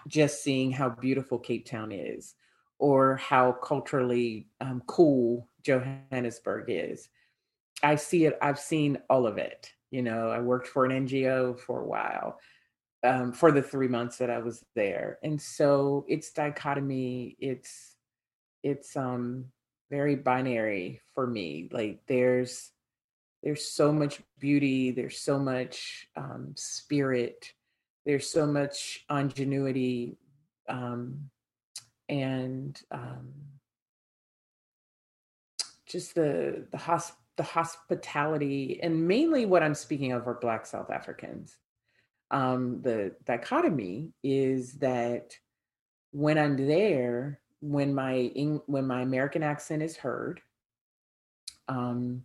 just 0.08 0.44
seeing 0.44 0.72
how 0.72 0.90
beautiful 0.90 1.38
Cape 1.38 1.66
Town 1.66 1.92
is 1.92 2.36
or 2.84 3.16
how 3.16 3.54
culturally 3.54 4.46
um, 4.60 4.84
cool 4.88 5.48
Johannesburg 5.64 6.66
is. 6.68 7.08
I 7.82 7.96
see 7.96 8.26
it, 8.26 8.38
I've 8.42 8.60
seen 8.60 8.98
all 9.10 9.26
of 9.26 9.38
it. 9.38 9.72
You 9.90 10.02
know, 10.02 10.30
I 10.30 10.42
worked 10.42 10.68
for 10.68 10.84
an 10.84 11.08
NGO 11.08 11.58
for 11.58 11.80
a 11.80 11.88
while 11.88 12.40
um, 13.06 13.32
for 13.32 13.54
the 13.54 13.62
three 13.62 13.88
months 13.88 14.18
that 14.18 14.30
I 14.30 14.40
was 14.40 14.66
there, 14.76 15.18
and 15.24 15.42
so 15.42 16.04
it's 16.10 16.34
dichotomy. 16.34 17.38
It's 17.40 17.96
it's 18.64 18.98
um 18.98 19.46
very 19.90 20.16
binary 20.16 21.00
for 21.14 21.26
me. 21.26 21.70
Like 21.72 22.02
there's 22.08 22.72
there's 23.44 23.66
so 23.66 23.94
much 23.94 24.22
beauty. 24.40 24.92
There's 24.92 25.20
so 25.20 25.40
much 25.40 26.08
um, 26.18 26.54
spirit. 26.58 27.54
There's 28.06 28.30
so 28.30 28.46
much 28.46 29.06
ingenuity, 29.10 30.18
um, 30.68 31.30
and 32.10 32.80
um, 32.92 33.34
just 35.88 36.16
the 36.16 36.68
the 36.72 36.78
hosp 36.78 37.14
the 37.36 37.44
hospitality, 37.44 38.80
and 38.84 39.08
mainly 39.08 39.46
what 39.46 39.64
I'm 39.64 39.76
speaking 39.76 40.12
of 40.12 40.28
are 40.28 40.36
Black 40.36 40.66
South 40.66 40.92
Africans. 40.92 41.58
Um, 42.30 42.82
the 42.82 43.16
dichotomy 43.26 44.12
is 44.24 44.74
that 44.74 45.36
when 46.12 46.38
I'm 46.38 46.68
there, 46.68 47.40
when 47.62 47.94
my 47.94 48.32
when 48.66 48.88
my 48.88 49.02
American 49.02 49.44
accent 49.44 49.82
is 49.82 49.98
heard, 49.98 50.42
um, 51.68 52.24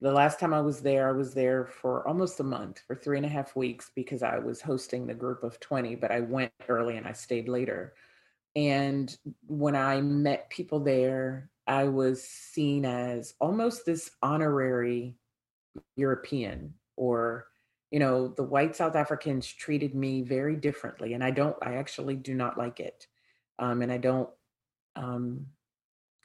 the 0.00 0.12
last 0.12 0.40
time 0.40 0.52
I 0.52 0.60
was 0.60 0.80
there, 0.80 1.08
I 1.08 1.12
was 1.12 1.32
there 1.32 1.64
for 1.64 2.06
almost 2.08 2.40
a 2.40 2.44
month, 2.44 2.82
for 2.86 2.96
three 2.96 3.16
and 3.16 3.26
a 3.26 3.28
half 3.28 3.54
weeks, 3.54 3.92
because 3.94 4.24
I 4.24 4.38
was 4.38 4.60
hosting 4.60 5.06
the 5.06 5.14
group 5.14 5.44
of 5.44 5.60
20, 5.60 5.94
but 5.94 6.10
I 6.10 6.20
went 6.20 6.52
early 6.68 6.96
and 6.96 7.06
I 7.06 7.12
stayed 7.12 7.48
later. 7.48 7.94
And 8.54 9.16
when 9.46 9.76
I 9.76 10.00
met 10.00 10.50
people 10.50 10.80
there, 10.80 11.50
I 11.66 11.84
was 11.84 12.22
seen 12.22 12.84
as 12.84 13.34
almost 13.40 13.86
this 13.86 14.10
honorary 14.22 15.16
European 15.96 16.74
or 16.96 17.46
you 17.90 17.98
know 17.98 18.28
the 18.28 18.42
white 18.42 18.76
South 18.76 18.94
Africans 18.94 19.46
treated 19.46 19.94
me 19.94 20.22
very 20.22 20.56
differently 20.56 21.14
and 21.14 21.24
I 21.24 21.30
don't 21.30 21.56
I 21.62 21.76
actually 21.76 22.16
do 22.16 22.34
not 22.34 22.58
like 22.58 22.78
it 22.80 23.06
um, 23.58 23.80
and 23.80 23.90
I 23.90 23.96
don't 23.96 24.28
um, 24.96 25.46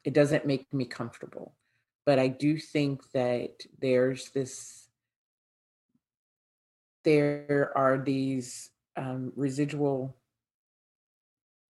it 0.04 0.14
doesn't 0.14 0.46
make 0.46 0.74
me 0.74 0.86
comfortable. 0.86 1.54
But 2.06 2.20
I 2.20 2.30
do 2.30 2.58
think 2.58 3.12
that 3.12 3.52
there's 3.80 4.30
this 4.30 4.88
there 7.04 7.72
are 7.76 7.98
these 7.98 8.70
um, 8.98 9.32
residual 9.36 10.17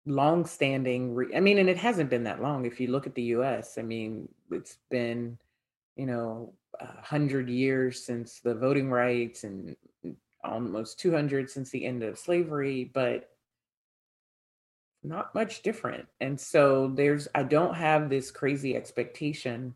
long-standing 0.05 1.15
re- 1.15 1.35
i 1.35 1.39
mean 1.39 1.57
and 1.59 1.69
it 1.69 1.77
hasn't 1.77 2.09
been 2.09 2.25
that 2.25 2.41
long 2.41 2.65
if 2.65 2.79
you 2.79 2.87
look 2.87 3.07
at 3.07 3.15
the 3.15 3.23
us 3.23 3.77
i 3.77 3.81
mean 3.81 4.27
it's 4.51 4.77
been 4.89 5.37
you 5.95 6.05
know 6.05 6.53
100 6.79 7.49
years 7.49 8.03
since 8.03 8.39
the 8.39 8.53
voting 8.53 8.89
rights 8.89 9.43
and 9.43 9.75
almost 10.43 10.99
200 10.99 11.49
since 11.49 11.69
the 11.69 11.85
end 11.85 12.03
of 12.03 12.19
slavery 12.19 12.89
but 12.93 13.29
not 15.03 15.35
much 15.35 15.63
different. 15.63 16.07
And 16.21 16.39
so 16.39 16.91
there's 16.95 17.27
i 17.35 17.43
don't 17.43 17.75
have 17.75 18.09
this 18.09 18.31
crazy 18.31 18.75
expectation 18.75 19.75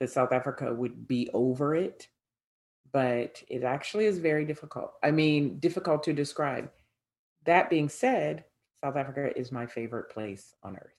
that 0.00 0.10
south 0.10 0.32
africa 0.32 0.72
would 0.74 1.08
be 1.08 1.30
over 1.32 1.74
it 1.74 2.08
but 2.92 3.42
it 3.48 3.62
actually 3.62 4.06
is 4.06 4.18
very 4.18 4.44
difficult 4.44 4.92
i 5.02 5.10
mean 5.10 5.58
difficult 5.58 6.02
to 6.04 6.12
describe. 6.12 6.70
That 7.44 7.70
being 7.70 7.88
said 7.88 8.44
South 8.82 8.96
Africa 8.96 9.36
is 9.36 9.52
my 9.52 9.66
favorite 9.66 10.10
place 10.10 10.54
on 10.62 10.76
earth. 10.76 10.94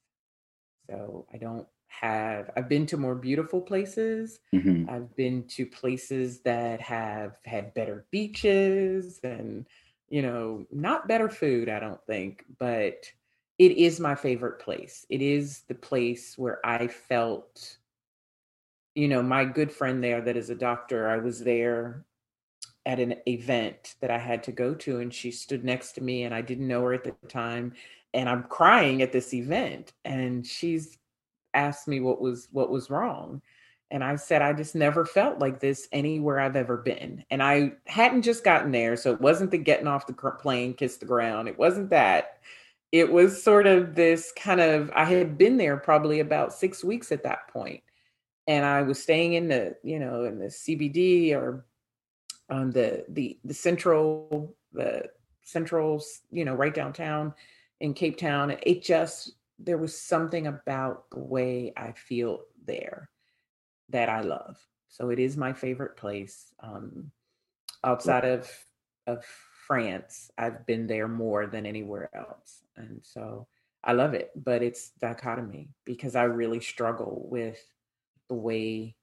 So 0.89 1.25
I 1.33 1.37
don't 1.37 1.67
have, 1.87 2.49
I've 2.55 2.69
been 2.69 2.85
to 2.87 2.97
more 2.97 3.15
beautiful 3.15 3.61
places. 3.61 4.39
Mm-hmm. 4.53 4.89
I've 4.89 5.15
been 5.15 5.43
to 5.49 5.65
places 5.65 6.41
that 6.41 6.81
have 6.81 7.37
had 7.45 7.73
better 7.73 8.05
beaches 8.11 9.19
and, 9.23 9.65
you 10.09 10.21
know, 10.21 10.65
not 10.71 11.07
better 11.07 11.29
food, 11.29 11.69
I 11.69 11.79
don't 11.79 12.03
think, 12.05 12.45
but 12.59 13.11
it 13.57 13.71
is 13.71 13.99
my 13.99 14.15
favorite 14.15 14.59
place. 14.59 15.05
It 15.09 15.21
is 15.21 15.63
the 15.67 15.75
place 15.75 16.37
where 16.37 16.65
I 16.65 16.87
felt, 16.87 17.77
you 18.95 19.07
know, 19.07 19.21
my 19.21 19.45
good 19.45 19.71
friend 19.71 20.03
there 20.03 20.21
that 20.21 20.37
is 20.37 20.49
a 20.49 20.55
doctor, 20.55 21.09
I 21.09 21.17
was 21.17 21.43
there 21.43 22.05
at 22.87 23.01
an 23.01 23.15
event 23.27 23.95
that 23.99 24.09
I 24.09 24.17
had 24.17 24.41
to 24.43 24.53
go 24.53 24.73
to, 24.73 25.01
and 25.01 25.13
she 25.13 25.29
stood 25.29 25.65
next 25.65 25.91
to 25.93 26.01
me, 26.01 26.23
and 26.23 26.33
I 26.33 26.41
didn't 26.41 26.69
know 26.69 26.81
her 26.83 26.93
at 26.93 27.03
the 27.03 27.13
time, 27.27 27.73
and 28.13 28.29
I'm 28.29 28.43
crying 28.43 29.01
at 29.01 29.11
this 29.11 29.33
event, 29.33 29.91
and 30.05 30.47
she's 30.47 30.97
asked 31.53 31.89
me 31.89 31.99
what 31.99 32.21
was 32.21 32.47
what 32.53 32.71
was 32.71 32.89
wrong, 32.89 33.41
and 33.91 34.05
I 34.05 34.15
said 34.15 34.41
I 34.41 34.53
just 34.53 34.73
never 34.73 35.05
felt 35.05 35.39
like 35.39 35.59
this 35.59 35.89
anywhere 35.91 36.39
I've 36.39 36.55
ever 36.55 36.77
been, 36.77 37.25
and 37.29 37.43
I 37.43 37.73
hadn't 37.87 38.21
just 38.21 38.45
gotten 38.45 38.71
there, 38.71 38.95
so 38.95 39.11
it 39.11 39.21
wasn't 39.21 39.51
the 39.51 39.57
getting 39.57 39.87
off 39.87 40.07
the 40.07 40.13
plane, 40.13 40.73
kiss 40.73 40.95
the 40.95 41.05
ground, 41.05 41.49
it 41.49 41.59
wasn't 41.59 41.89
that. 41.89 42.39
It 42.93 43.11
was 43.11 43.43
sort 43.43 43.67
of 43.67 43.95
this 43.95 44.31
kind 44.37 44.61
of 44.61 44.89
I 44.95 45.03
had 45.03 45.37
been 45.37 45.57
there 45.57 45.75
probably 45.75 46.21
about 46.21 46.53
six 46.53 46.85
weeks 46.85 47.11
at 47.11 47.23
that 47.23 47.49
point, 47.49 47.83
and 48.47 48.65
I 48.65 48.83
was 48.83 49.03
staying 49.03 49.33
in 49.33 49.49
the 49.49 49.75
you 49.83 49.99
know 49.99 50.23
in 50.23 50.39
the 50.39 50.47
CBD 50.47 51.33
or 51.33 51.65
um, 52.49 52.71
the 52.71 53.05
the 53.09 53.39
the 53.43 53.53
central 53.53 54.55
the 54.73 55.09
central 55.43 56.03
you 56.31 56.45
know 56.45 56.55
right 56.55 56.73
downtown 56.73 57.33
in 57.79 57.93
Cape 57.93 58.17
Town. 58.17 58.57
It 58.63 58.83
just 58.83 59.33
there 59.59 59.77
was 59.77 59.99
something 59.99 60.47
about 60.47 61.09
the 61.09 61.19
way 61.19 61.73
I 61.75 61.91
feel 61.93 62.41
there 62.65 63.09
that 63.89 64.09
I 64.09 64.21
love. 64.21 64.57
So 64.89 65.09
it 65.09 65.19
is 65.19 65.37
my 65.37 65.53
favorite 65.53 65.97
place. 65.97 66.53
Um, 66.61 67.11
outside 67.83 68.25
of 68.25 68.49
of 69.05 69.23
France, 69.67 70.31
I've 70.37 70.65
been 70.65 70.87
there 70.87 71.07
more 71.07 71.47
than 71.47 71.65
anywhere 71.65 72.09
else, 72.13 72.63
and 72.75 72.99
so 73.03 73.47
I 73.83 73.93
love 73.93 74.13
it. 74.13 74.31
But 74.35 74.63
it's 74.63 74.91
dichotomy 75.01 75.69
because 75.85 76.15
I 76.15 76.23
really 76.23 76.61
struggle 76.61 77.27
with 77.29 77.59
the 78.27 78.35
way 78.35 78.95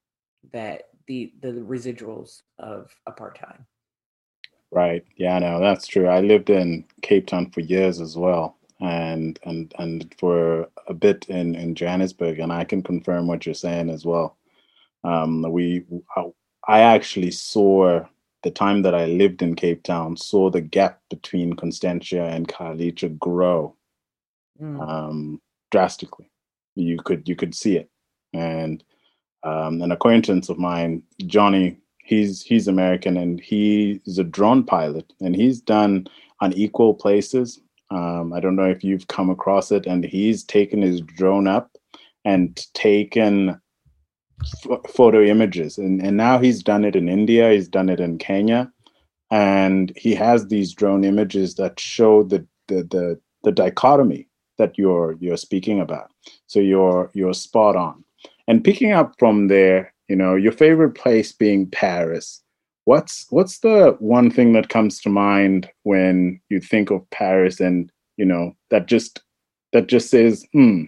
that 0.52 0.88
the 1.06 1.32
the 1.40 1.52
residuals 1.52 2.42
of 2.58 2.90
apartheid. 3.08 3.64
Right. 4.70 5.04
Yeah, 5.16 5.38
no, 5.38 5.60
that's 5.60 5.86
true. 5.86 6.08
I 6.08 6.20
lived 6.20 6.50
in 6.50 6.84
Cape 7.02 7.28
Town 7.28 7.50
for 7.50 7.60
years 7.60 8.00
as 8.00 8.16
well, 8.16 8.56
and 8.80 9.38
and 9.44 9.72
and 9.78 10.12
for 10.18 10.68
a 10.88 10.94
bit 10.94 11.26
in 11.28 11.54
in 11.54 11.74
Johannesburg, 11.74 12.40
and 12.40 12.52
I 12.52 12.64
can 12.64 12.82
confirm 12.82 13.28
what 13.28 13.46
you're 13.46 13.54
saying 13.54 13.88
as 13.88 14.04
well. 14.04 14.36
Um, 15.04 15.42
we, 15.42 15.84
I 16.66 16.80
actually 16.80 17.30
saw 17.30 18.04
the 18.42 18.50
time 18.50 18.82
that 18.82 18.94
I 18.94 19.06
lived 19.06 19.42
in 19.42 19.54
Cape 19.54 19.82
Town, 19.82 20.16
saw 20.16 20.50
the 20.50 20.60
gap 20.60 21.00
between 21.10 21.54
Constantia 21.54 22.24
and 22.24 22.48
Khayelitsha 22.48 23.18
grow 23.18 23.76
mm. 24.60 24.80
um, 24.88 25.40
drastically. 25.70 26.30
You 26.74 26.98
could 26.98 27.28
you 27.28 27.36
could 27.36 27.54
see 27.54 27.76
it, 27.76 27.90
and 28.32 28.82
um, 29.44 29.82
an 29.82 29.92
acquaintance 29.92 30.48
of 30.48 30.58
mine, 30.58 31.02
Johnny, 31.26 31.78
he's 31.98 32.42
he's 32.42 32.68
American 32.68 33.16
and 33.16 33.40
he's 33.40 34.18
a 34.18 34.24
drone 34.24 34.64
pilot 34.64 35.12
and 35.20 35.34
he's 35.36 35.60
done 35.60 36.06
unequal 36.40 36.94
places. 36.94 37.60
Um, 37.90 38.32
I 38.32 38.40
don't 38.40 38.56
know 38.56 38.68
if 38.68 38.82
you've 38.82 39.08
come 39.08 39.30
across 39.30 39.70
it, 39.70 39.86
and 39.86 40.04
he's 40.04 40.42
taken 40.42 40.82
his 40.82 41.00
drone 41.00 41.46
up 41.46 41.76
and 42.24 42.56
taken 42.74 43.60
f- 44.42 44.90
photo 44.90 45.22
images, 45.22 45.78
and 45.78 46.02
and 46.02 46.16
now 46.16 46.38
he's 46.38 46.62
done 46.62 46.84
it 46.84 46.96
in 46.96 47.08
India, 47.08 47.52
he's 47.52 47.68
done 47.68 47.88
it 47.88 48.00
in 48.00 48.18
Kenya, 48.18 48.72
and 49.30 49.92
he 49.96 50.14
has 50.14 50.46
these 50.48 50.72
drone 50.72 51.04
images 51.04 51.54
that 51.56 51.78
show 51.78 52.22
the 52.22 52.46
the 52.68 52.82
the, 52.84 53.20
the 53.44 53.52
dichotomy 53.52 54.28
that 54.58 54.78
you're 54.78 55.16
you're 55.20 55.36
speaking 55.36 55.80
about. 55.80 56.10
So 56.46 56.60
you're 56.60 57.10
you're 57.14 57.34
spot 57.34 57.76
on. 57.76 58.04
And 58.46 58.64
picking 58.64 58.92
up 58.92 59.14
from 59.18 59.48
there, 59.48 59.92
you 60.08 60.16
know, 60.16 60.34
your 60.34 60.52
favorite 60.52 60.92
place 60.92 61.32
being 61.32 61.70
Paris. 61.70 62.42
What's 62.84 63.26
what's 63.30 63.60
the 63.60 63.96
one 63.98 64.30
thing 64.30 64.52
that 64.52 64.68
comes 64.68 65.00
to 65.00 65.08
mind 65.08 65.70
when 65.84 66.40
you 66.50 66.60
think 66.60 66.90
of 66.90 67.08
Paris 67.10 67.60
and, 67.60 67.90
you 68.18 68.26
know, 68.26 68.54
that 68.70 68.86
just 68.86 69.22
that 69.72 69.86
just 69.86 70.10
says, 70.10 70.44
hmm, 70.52 70.84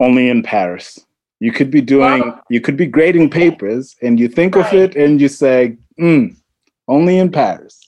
only 0.00 0.28
in 0.28 0.42
Paris. 0.42 0.98
You 1.38 1.52
could 1.52 1.70
be 1.70 1.80
doing 1.80 2.34
you 2.50 2.60
could 2.60 2.76
be 2.76 2.86
grading 2.86 3.30
papers 3.30 3.94
and 4.02 4.18
you 4.18 4.28
think 4.28 4.56
right. 4.56 4.66
of 4.66 4.72
it 4.72 4.96
and 4.96 5.20
you 5.20 5.28
say, 5.28 5.76
hmm, 5.98 6.28
only 6.88 7.18
in 7.18 7.30
Paris. 7.30 7.80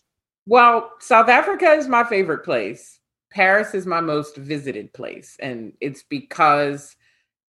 Well, 0.46 0.92
South 1.00 1.28
Africa 1.28 1.72
is 1.72 1.88
my 1.88 2.04
favorite 2.04 2.44
place. 2.44 3.00
Paris 3.30 3.74
is 3.74 3.86
my 3.86 4.00
most 4.00 4.36
visited 4.36 4.92
place. 4.92 5.36
And 5.40 5.72
it's 5.80 6.02
because 6.02 6.94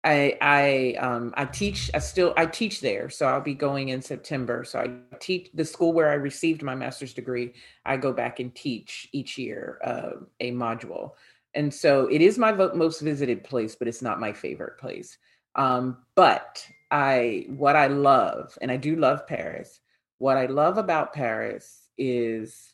I 0.03 0.37
I 0.41 0.95
um 0.99 1.33
I 1.35 1.45
teach 1.45 1.89
I 1.93 1.99
still 1.99 2.33
I 2.35 2.45
teach 2.45 2.81
there 2.81 3.09
so 3.09 3.25
I'll 3.25 3.41
be 3.41 3.53
going 3.53 3.89
in 3.89 4.01
September. 4.01 4.63
So 4.63 4.79
I 4.79 5.15
teach 5.19 5.49
the 5.53 5.65
school 5.65 5.93
where 5.93 6.09
I 6.09 6.15
received 6.15 6.61
my 6.61 6.75
master's 6.75 7.13
degree 7.13 7.53
I 7.85 7.97
go 7.97 8.11
back 8.11 8.39
and 8.39 8.53
teach 8.53 9.07
each 9.13 9.37
year 9.37 9.79
uh, 9.83 10.11
a 10.39 10.51
module. 10.51 11.11
And 11.55 11.73
so 11.73 12.07
it 12.07 12.21
is 12.21 12.37
my 12.37 12.51
most 12.51 13.01
visited 13.01 13.43
place 13.43 13.75
but 13.75 13.87
it's 13.87 14.01
not 14.01 14.19
my 14.19 14.33
favorite 14.33 14.77
place. 14.77 15.17
Um 15.55 15.97
but 16.15 16.65
I 16.91 17.45
what 17.49 17.75
I 17.75 17.87
love 17.87 18.57
and 18.61 18.71
I 18.71 18.77
do 18.77 18.95
love 18.95 19.25
Paris 19.25 19.79
what 20.17 20.37
I 20.37 20.45
love 20.45 20.77
about 20.77 21.11
Paris 21.11 21.89
is 21.97 22.73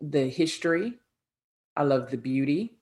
the 0.00 0.28
history. 0.28 0.94
I 1.76 1.82
love 1.82 2.10
the 2.10 2.16
beauty 2.16 2.78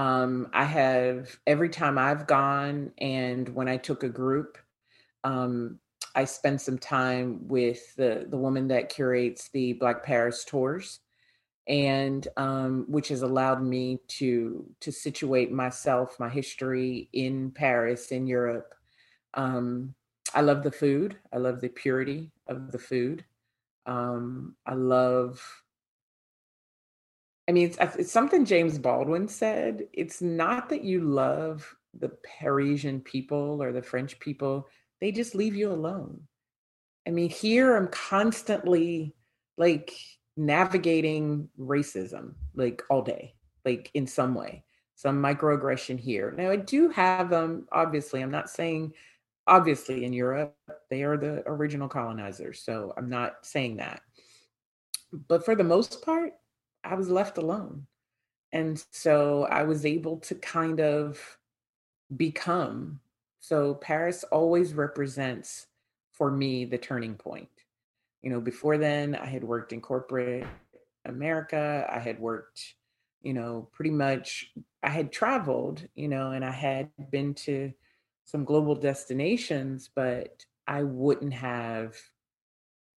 um, 0.00 0.48
I 0.54 0.64
have 0.64 1.38
every 1.46 1.68
time 1.68 1.98
I've 1.98 2.26
gone 2.26 2.90
and 2.96 3.46
when 3.50 3.68
I 3.68 3.76
took 3.76 4.02
a 4.02 4.08
group, 4.08 4.56
um, 5.24 5.78
I 6.14 6.24
spent 6.24 6.62
some 6.62 6.78
time 6.78 7.46
with 7.46 7.94
the 7.96 8.24
the 8.26 8.38
woman 8.38 8.66
that 8.68 8.88
curates 8.88 9.50
the 9.50 9.74
Black 9.74 10.02
Paris 10.02 10.42
tours, 10.46 11.00
and 11.68 12.26
um, 12.38 12.86
which 12.88 13.08
has 13.08 13.20
allowed 13.20 13.62
me 13.62 13.98
to 14.20 14.64
to 14.80 14.90
situate 14.90 15.52
myself, 15.52 16.18
my 16.18 16.30
history 16.30 17.10
in 17.12 17.50
Paris, 17.50 18.10
in 18.10 18.26
Europe. 18.26 18.74
Um, 19.34 19.94
I 20.34 20.40
love 20.40 20.62
the 20.62 20.72
food. 20.72 21.18
I 21.30 21.36
love 21.36 21.60
the 21.60 21.68
purity 21.68 22.30
of 22.46 22.72
the 22.72 22.78
food. 22.78 23.22
Um, 23.84 24.56
I 24.64 24.72
love 24.72 25.42
I 27.50 27.52
mean, 27.52 27.66
it's, 27.66 27.96
it's 27.96 28.12
something 28.12 28.44
James 28.44 28.78
Baldwin 28.78 29.26
said. 29.26 29.88
It's 29.92 30.22
not 30.22 30.68
that 30.68 30.84
you 30.84 31.00
love 31.00 31.74
the 31.98 32.12
Parisian 32.38 33.00
people 33.00 33.60
or 33.60 33.72
the 33.72 33.82
French 33.82 34.20
people, 34.20 34.68
they 35.00 35.10
just 35.10 35.34
leave 35.34 35.56
you 35.56 35.72
alone. 35.72 36.20
I 37.08 37.10
mean, 37.10 37.28
here 37.28 37.74
I'm 37.74 37.88
constantly 37.88 39.16
like 39.58 39.92
navigating 40.36 41.48
racism 41.58 42.34
like 42.54 42.84
all 42.88 43.02
day, 43.02 43.34
like 43.64 43.90
in 43.94 44.06
some 44.06 44.36
way, 44.36 44.62
some 44.94 45.20
microaggression 45.20 45.98
here. 45.98 46.32
Now, 46.36 46.52
I 46.52 46.56
do 46.56 46.88
have 46.90 47.30
them, 47.30 47.42
um, 47.42 47.68
obviously, 47.72 48.22
I'm 48.22 48.30
not 48.30 48.48
saying 48.48 48.92
obviously 49.48 50.04
in 50.04 50.12
Europe, 50.12 50.54
they 50.88 51.02
are 51.02 51.16
the 51.16 51.42
original 51.46 51.88
colonizers. 51.88 52.62
So 52.62 52.94
I'm 52.96 53.10
not 53.10 53.44
saying 53.44 53.78
that. 53.78 54.02
But 55.26 55.44
for 55.44 55.56
the 55.56 55.64
most 55.64 56.04
part, 56.04 56.34
I 56.84 56.94
was 56.94 57.08
left 57.08 57.38
alone. 57.38 57.86
And 58.52 58.82
so 58.90 59.44
I 59.44 59.62
was 59.62 59.86
able 59.86 60.18
to 60.18 60.34
kind 60.34 60.80
of 60.80 61.38
become. 62.16 63.00
So 63.38 63.74
Paris 63.74 64.24
always 64.24 64.74
represents 64.74 65.66
for 66.12 66.30
me 66.30 66.64
the 66.64 66.78
turning 66.78 67.14
point. 67.14 67.48
You 68.22 68.30
know, 68.30 68.40
before 68.40 68.76
then, 68.76 69.14
I 69.14 69.26
had 69.26 69.44
worked 69.44 69.72
in 69.72 69.80
corporate 69.80 70.46
America. 71.04 71.86
I 71.90 71.98
had 71.98 72.18
worked, 72.18 72.74
you 73.22 73.32
know, 73.32 73.68
pretty 73.72 73.90
much, 73.90 74.52
I 74.82 74.90
had 74.90 75.12
traveled, 75.12 75.86
you 75.94 76.08
know, 76.08 76.32
and 76.32 76.44
I 76.44 76.50
had 76.50 76.90
been 77.10 77.34
to 77.34 77.72
some 78.24 78.44
global 78.44 78.74
destinations, 78.74 79.88
but 79.94 80.44
I 80.66 80.82
wouldn't 80.82 81.32
have 81.32 81.96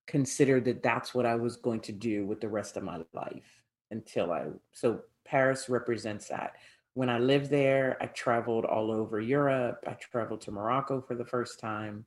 considered 0.08 0.66
that 0.66 0.84
that's 0.84 1.14
what 1.14 1.26
I 1.26 1.36
was 1.36 1.56
going 1.56 1.80
to 1.82 1.92
do 1.92 2.26
with 2.26 2.42
the 2.42 2.50
rest 2.50 2.76
of 2.76 2.84
my 2.84 3.00
life 3.14 3.63
until 3.94 4.32
I 4.34 4.48
so 4.74 5.02
Paris 5.26 5.70
represents 5.70 6.28
that. 6.30 6.54
When 6.96 7.10
I 7.10 7.20
lived 7.20 7.50
there, 7.50 7.98
I 8.02 8.08
traveled 8.08 8.66
all 8.66 8.92
over 8.92 9.20
Europe. 9.22 9.80
I 9.88 9.94
traveled 9.94 10.42
to 10.42 10.52
Morocco 10.52 11.02
for 11.02 11.16
the 11.16 11.26
first 11.26 11.60
time. 11.60 12.06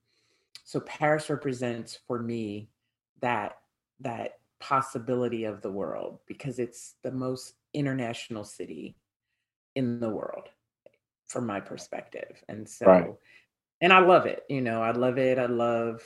So 0.65 0.81
Paris 0.81 1.31
represents 1.31 1.99
for 2.07 2.19
me 2.21 2.69
that 3.23 3.59
that 4.01 4.41
possibility 4.61 5.45
of 5.45 5.63
the 5.63 5.71
world 5.71 6.21
because 6.27 6.59
it's 6.59 6.97
the 7.03 7.13
most 7.13 7.55
international 7.75 8.45
city 8.45 8.97
in 9.75 10.01
the 10.01 10.11
world. 10.11 10.49
from 11.29 11.47
my 11.47 11.61
perspective. 11.61 12.43
And 12.49 12.69
so, 12.69 12.87
Right. 12.87 13.11
and 13.81 13.93
I 13.93 14.01
love 14.01 14.27
it. 14.27 14.45
You 14.49 14.61
know, 14.63 14.83
I 14.83 14.93
love 14.93 15.19
it. 15.19 15.39
I 15.39 15.47
love 15.47 16.03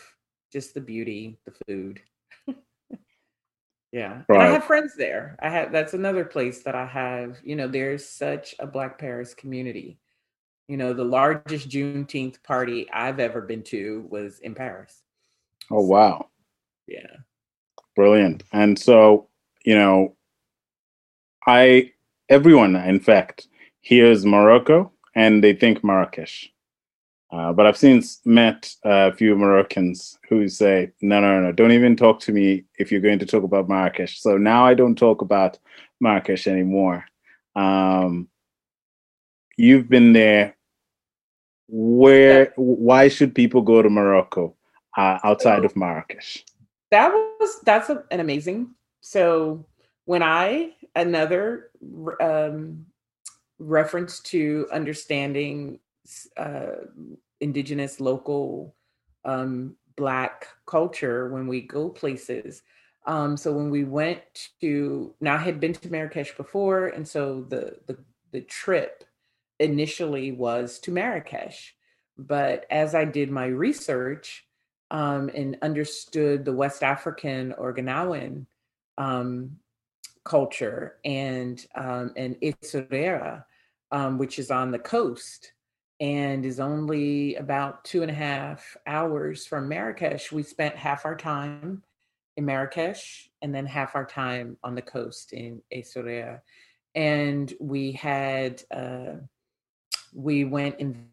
just 0.52 0.74
the 0.74 0.80
beauty, 0.80 1.38
the 1.44 1.52
food. 1.66 2.00
Yeah. 3.92 4.22
And 4.28 4.38
I 4.38 4.46
have 4.46 4.64
friends 4.64 4.94
there. 4.96 5.36
I 5.40 5.48
have, 5.48 5.72
that's 5.72 5.94
another 5.94 6.24
place 6.24 6.62
that 6.62 6.74
I 6.74 6.86
have, 6.86 7.38
you 7.42 7.56
know, 7.56 7.66
there's 7.66 8.08
such 8.08 8.54
a 8.58 8.66
Black 8.66 8.98
Paris 8.98 9.34
community. 9.34 9.98
You 10.68 10.76
know, 10.76 10.92
the 10.92 11.04
largest 11.04 11.68
Juneteenth 11.68 12.42
party 12.44 12.88
I've 12.92 13.18
ever 13.18 13.40
been 13.40 13.64
to 13.64 14.06
was 14.08 14.38
in 14.38 14.54
Paris. 14.54 15.02
Oh 15.70 15.82
wow. 15.82 16.28
Yeah. 16.86 17.16
Brilliant. 17.96 18.44
And 18.52 18.78
so, 18.78 19.28
you 19.64 19.74
know, 19.74 20.14
I 21.46 21.92
everyone 22.28 22.76
in 22.76 23.00
fact 23.00 23.48
hears 23.80 24.24
Morocco 24.24 24.92
and 25.16 25.42
they 25.42 25.52
think 25.52 25.82
Marrakesh. 25.82 26.52
Uh, 27.32 27.52
but 27.52 27.66
I've 27.66 27.76
since 27.76 28.20
met 28.24 28.74
a 28.84 29.12
few 29.12 29.36
Moroccans 29.36 30.18
who 30.28 30.48
say, 30.48 30.90
no, 31.00 31.20
no, 31.20 31.40
no, 31.40 31.52
don't 31.52 31.70
even 31.70 31.94
talk 31.96 32.18
to 32.20 32.32
me 32.32 32.64
if 32.78 32.90
you're 32.90 33.00
going 33.00 33.20
to 33.20 33.26
talk 33.26 33.44
about 33.44 33.68
Marrakesh. 33.68 34.20
So 34.20 34.36
now 34.36 34.66
I 34.66 34.74
don't 34.74 34.96
talk 34.96 35.22
about 35.22 35.58
Marrakesh 36.00 36.48
anymore. 36.48 37.04
Um, 37.54 38.28
you've 39.56 39.88
been 39.88 40.12
there. 40.12 40.56
Where, 41.68 42.52
why 42.56 43.06
should 43.06 43.32
people 43.32 43.62
go 43.62 43.80
to 43.80 43.88
Morocco 43.88 44.56
uh, 44.96 45.20
outside 45.22 45.64
of 45.64 45.76
Marrakesh? 45.76 46.44
that 46.90 47.12
was 47.12 47.60
that's 47.64 47.88
a, 47.88 48.04
an 48.10 48.20
amazing 48.20 48.70
so 49.00 49.64
when 50.04 50.22
i 50.22 50.70
another 50.96 51.70
um, 52.20 52.84
reference 53.58 54.20
to 54.20 54.66
understanding 54.72 55.78
uh, 56.36 56.86
indigenous 57.40 58.00
local 58.00 58.74
um, 59.24 59.76
black 59.96 60.48
culture 60.66 61.30
when 61.30 61.46
we 61.46 61.60
go 61.60 61.88
places. 61.88 62.62
Um, 63.06 63.36
so 63.36 63.52
when 63.52 63.70
we 63.70 63.84
went 63.84 64.50
to 64.60 65.14
now 65.20 65.34
i 65.34 65.38
had 65.38 65.58
been 65.58 65.72
to 65.72 65.90
marrakesh 65.90 66.36
before 66.36 66.88
and 66.88 67.08
so 67.08 67.46
the 67.48 67.78
the, 67.86 67.96
the 68.30 68.42
trip 68.42 69.04
initially 69.58 70.32
was 70.32 70.78
to 70.80 70.90
marrakesh. 70.90 71.74
But 72.18 72.66
as 72.70 72.94
i 72.94 73.04
did 73.04 73.30
my 73.30 73.46
research 73.46 74.46
um, 74.90 75.30
and 75.34 75.56
understood 75.62 76.44
the 76.44 76.52
West 76.52 76.82
African 76.82 77.52
or 77.52 77.74
um, 78.98 79.56
culture 80.24 80.96
and 81.04 81.64
um, 81.74 82.12
and 82.16 82.36
Essaouira, 82.40 83.44
um, 83.92 84.18
which 84.18 84.38
is 84.38 84.50
on 84.50 84.70
the 84.70 84.78
coast 84.78 85.52
and 86.00 86.46
is 86.46 86.60
only 86.60 87.34
about 87.36 87.84
two 87.84 88.02
and 88.02 88.10
a 88.10 88.14
half 88.14 88.76
hours 88.86 89.46
from 89.46 89.68
Marrakesh. 89.68 90.32
We 90.32 90.42
spent 90.42 90.74
half 90.76 91.04
our 91.04 91.16
time 91.16 91.82
in 92.36 92.46
Marrakesh 92.46 93.28
and 93.42 93.54
then 93.54 93.66
half 93.66 93.94
our 93.94 94.06
time 94.06 94.56
on 94.64 94.74
the 94.74 94.82
coast 94.82 95.32
in 95.32 95.60
Essaouira. 95.74 96.40
And 96.94 97.52
we 97.60 97.92
had, 97.92 98.62
uh, 98.70 99.16
we 100.14 100.44
went 100.44 100.76
and 100.80 101.06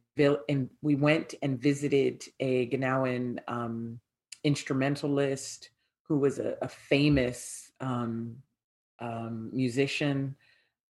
and 0.50 0.70
we 0.82 0.96
went 0.96 1.36
and 1.42 1.62
visited 1.62 2.24
a 2.40 2.68
Ganawan 2.70 3.40
um, 3.48 4.00
instrumentalist 4.44 5.70
who 6.08 6.18
was 6.18 6.40
a, 6.40 6.58
a 6.62 6.68
famous 6.68 7.72
um, 7.80 8.38
um, 9.00 9.50
musician 9.54 10.36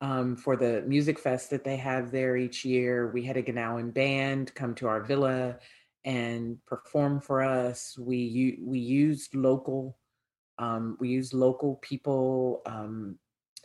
um, 0.00 0.36
for 0.36 0.56
the 0.56 0.82
music 0.82 1.18
fest 1.18 1.50
that 1.50 1.64
they 1.64 1.76
have 1.76 2.10
there 2.10 2.36
each 2.36 2.64
year. 2.64 3.10
We 3.10 3.22
had 3.22 3.36
a 3.36 3.42
Ganawan 3.42 3.92
band 3.92 4.54
come 4.54 4.74
to 4.76 4.88
our 4.88 5.00
villa 5.02 5.58
and 6.04 6.58
perform 6.66 7.20
for 7.20 7.42
us. 7.42 7.96
We 7.98 8.58
we 8.60 8.78
used 8.78 9.34
local 9.34 9.98
um, 10.58 10.96
we 11.00 11.08
used 11.08 11.34
local 11.34 11.76
people. 11.76 12.62
Um, 12.66 13.18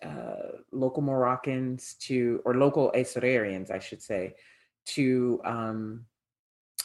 uh, 0.04 0.58
local 0.72 1.04
Moroccans 1.04 1.94
to, 1.94 2.42
or 2.44 2.56
local 2.56 2.92
Asurarians, 2.96 3.70
I 3.70 3.78
should 3.78 4.02
say, 4.02 4.34
to 4.88 5.40
um, 5.46 6.06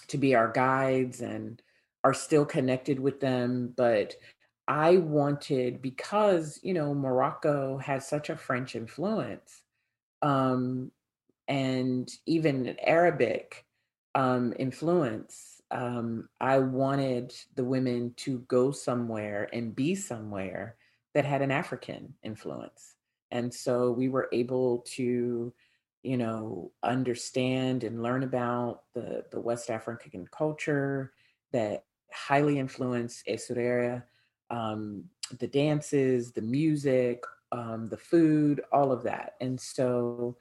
to 0.09 0.18
be 0.18 0.34
our 0.34 0.53
guides 0.53 1.22
and 1.22 1.62
are 2.05 2.14
still 2.14 2.44
connected 2.44 3.01
with 3.01 3.20
them. 3.20 3.72
But 3.74 4.14
I 4.68 4.96
wanted 4.96 5.80
because 5.82 6.58
you 6.62 6.74
know 6.74 6.94
Morocco 6.94 7.78
has 7.78 8.08
such 8.08 8.30
a 8.30 8.36
French 8.36 8.74
influence, 8.74 9.62
um, 10.22 10.90
and 11.48 12.10
even 12.26 12.76
Arabic 12.82 13.64
um, 14.14 14.54
influence. 14.58 15.62
Um, 15.70 16.28
I 16.40 16.58
wanted 16.58 17.34
the 17.56 17.64
women 17.64 18.14
to 18.18 18.38
go 18.48 18.70
somewhere 18.70 19.48
and 19.52 19.74
be 19.74 19.94
somewhere 19.94 20.76
that 21.14 21.24
had 21.24 21.42
an 21.42 21.50
African 21.50 22.14
influence, 22.22 22.96
and 23.30 23.52
so 23.52 23.92
we 23.92 24.08
were 24.08 24.28
able 24.32 24.78
to 24.94 25.52
you 26.06 26.16
know, 26.16 26.70
understand 26.84 27.82
and 27.82 28.00
learn 28.00 28.22
about 28.22 28.82
the, 28.94 29.24
the 29.32 29.40
West 29.40 29.70
African 29.70 30.24
culture 30.30 31.12
that 31.52 31.84
highly 32.12 32.60
influenced 32.60 33.26
Essaouira, 33.26 34.04
um, 34.51 35.05
the 35.38 35.47
dances, 35.47 36.32
the 36.32 36.42
music, 36.42 37.22
um, 37.53 37.88
the 37.88 37.97
food, 37.97 38.62
all 38.72 38.92
of 38.92 39.03
that. 39.05 39.34
And 39.40 39.61
so 39.61 40.36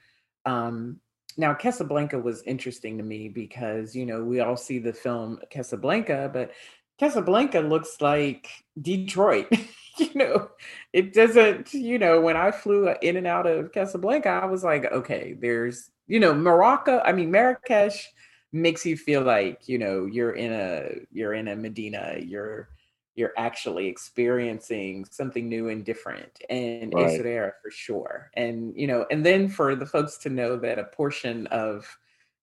um, 0.45 0.99
now 1.37 1.53
Casablanca 1.53 2.19
was 2.19 2.43
interesting 2.43 2.97
to 2.97 3.03
me 3.03 3.29
because, 3.29 3.95
you 3.95 4.05
know, 4.05 4.23
we 4.23 4.39
all 4.39 4.57
see 4.57 4.79
the 4.79 4.93
film 4.93 5.39
Casablanca, 5.49 6.29
but 6.31 6.51
Casablanca 6.99 7.59
looks 7.59 7.97
like 7.99 8.47
Detroit. 8.81 9.47
you 9.97 10.11
know, 10.15 10.49
it 10.93 11.13
doesn't, 11.13 11.73
you 11.73 11.99
know, 11.99 12.21
when 12.21 12.37
I 12.37 12.51
flew 12.51 12.93
in 13.01 13.17
and 13.17 13.27
out 13.27 13.47
of 13.47 13.71
Casablanca, 13.71 14.29
I 14.29 14.45
was 14.45 14.63
like, 14.63 14.85
okay, 14.91 15.35
there's, 15.39 15.89
you 16.07 16.19
know, 16.19 16.33
Morocco, 16.33 17.01
I 17.03 17.11
mean, 17.11 17.31
Marrakesh 17.31 18.09
makes 18.51 18.85
you 18.85 18.95
feel 18.95 19.21
like, 19.21 19.67
you 19.67 19.77
know, 19.77 20.05
you're 20.05 20.33
in 20.33 20.53
a, 20.53 20.89
you're 21.11 21.33
in 21.33 21.47
a 21.47 21.55
Medina, 21.55 22.15
you're, 22.19 22.69
you're 23.15 23.33
actually 23.37 23.87
experiencing 23.87 25.05
something 25.09 25.47
new 25.47 25.69
and 25.69 25.85
different 25.85 26.39
and 26.49 26.93
Right. 26.93 27.19
Essaouira 27.19 27.53
for 27.61 27.71
sure. 27.71 28.29
And, 28.33 28.75
you 28.75 28.87
know, 28.87 29.05
and 29.09 29.25
then 29.25 29.47
for 29.47 29.75
the 29.75 29.85
folks 29.85 30.17
to 30.19 30.29
know 30.29 30.57
that 30.57 30.77
a 30.77 30.83
portion 30.83 31.47
of 31.47 31.97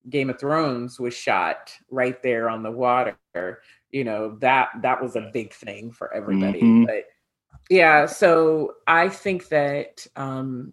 Game 0.08 0.30
of 0.30 0.40
Thrones 0.40 0.98
was 0.98 1.14
shot 1.14 1.72
right 1.90 2.20
there 2.22 2.48
on 2.48 2.62
the 2.62 2.70
water, 2.70 3.62
you 3.90 4.04
know, 4.04 4.36
that, 4.40 4.70
that 4.80 5.00
was 5.00 5.14
a 5.14 5.30
big 5.32 5.52
thing 5.52 5.92
for 5.92 6.12
everybody. 6.12 6.62
Mhm. 6.62 6.86
But 6.86 7.04
yeah, 7.68 8.06
so 8.06 8.76
I 8.86 9.08
think 9.10 9.48
that 9.48 10.06
um, 10.16 10.72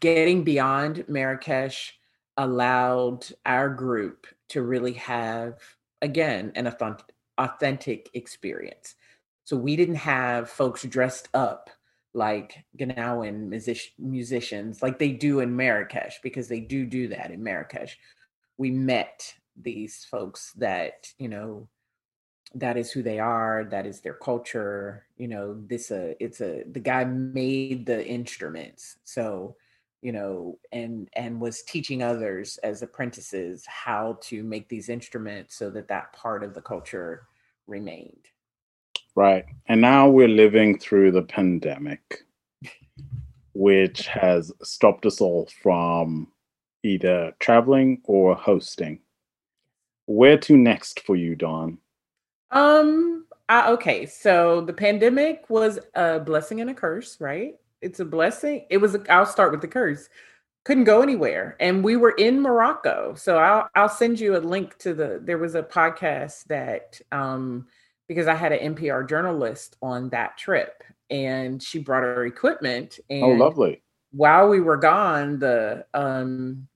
getting 0.00 0.44
beyond 0.44 1.04
Marrakesh 1.08 1.98
allowed 2.36 3.26
our 3.46 3.68
group 3.68 4.26
to 4.48 4.62
really 4.62 4.94
have, 4.94 5.58
again, 6.02 6.52
an 6.56 6.66
authentic 7.38 8.10
experience. 8.14 8.94
So 9.44 9.56
we 9.56 9.76
didn't 9.76 9.96
have 9.96 10.48
folks 10.48 10.82
dressed 10.84 11.28
up 11.34 11.70
like 12.14 12.64
Ganawan 12.78 13.48
music- 13.48 13.92
musicians 13.98 14.82
like 14.82 14.98
they 14.98 15.10
do 15.10 15.40
in 15.40 15.56
Marrakesh, 15.56 16.20
because 16.22 16.48
they 16.48 16.60
do 16.60 16.86
do 16.86 17.08
that 17.08 17.30
in 17.30 17.42
Marrakesh. 17.42 17.98
We 18.56 18.70
met 18.70 19.34
these 19.56 20.06
folks 20.10 20.52
that, 20.54 21.12
you 21.18 21.28
know, 21.28 21.68
that 22.54 22.76
is 22.76 22.92
who 22.92 23.02
they 23.02 23.18
are 23.18 23.64
that 23.70 23.84
is 23.84 24.00
their 24.00 24.14
culture 24.14 25.06
you 25.16 25.26
know 25.26 25.60
this 25.66 25.90
uh 25.90 26.14
it's 26.20 26.40
a 26.40 26.62
the 26.70 26.80
guy 26.80 27.04
made 27.04 27.84
the 27.86 28.06
instruments 28.06 28.96
so 29.02 29.56
you 30.04 30.12
know 30.12 30.56
and 30.70 31.08
and 31.14 31.40
was 31.40 31.62
teaching 31.62 32.02
others 32.02 32.58
as 32.58 32.82
apprentices 32.82 33.64
how 33.66 34.16
to 34.20 34.44
make 34.44 34.68
these 34.68 34.88
instruments 34.88 35.56
so 35.56 35.68
that 35.70 35.88
that 35.88 36.12
part 36.12 36.44
of 36.44 36.54
the 36.54 36.62
culture 36.62 37.26
remained 37.66 38.28
Right. 39.14 39.44
And 39.66 39.80
now 39.80 40.08
we're 40.08 40.28
living 40.28 40.78
through 40.78 41.12
the 41.12 41.22
pandemic, 41.22 42.24
which 43.52 44.06
has 44.08 44.52
stopped 44.62 45.06
us 45.06 45.20
all 45.20 45.48
from 45.62 46.28
either 46.82 47.32
traveling 47.38 48.02
or 48.04 48.34
hosting. 48.34 49.00
Where 50.06 50.36
to 50.38 50.56
next 50.56 51.00
for 51.00 51.16
you, 51.16 51.36
Dawn? 51.36 51.78
Um, 52.50 53.26
I, 53.48 53.70
okay, 53.70 54.06
so 54.06 54.60
the 54.60 54.72
pandemic 54.72 55.48
was 55.48 55.78
a 55.94 56.18
blessing 56.18 56.60
and 56.60 56.70
a 56.70 56.74
curse, 56.74 57.16
right? 57.20 57.54
It's 57.84 58.00
a 58.00 58.04
blessing. 58.04 58.66
It 58.70 58.78
was. 58.78 58.96
I'll 59.08 59.26
start 59.26 59.52
with 59.52 59.60
the 59.60 59.68
curse. 59.68 60.08
Couldn't 60.64 60.84
go 60.84 61.02
anywhere, 61.02 61.56
and 61.60 61.84
we 61.84 61.96
were 61.96 62.12
in 62.12 62.40
Morocco. 62.40 63.14
So 63.16 63.36
I'll 63.38 63.68
I'll 63.74 63.88
send 63.88 64.18
you 64.18 64.36
a 64.36 64.38
link 64.38 64.78
to 64.78 64.94
the. 64.94 65.20
There 65.22 65.38
was 65.38 65.54
a 65.54 65.62
podcast 65.62 66.44
that 66.44 67.00
um 67.12 67.66
because 68.08 68.26
I 68.26 68.34
had 68.34 68.52
an 68.52 68.74
NPR 68.74 69.08
journalist 69.08 69.76
on 69.82 70.08
that 70.10 70.38
trip, 70.38 70.82
and 71.10 71.62
she 71.62 71.78
brought 71.78 72.02
her 72.02 72.24
equipment. 72.26 72.98
And 73.10 73.22
Oh, 73.24 73.28
lovely. 73.44 73.82
while 74.12 74.48
we 74.48 74.60
were 74.60 74.78
gone, 74.78 75.38
the 75.38 75.84
um 75.92 76.66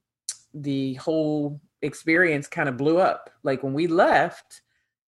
the 0.54 0.94
whole 0.94 1.61
experience 1.82 2.46
kind 2.46 2.68
of 2.68 2.76
blew 2.76 2.98
up. 2.98 3.30
Like 3.42 3.62
when 3.62 3.72
we 3.72 3.86
left, 3.86 4.62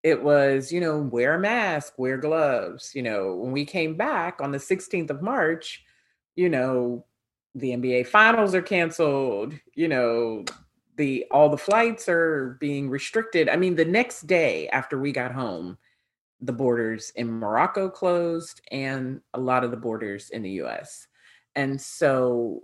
it 0.03 0.21
was, 0.23 0.71
you 0.71 0.79
know, 0.79 0.99
wear 0.99 1.33
a 1.35 1.39
mask, 1.39 1.93
wear 1.97 2.17
gloves. 2.17 2.91
You 2.95 3.01
know, 3.03 3.35
when 3.35 3.51
we 3.51 3.65
came 3.65 3.95
back 3.95 4.39
on 4.41 4.51
the 4.51 4.57
16th 4.59 5.09
of 5.09 5.21
March, 5.21 5.83
you 6.39 6.47
know, 6.47 7.05
the 7.53 7.71
NBA 7.71 8.07
finals 8.07 8.55
are 8.55 8.61
canceled, 8.61 9.53
you 9.75 9.89
know, 9.89 10.45
the 10.95 11.25
all 11.31 11.49
the 11.49 11.57
flights 11.57 12.07
are 12.07 12.57
being 12.61 12.89
restricted. 12.89 13.49
I 13.49 13.57
mean, 13.57 13.75
the 13.75 13.83
next 13.83 14.25
day 14.25 14.69
after 14.69 14.97
we 14.97 15.11
got 15.11 15.33
home, 15.33 15.77
the 16.39 16.53
borders 16.53 17.11
in 17.17 17.29
Morocco 17.29 17.89
closed 17.89 18.61
and 18.71 19.19
a 19.33 19.39
lot 19.39 19.65
of 19.65 19.71
the 19.71 19.77
borders 19.77 20.29
in 20.29 20.41
the 20.41 20.51
US. 20.61 21.07
And 21.55 21.79
so 21.79 22.63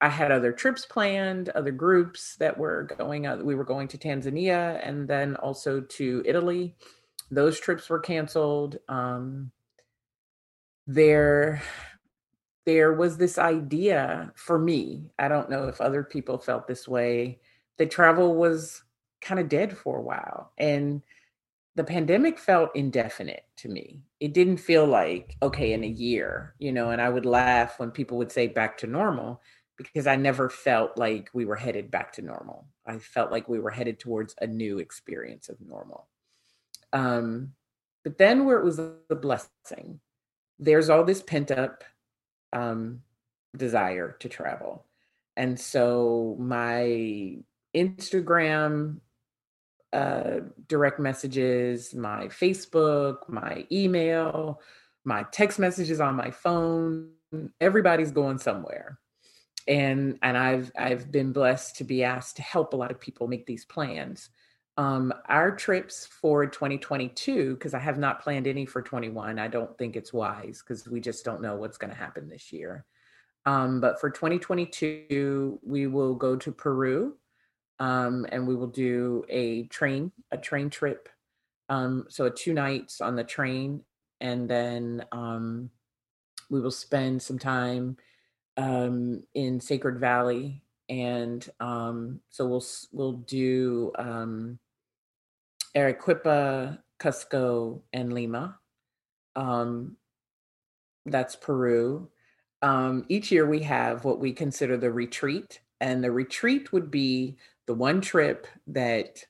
I 0.00 0.08
had 0.08 0.32
other 0.32 0.50
trips 0.50 0.84
planned, 0.84 1.50
other 1.50 1.70
groups 1.70 2.34
that 2.40 2.58
were 2.58 2.82
going 2.98 3.26
out. 3.26 3.44
We 3.44 3.54
were 3.54 3.64
going 3.64 3.86
to 3.88 3.98
Tanzania 3.98 4.80
and 4.82 5.06
then 5.06 5.36
also 5.36 5.80
to 5.82 6.22
Italy. 6.26 6.74
Those 7.30 7.60
trips 7.60 7.88
were 7.88 8.00
canceled. 8.00 8.78
Um, 8.88 9.52
there, 10.88 11.62
there 12.68 12.92
was 12.92 13.16
this 13.16 13.38
idea 13.38 14.30
for 14.36 14.58
me. 14.58 15.10
I 15.18 15.28
don't 15.28 15.48
know 15.48 15.68
if 15.68 15.80
other 15.80 16.04
people 16.04 16.36
felt 16.36 16.66
this 16.66 16.86
way. 16.86 17.38
That 17.78 17.90
travel 17.90 18.34
was 18.34 18.82
kind 19.22 19.40
of 19.40 19.48
dead 19.48 19.74
for 19.74 19.96
a 19.96 20.02
while, 20.02 20.52
and 20.58 21.00
the 21.76 21.84
pandemic 21.84 22.38
felt 22.38 22.76
indefinite 22.76 23.44
to 23.56 23.70
me. 23.70 24.02
It 24.20 24.34
didn't 24.34 24.58
feel 24.58 24.84
like 24.84 25.34
okay 25.40 25.72
in 25.72 25.82
a 25.82 25.88
year, 25.88 26.56
you 26.58 26.70
know. 26.70 26.90
And 26.90 27.00
I 27.00 27.08
would 27.08 27.24
laugh 27.24 27.80
when 27.80 27.90
people 27.90 28.18
would 28.18 28.30
say 28.30 28.48
back 28.48 28.76
to 28.78 28.86
normal 28.86 29.40
because 29.78 30.06
I 30.06 30.16
never 30.16 30.50
felt 30.50 30.98
like 30.98 31.30
we 31.32 31.46
were 31.46 31.56
headed 31.56 31.90
back 31.90 32.12
to 32.14 32.22
normal. 32.22 32.66
I 32.86 32.98
felt 32.98 33.32
like 33.32 33.48
we 33.48 33.60
were 33.60 33.70
headed 33.70 33.98
towards 33.98 34.34
a 34.42 34.46
new 34.46 34.78
experience 34.78 35.48
of 35.48 35.58
normal. 35.62 36.06
Um, 36.92 37.54
but 38.04 38.18
then 38.18 38.44
where 38.44 38.58
it 38.58 38.64
was 38.64 38.78
a 38.78 39.14
blessing, 39.14 40.00
there's 40.58 40.90
all 40.90 41.04
this 41.04 41.22
pent 41.22 41.50
up 41.50 41.82
um, 42.52 43.02
desire 43.56 44.16
to 44.20 44.28
travel. 44.28 44.84
And 45.36 45.58
so 45.58 46.36
my 46.38 47.38
Instagram 47.74 49.00
uh, 49.92 50.40
direct 50.66 51.00
messages, 51.00 51.94
my 51.94 52.26
Facebook, 52.26 53.28
my 53.28 53.66
email, 53.72 54.60
my 55.04 55.24
text 55.32 55.58
messages 55.58 56.00
on 56.00 56.14
my 56.14 56.30
phone, 56.30 57.10
everybody's 57.60 58.10
going 58.10 58.38
somewhere 58.38 58.98
and 59.68 60.18
and 60.22 60.36
I've 60.36 60.72
I've 60.76 61.12
been 61.12 61.32
blessed 61.32 61.76
to 61.76 61.84
be 61.84 62.02
asked 62.02 62.36
to 62.36 62.42
help 62.42 62.72
a 62.72 62.76
lot 62.76 62.90
of 62.90 62.98
people 62.98 63.28
make 63.28 63.46
these 63.46 63.66
plans. 63.66 64.30
Um, 64.78 65.12
our 65.28 65.50
trips 65.50 66.06
for 66.06 66.46
2022, 66.46 67.54
because 67.54 67.74
I 67.74 67.80
have 67.80 67.98
not 67.98 68.22
planned 68.22 68.46
any 68.46 68.64
for 68.64 68.80
21. 68.80 69.36
I 69.36 69.48
don't 69.48 69.76
think 69.76 69.96
it's 69.96 70.12
wise 70.12 70.62
because 70.62 70.86
we 70.86 71.00
just 71.00 71.24
don't 71.24 71.42
know 71.42 71.56
what's 71.56 71.78
going 71.78 71.90
to 71.90 71.96
happen 71.98 72.28
this 72.28 72.52
year. 72.52 72.84
Um, 73.44 73.80
but 73.80 74.00
for 74.00 74.08
2022, 74.08 75.58
we 75.64 75.88
will 75.88 76.14
go 76.14 76.36
to 76.36 76.52
Peru, 76.52 77.16
um, 77.80 78.24
and 78.30 78.46
we 78.46 78.54
will 78.54 78.68
do 78.68 79.24
a 79.28 79.64
train 79.64 80.12
a 80.30 80.38
train 80.38 80.70
trip. 80.70 81.08
Um, 81.68 82.06
so 82.08 82.28
two 82.28 82.54
nights 82.54 83.00
on 83.00 83.16
the 83.16 83.24
train, 83.24 83.82
and 84.20 84.48
then 84.48 85.04
um, 85.10 85.70
we 86.50 86.60
will 86.60 86.70
spend 86.70 87.20
some 87.20 87.38
time 87.40 87.96
um, 88.56 89.24
in 89.34 89.58
Sacred 89.58 89.98
Valley, 89.98 90.62
and 90.88 91.48
um, 91.58 92.20
so 92.30 92.46
we'll 92.46 92.64
we'll 92.92 93.12
do 93.14 93.90
um, 93.98 94.60
Arequipa, 95.78 96.82
Cusco, 96.98 97.80
and 97.92 98.12
Lima. 98.12 98.58
Um, 99.36 99.96
that's 101.06 101.36
Peru. 101.36 102.08
Um, 102.62 103.04
each 103.08 103.30
year 103.30 103.46
we 103.46 103.60
have 103.60 104.04
what 104.04 104.18
we 104.18 104.32
consider 104.32 104.76
the 104.76 104.90
retreat, 104.90 105.60
and 105.80 106.02
the 106.02 106.10
retreat 106.10 106.72
would 106.72 106.90
be 106.90 107.36
the 107.66 107.74
one 107.74 108.00
trip 108.00 108.46
that 108.66 109.24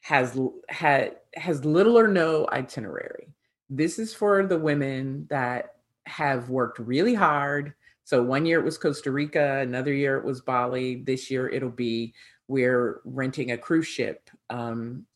has 0.00 0.38
had 0.68 1.16
has 1.34 1.64
little 1.64 1.98
or 1.98 2.08
no 2.08 2.48
itinerary. 2.50 3.28
This 3.68 3.98
is 3.98 4.14
for 4.14 4.46
the 4.46 4.58
women 4.58 5.26
that 5.30 5.76
have 6.06 6.48
worked 6.48 6.78
really 6.78 7.14
hard 7.14 7.74
so 8.04 8.22
one 8.22 8.46
year 8.46 8.58
it 8.58 8.64
was 8.64 8.78
Costa 8.78 9.10
Rica, 9.10 9.58
another 9.58 9.92
year 9.92 10.16
it 10.16 10.24
was 10.24 10.40
Bali. 10.40 10.96
This 10.96 11.30
year 11.30 11.48
it'll 11.48 11.70
be 11.70 12.14
we're 12.48 13.00
renting 13.04 13.52
a 13.52 13.58
cruise 13.58 13.86
ship, 13.86 14.28
um, 14.50 15.06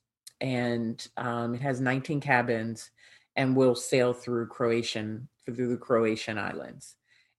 and 0.40 1.06
um, 1.16 1.54
it 1.54 1.60
has 1.60 1.80
19 1.80 2.20
cabins, 2.20 2.90
and 3.36 3.56
we'll 3.56 3.74
sail 3.74 4.12
through 4.12 4.48
Croatian 4.48 5.28
through 5.44 5.68
the 5.68 5.76
Croatian 5.76 6.38
islands, 6.38 6.96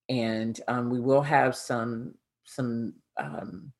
and 0.10 0.60
um, 0.68 0.89
we 0.89 1.00
will 1.00 1.22
have 1.22 1.56
some 1.56 2.16
some. 2.45 2.93
Um, 3.18 3.72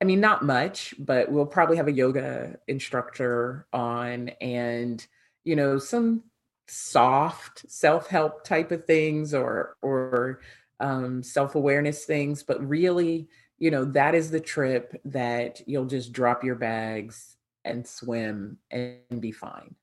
I 0.00 0.04
mean, 0.06 0.20
not 0.20 0.44
much, 0.44 0.94
but 0.98 1.30
we'll 1.30 1.46
probably 1.46 1.76
have 1.76 1.88
a 1.88 1.92
yoga 1.92 2.56
instructor 2.68 3.66
on, 3.72 4.30
and 4.40 5.04
you 5.44 5.56
know 5.56 5.78
some 5.78 6.24
soft 6.66 7.70
self-help 7.70 8.42
type 8.44 8.72
of 8.72 8.86
things 8.86 9.34
or 9.34 9.76
or 9.82 10.40
um, 10.80 11.22
self 11.22 11.54
awareness 11.54 12.04
things, 12.04 12.42
but 12.42 12.66
really, 12.66 13.28
you 13.58 13.70
know, 13.70 13.84
that 13.84 14.14
is 14.14 14.30
the 14.30 14.40
trip 14.40 15.00
that 15.04 15.62
you'll 15.66 15.86
just 15.86 16.12
drop 16.12 16.44
your 16.44 16.56
bags 16.56 17.33
and 17.64 17.86
swim 17.86 18.58
and 18.70 19.20
be 19.20 19.32
fine, 19.32 19.74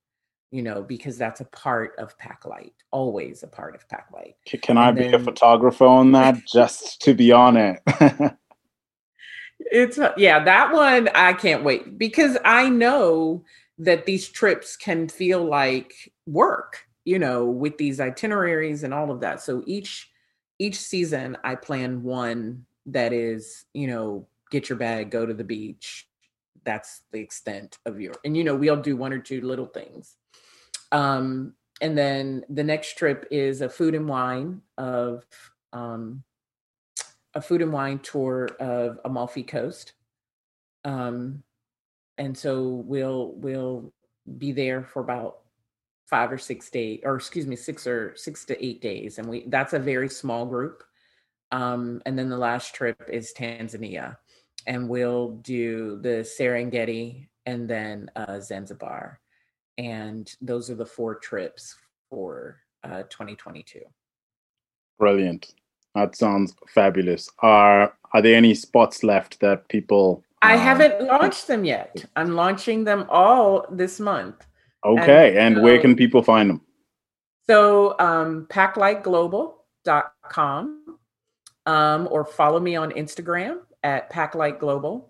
you 0.51 0.61
know, 0.61 0.81
because 0.81 1.17
that's 1.17 1.41
a 1.41 1.45
part 1.45 1.93
of 1.97 2.17
Pack 2.17 2.45
Light, 2.45 2.73
always 2.91 3.43
a 3.43 3.47
part 3.47 3.75
of 3.75 3.87
Pack 3.89 4.07
Light. 4.13 4.35
Can 4.45 4.77
I 4.77 4.89
and 4.89 4.97
be 4.97 5.07
a 5.07 5.19
photographer 5.19 5.85
on 5.85 6.11
that 6.13 6.37
just 6.45 7.01
to 7.01 7.13
be 7.13 7.31
on 7.31 7.57
it? 7.57 7.81
it's, 9.59 9.97
uh, 9.97 10.13
yeah, 10.17 10.43
that 10.43 10.73
one 10.73 11.09
I 11.15 11.33
can't 11.33 11.63
wait 11.63 11.97
because 11.97 12.37
I 12.45 12.69
know 12.69 13.43
that 13.77 14.05
these 14.05 14.29
trips 14.29 14.77
can 14.77 15.07
feel 15.07 15.43
like 15.43 16.11
work, 16.27 16.85
you 17.03 17.17
know, 17.17 17.45
with 17.45 17.77
these 17.77 17.99
itineraries 17.99 18.83
and 18.83 18.93
all 18.93 19.11
of 19.11 19.21
that. 19.21 19.41
So 19.41 19.63
each 19.65 20.09
each 20.59 20.79
season 20.79 21.35
I 21.43 21.55
plan 21.55 22.03
one 22.03 22.65
that 22.85 23.13
is, 23.13 23.65
you 23.73 23.87
know, 23.87 24.27
get 24.51 24.69
your 24.69 24.77
bag, 24.77 25.09
go 25.09 25.25
to 25.25 25.33
the 25.33 25.43
beach. 25.43 26.07
That's 26.63 27.01
the 27.11 27.19
extent 27.19 27.77
of 27.85 27.99
your 27.99 28.13
and 28.23 28.35
you 28.35 28.43
know, 28.43 28.55
we'll 28.55 28.81
do 28.81 28.95
one 28.95 29.13
or 29.13 29.19
two 29.19 29.41
little 29.41 29.65
things. 29.65 30.15
Um, 30.91 31.53
and 31.81 31.97
then 31.97 32.45
the 32.49 32.63
next 32.63 32.97
trip 32.97 33.27
is 33.31 33.61
a 33.61 33.69
food 33.69 33.95
and 33.95 34.07
wine 34.07 34.61
of 34.77 35.25
um, 35.73 36.23
a 37.33 37.41
food 37.41 37.61
and 37.61 37.73
wine 37.73 37.99
tour 37.99 38.49
of 38.59 38.99
Amalfi 39.03 39.43
Coast. 39.43 39.93
Um, 40.83 41.43
and 42.17 42.37
so 42.37 42.83
we'll 42.85 43.33
we'll 43.35 43.93
be 44.37 44.51
there 44.51 44.83
for 44.83 45.01
about 45.01 45.39
five 46.05 46.31
or 46.31 46.37
six 46.37 46.69
days, 46.69 46.99
or 47.03 47.15
excuse 47.15 47.47
me, 47.47 47.55
six 47.55 47.87
or 47.87 48.13
six 48.15 48.45
to 48.45 48.63
eight 48.63 48.81
days, 48.81 49.17
and 49.17 49.27
we 49.27 49.45
that's 49.47 49.73
a 49.73 49.79
very 49.79 50.09
small 50.09 50.45
group. 50.45 50.83
Um, 51.51 52.01
and 52.05 52.17
then 52.17 52.29
the 52.29 52.37
last 52.37 52.75
trip 52.75 53.01
is 53.09 53.33
Tanzania, 53.35 54.17
and 54.67 54.87
we'll 54.87 55.31
do 55.37 55.99
the 56.01 56.23
Serengeti 56.23 57.27
and 57.45 57.69
then 57.69 58.09
uh, 58.15 58.39
Zanzibar, 58.39 59.19
and 59.77 60.33
those 60.41 60.69
are 60.69 60.75
the 60.75 60.85
four 60.85 61.15
trips 61.15 61.75
for 62.09 62.57
uh, 62.83 63.03
2022. 63.09 63.81
Brilliant. 64.99 65.53
That 65.95 66.15
sounds 66.15 66.55
fabulous. 66.67 67.29
Are 67.39 67.93
are 68.13 68.21
there 68.21 68.35
any 68.35 68.53
spots 68.53 69.03
left 69.03 69.39
that 69.39 69.67
people? 69.67 70.23
I 70.41 70.55
uh, 70.55 70.59
haven't 70.59 71.05
launched 71.05 71.47
them 71.47 71.65
yet. 71.65 72.05
I'm 72.15 72.35
launching 72.35 72.83
them 72.83 73.05
all 73.09 73.65
this 73.69 73.99
month. 73.99 74.45
Okay. 74.85 75.37
And, 75.37 75.55
and 75.55 75.63
where 75.63 75.79
can 75.79 75.95
people 75.95 76.21
find 76.23 76.49
them? 76.49 76.61
So 77.47 77.95
um, 77.99 78.47
packlightglobal.com 78.49 80.97
um, 81.65 82.07
or 82.11 82.25
follow 82.25 82.59
me 82.59 82.75
on 82.75 82.91
Instagram 82.91 83.59
at 83.83 84.11
packlightglobal. 84.11 85.05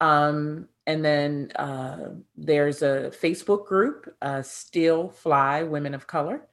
Um, 0.00 0.68
and 0.86 1.04
then 1.04 1.52
uh, 1.56 2.10
there's 2.36 2.82
a 2.82 3.12
Facebook 3.20 3.66
group, 3.66 4.14
uh, 4.22 4.42
Still 4.42 5.08
Fly 5.08 5.62
Women 5.62 5.94
of 5.94 6.06
Color. 6.06 6.46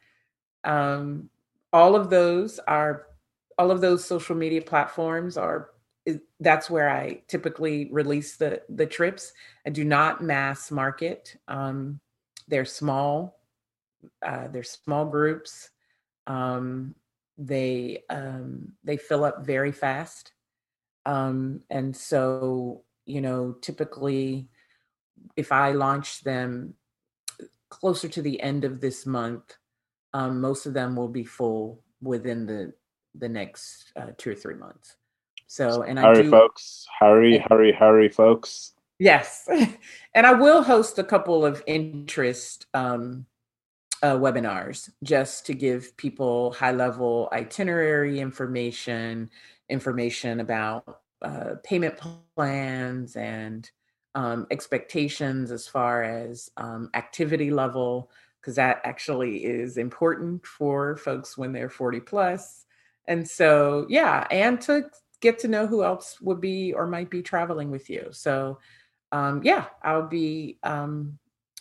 Um, 0.64 1.30
all 1.74 1.96
of 1.96 2.10
those 2.10 2.60
are, 2.68 3.08
all 3.58 3.72
of 3.72 3.82
those 3.82 4.06
social 4.06 4.36
media 4.36 4.62
platforms 4.62 5.38
are 5.38 5.72
that's 6.40 6.70
where 6.70 6.90
I 6.90 7.22
typically 7.28 7.90
release 7.92 8.38
the 8.38 8.62
the 8.70 8.86
trips. 8.86 9.34
I 9.66 9.70
do 9.72 9.84
not 9.84 10.24
mass 10.24 10.72
market. 10.72 11.36
Um, 11.48 12.00
they're 12.48 12.66
small. 12.66 13.40
Uh, 14.26 14.48
they're 14.48 14.64
small 14.64 15.06
groups. 15.06 15.70
Um, 16.28 16.96
they 17.38 18.04
um, 18.10 18.74
they 18.84 18.98
fill 18.98 19.24
up 19.24 19.46
very 19.46 19.72
fast. 19.72 20.32
Um, 21.08 21.62
and 21.70 21.96
so, 21.96 22.84
you 23.06 23.22
know, 23.22 23.56
typically 23.62 24.50
if 25.36 25.52
I 25.52 25.72
launch 25.72 26.22
them 26.24 26.74
closer 27.70 28.08
to 28.08 28.22
the 28.22 28.40
end 28.42 28.66
of 28.66 28.82
this 28.82 29.06
month, 29.06 29.58
um, 30.14 30.42
most 30.42 30.66
of 30.66 30.74
them 30.74 30.96
will 30.96 31.08
be 31.08 31.24
full 31.24 31.84
within 32.02 32.46
the 32.46 32.74
the 33.16 33.30
next 33.30 33.92
uh, 33.96 34.12
two 34.18 34.32
or 34.32 34.36
three 34.36 34.56
months. 34.56 34.96
So, 35.48 35.82
and 35.82 35.98
hurry, 35.98 36.20
I 36.20 36.22
do, 36.24 36.30
folks, 36.30 36.86
hurry, 37.00 37.44
hurry, 37.50 37.72
hurry, 37.72 38.10
folks. 38.10 38.74
Yes, 39.00 39.48
and 40.14 40.28
I 40.28 40.34
will 40.34 40.62
host 40.62 41.00
a 41.00 41.04
couple 41.04 41.46
of 41.46 41.64
interest 41.66 42.68
um, 42.74 43.26
uh, 44.04 44.16
webinars 44.18 44.90
just 45.04 45.46
to 45.48 45.54
give 45.54 45.96
people 45.98 46.52
high 46.54 46.74
level 46.74 47.30
itinerary 47.32 48.20
information, 48.20 49.30
information 49.70 50.40
about 50.40 51.02
uh, 51.22 51.56
payment 51.64 52.00
plans 52.36 53.16
and 53.16 53.70
um, 54.16 54.48
expectations 54.52 55.52
as 55.52 55.68
far 55.68 56.04
as 56.04 56.50
um, 56.58 56.90
activity 56.94 57.52
level, 57.52 58.10
because 58.42 58.56
that 58.56 58.82
actually 58.84 59.46
is 59.46 59.78
important 59.78 60.46
for 60.46 60.98
folks 60.98 61.38
when 61.38 61.52
they're 61.52 61.70
40 61.70 62.00
plus. 62.02 62.66
And 63.08 63.28
so, 63.28 63.86
yeah, 63.90 64.28
and 64.32 64.60
to 64.62 64.90
get 65.22 65.40
to 65.40 65.48
know 65.48 65.66
who 65.66 65.84
else 65.84 66.20
would 66.22 66.42
be 66.42 66.74
or 66.74 66.88
might 66.88 67.10
be 67.10 67.22
traveling 67.22 67.72
with 67.72 67.90
you. 67.90 68.08
So, 68.12 68.60
um, 69.12 69.42
yeah, 69.44 69.66
I'll 69.84 70.08
be 70.08 70.60
um, 70.64 71.18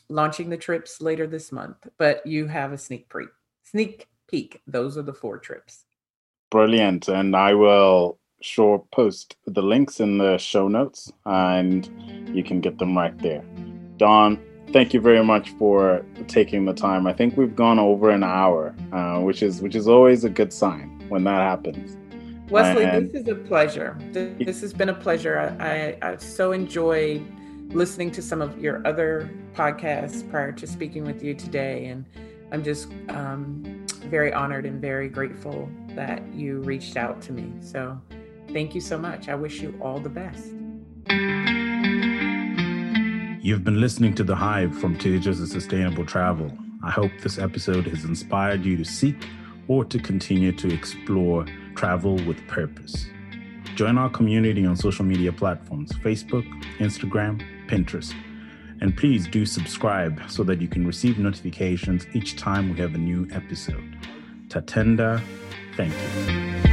launching 0.09 0.51
the 0.51 0.57
trips 0.57 1.01
later 1.01 1.27
this 1.27 1.53
month, 1.53 1.87
but 1.99 2.27
you 2.27 2.47
have 2.47 2.73
a 2.73 2.79
sneak 2.79 3.13
peek. 3.13 3.29
Sneak 3.63 4.09
peek. 4.29 4.61
Those 4.67 4.99
are 4.99 5.03
the 5.03 5.15
four 5.15 5.39
trips. 5.39 5.86
Brilliant. 6.51 7.09
And 7.09 7.35
I 7.35 7.55
will 7.55 8.19
sure 8.41 8.85
post 8.93 9.37
the 9.47 9.63
links 9.63 10.01
in 10.01 10.19
the 10.19 10.39
show 10.39 10.69
notes 10.69 11.13
and 11.25 11.91
you 12.35 12.45
can 12.45 12.61
get 12.61 12.79
them 12.79 12.97
right 12.97 13.17
there. 13.19 13.43
Dawn, 13.97 14.39
thank 14.73 14.95
you 14.95 15.01
very 15.01 15.25
much 15.25 15.51
for 15.51 16.05
taking 16.29 16.65
the 16.65 16.75
time. 16.75 17.07
I 17.07 17.13
think 17.13 17.37
we've 17.37 17.57
gone 17.57 17.79
over 17.79 18.11
an 18.11 18.23
hour, 18.23 18.75
uh, 18.93 19.21
which 19.21 19.43
is 19.43 19.63
which 19.63 19.75
is 19.75 19.89
always 19.89 20.25
a 20.25 20.31
good 20.31 20.53
sign 20.53 21.03
when 21.09 21.25
that 21.25 21.41
happens. 21.41 21.97
Wesley, 22.51 22.85
and, 22.85 23.11
this 23.11 23.23
is 23.23 23.29
a 23.29 23.35
pleasure. 23.35 23.99
This 24.13 24.61
has 24.61 24.73
been 24.73 24.91
a 24.91 24.95
pleasure. 24.95 25.57
I, 25.59 25.97
I, 26.03 26.13
I 26.13 26.17
so 26.17 26.53
enjoyed 26.53 27.27
listening 27.73 28.13
to 28.13 28.23
some 28.23 28.41
of 28.41 28.61
your 28.61 28.87
other 28.87 29.29
podcasts 29.55 30.29
prior 30.31 30.53
to 30.53 30.67
speaking 30.67 31.05
with 31.05 31.25
you 31.25 31.35
today, 31.35 31.87
and 31.87 32.05
I'm 32.53 32.63
just 32.63 32.89
um, 33.09 33.85
very 34.05 34.33
honored 34.33 34.65
and 34.65 34.81
very 34.81 35.09
grateful 35.09 35.69
that 35.97 36.23
you 36.33 36.61
reached 36.61 36.97
out 36.97 37.21
to 37.23 37.33
me. 37.33 37.53
So 37.61 38.01
Thank 38.53 38.75
you 38.75 38.81
so 38.81 38.97
much. 38.97 39.29
I 39.29 39.35
wish 39.35 39.61
you 39.61 39.79
all 39.83 39.99
the 39.99 40.09
best. 40.09 40.47
You've 43.43 43.65
been 43.65 43.81
listening 43.81 44.15
to 44.15 44.25
The 44.25 44.35
Hive 44.35 44.77
from 44.79 44.97
Teachers 44.97 45.41
of 45.41 45.49
Sustainable 45.49 46.05
Travel. 46.05 46.51
I 46.83 46.91
hope 46.91 47.13
this 47.23 47.39
episode 47.39 47.87
has 47.87 48.05
inspired 48.05 48.65
you 48.65 48.77
to 48.77 48.85
seek 48.85 49.29
or 49.69 49.85
to 49.85 49.99
continue 49.99 50.53
to 50.53 50.73
explore 50.73 51.47
travel 51.75 52.17
with 52.27 52.39
purpose. 52.47 53.07
Join 53.75 53.99
our 53.99 54.09
community 54.09 54.65
on 54.65 54.77
social 54.77 55.05
media 55.05 55.33
platforms 55.33 55.93
Facebook, 55.93 56.47
Instagram, 56.79 57.43
Pinterest. 57.69 58.15
And 58.81 58.97
please 58.97 59.27
do 59.27 59.45
subscribe 59.45 60.21
so 60.29 60.45
that 60.45 60.61
you 60.61 60.69
can 60.69 60.87
receive 60.87 61.19
notifications 61.19 62.07
each 62.15 62.37
time 62.37 62.71
we 62.73 62.79
have 62.81 62.95
a 62.95 62.99
new 62.99 63.29
episode. 63.33 63.99
Tatenda, 64.49 65.21
thank 65.77 65.93
you. 65.93 66.66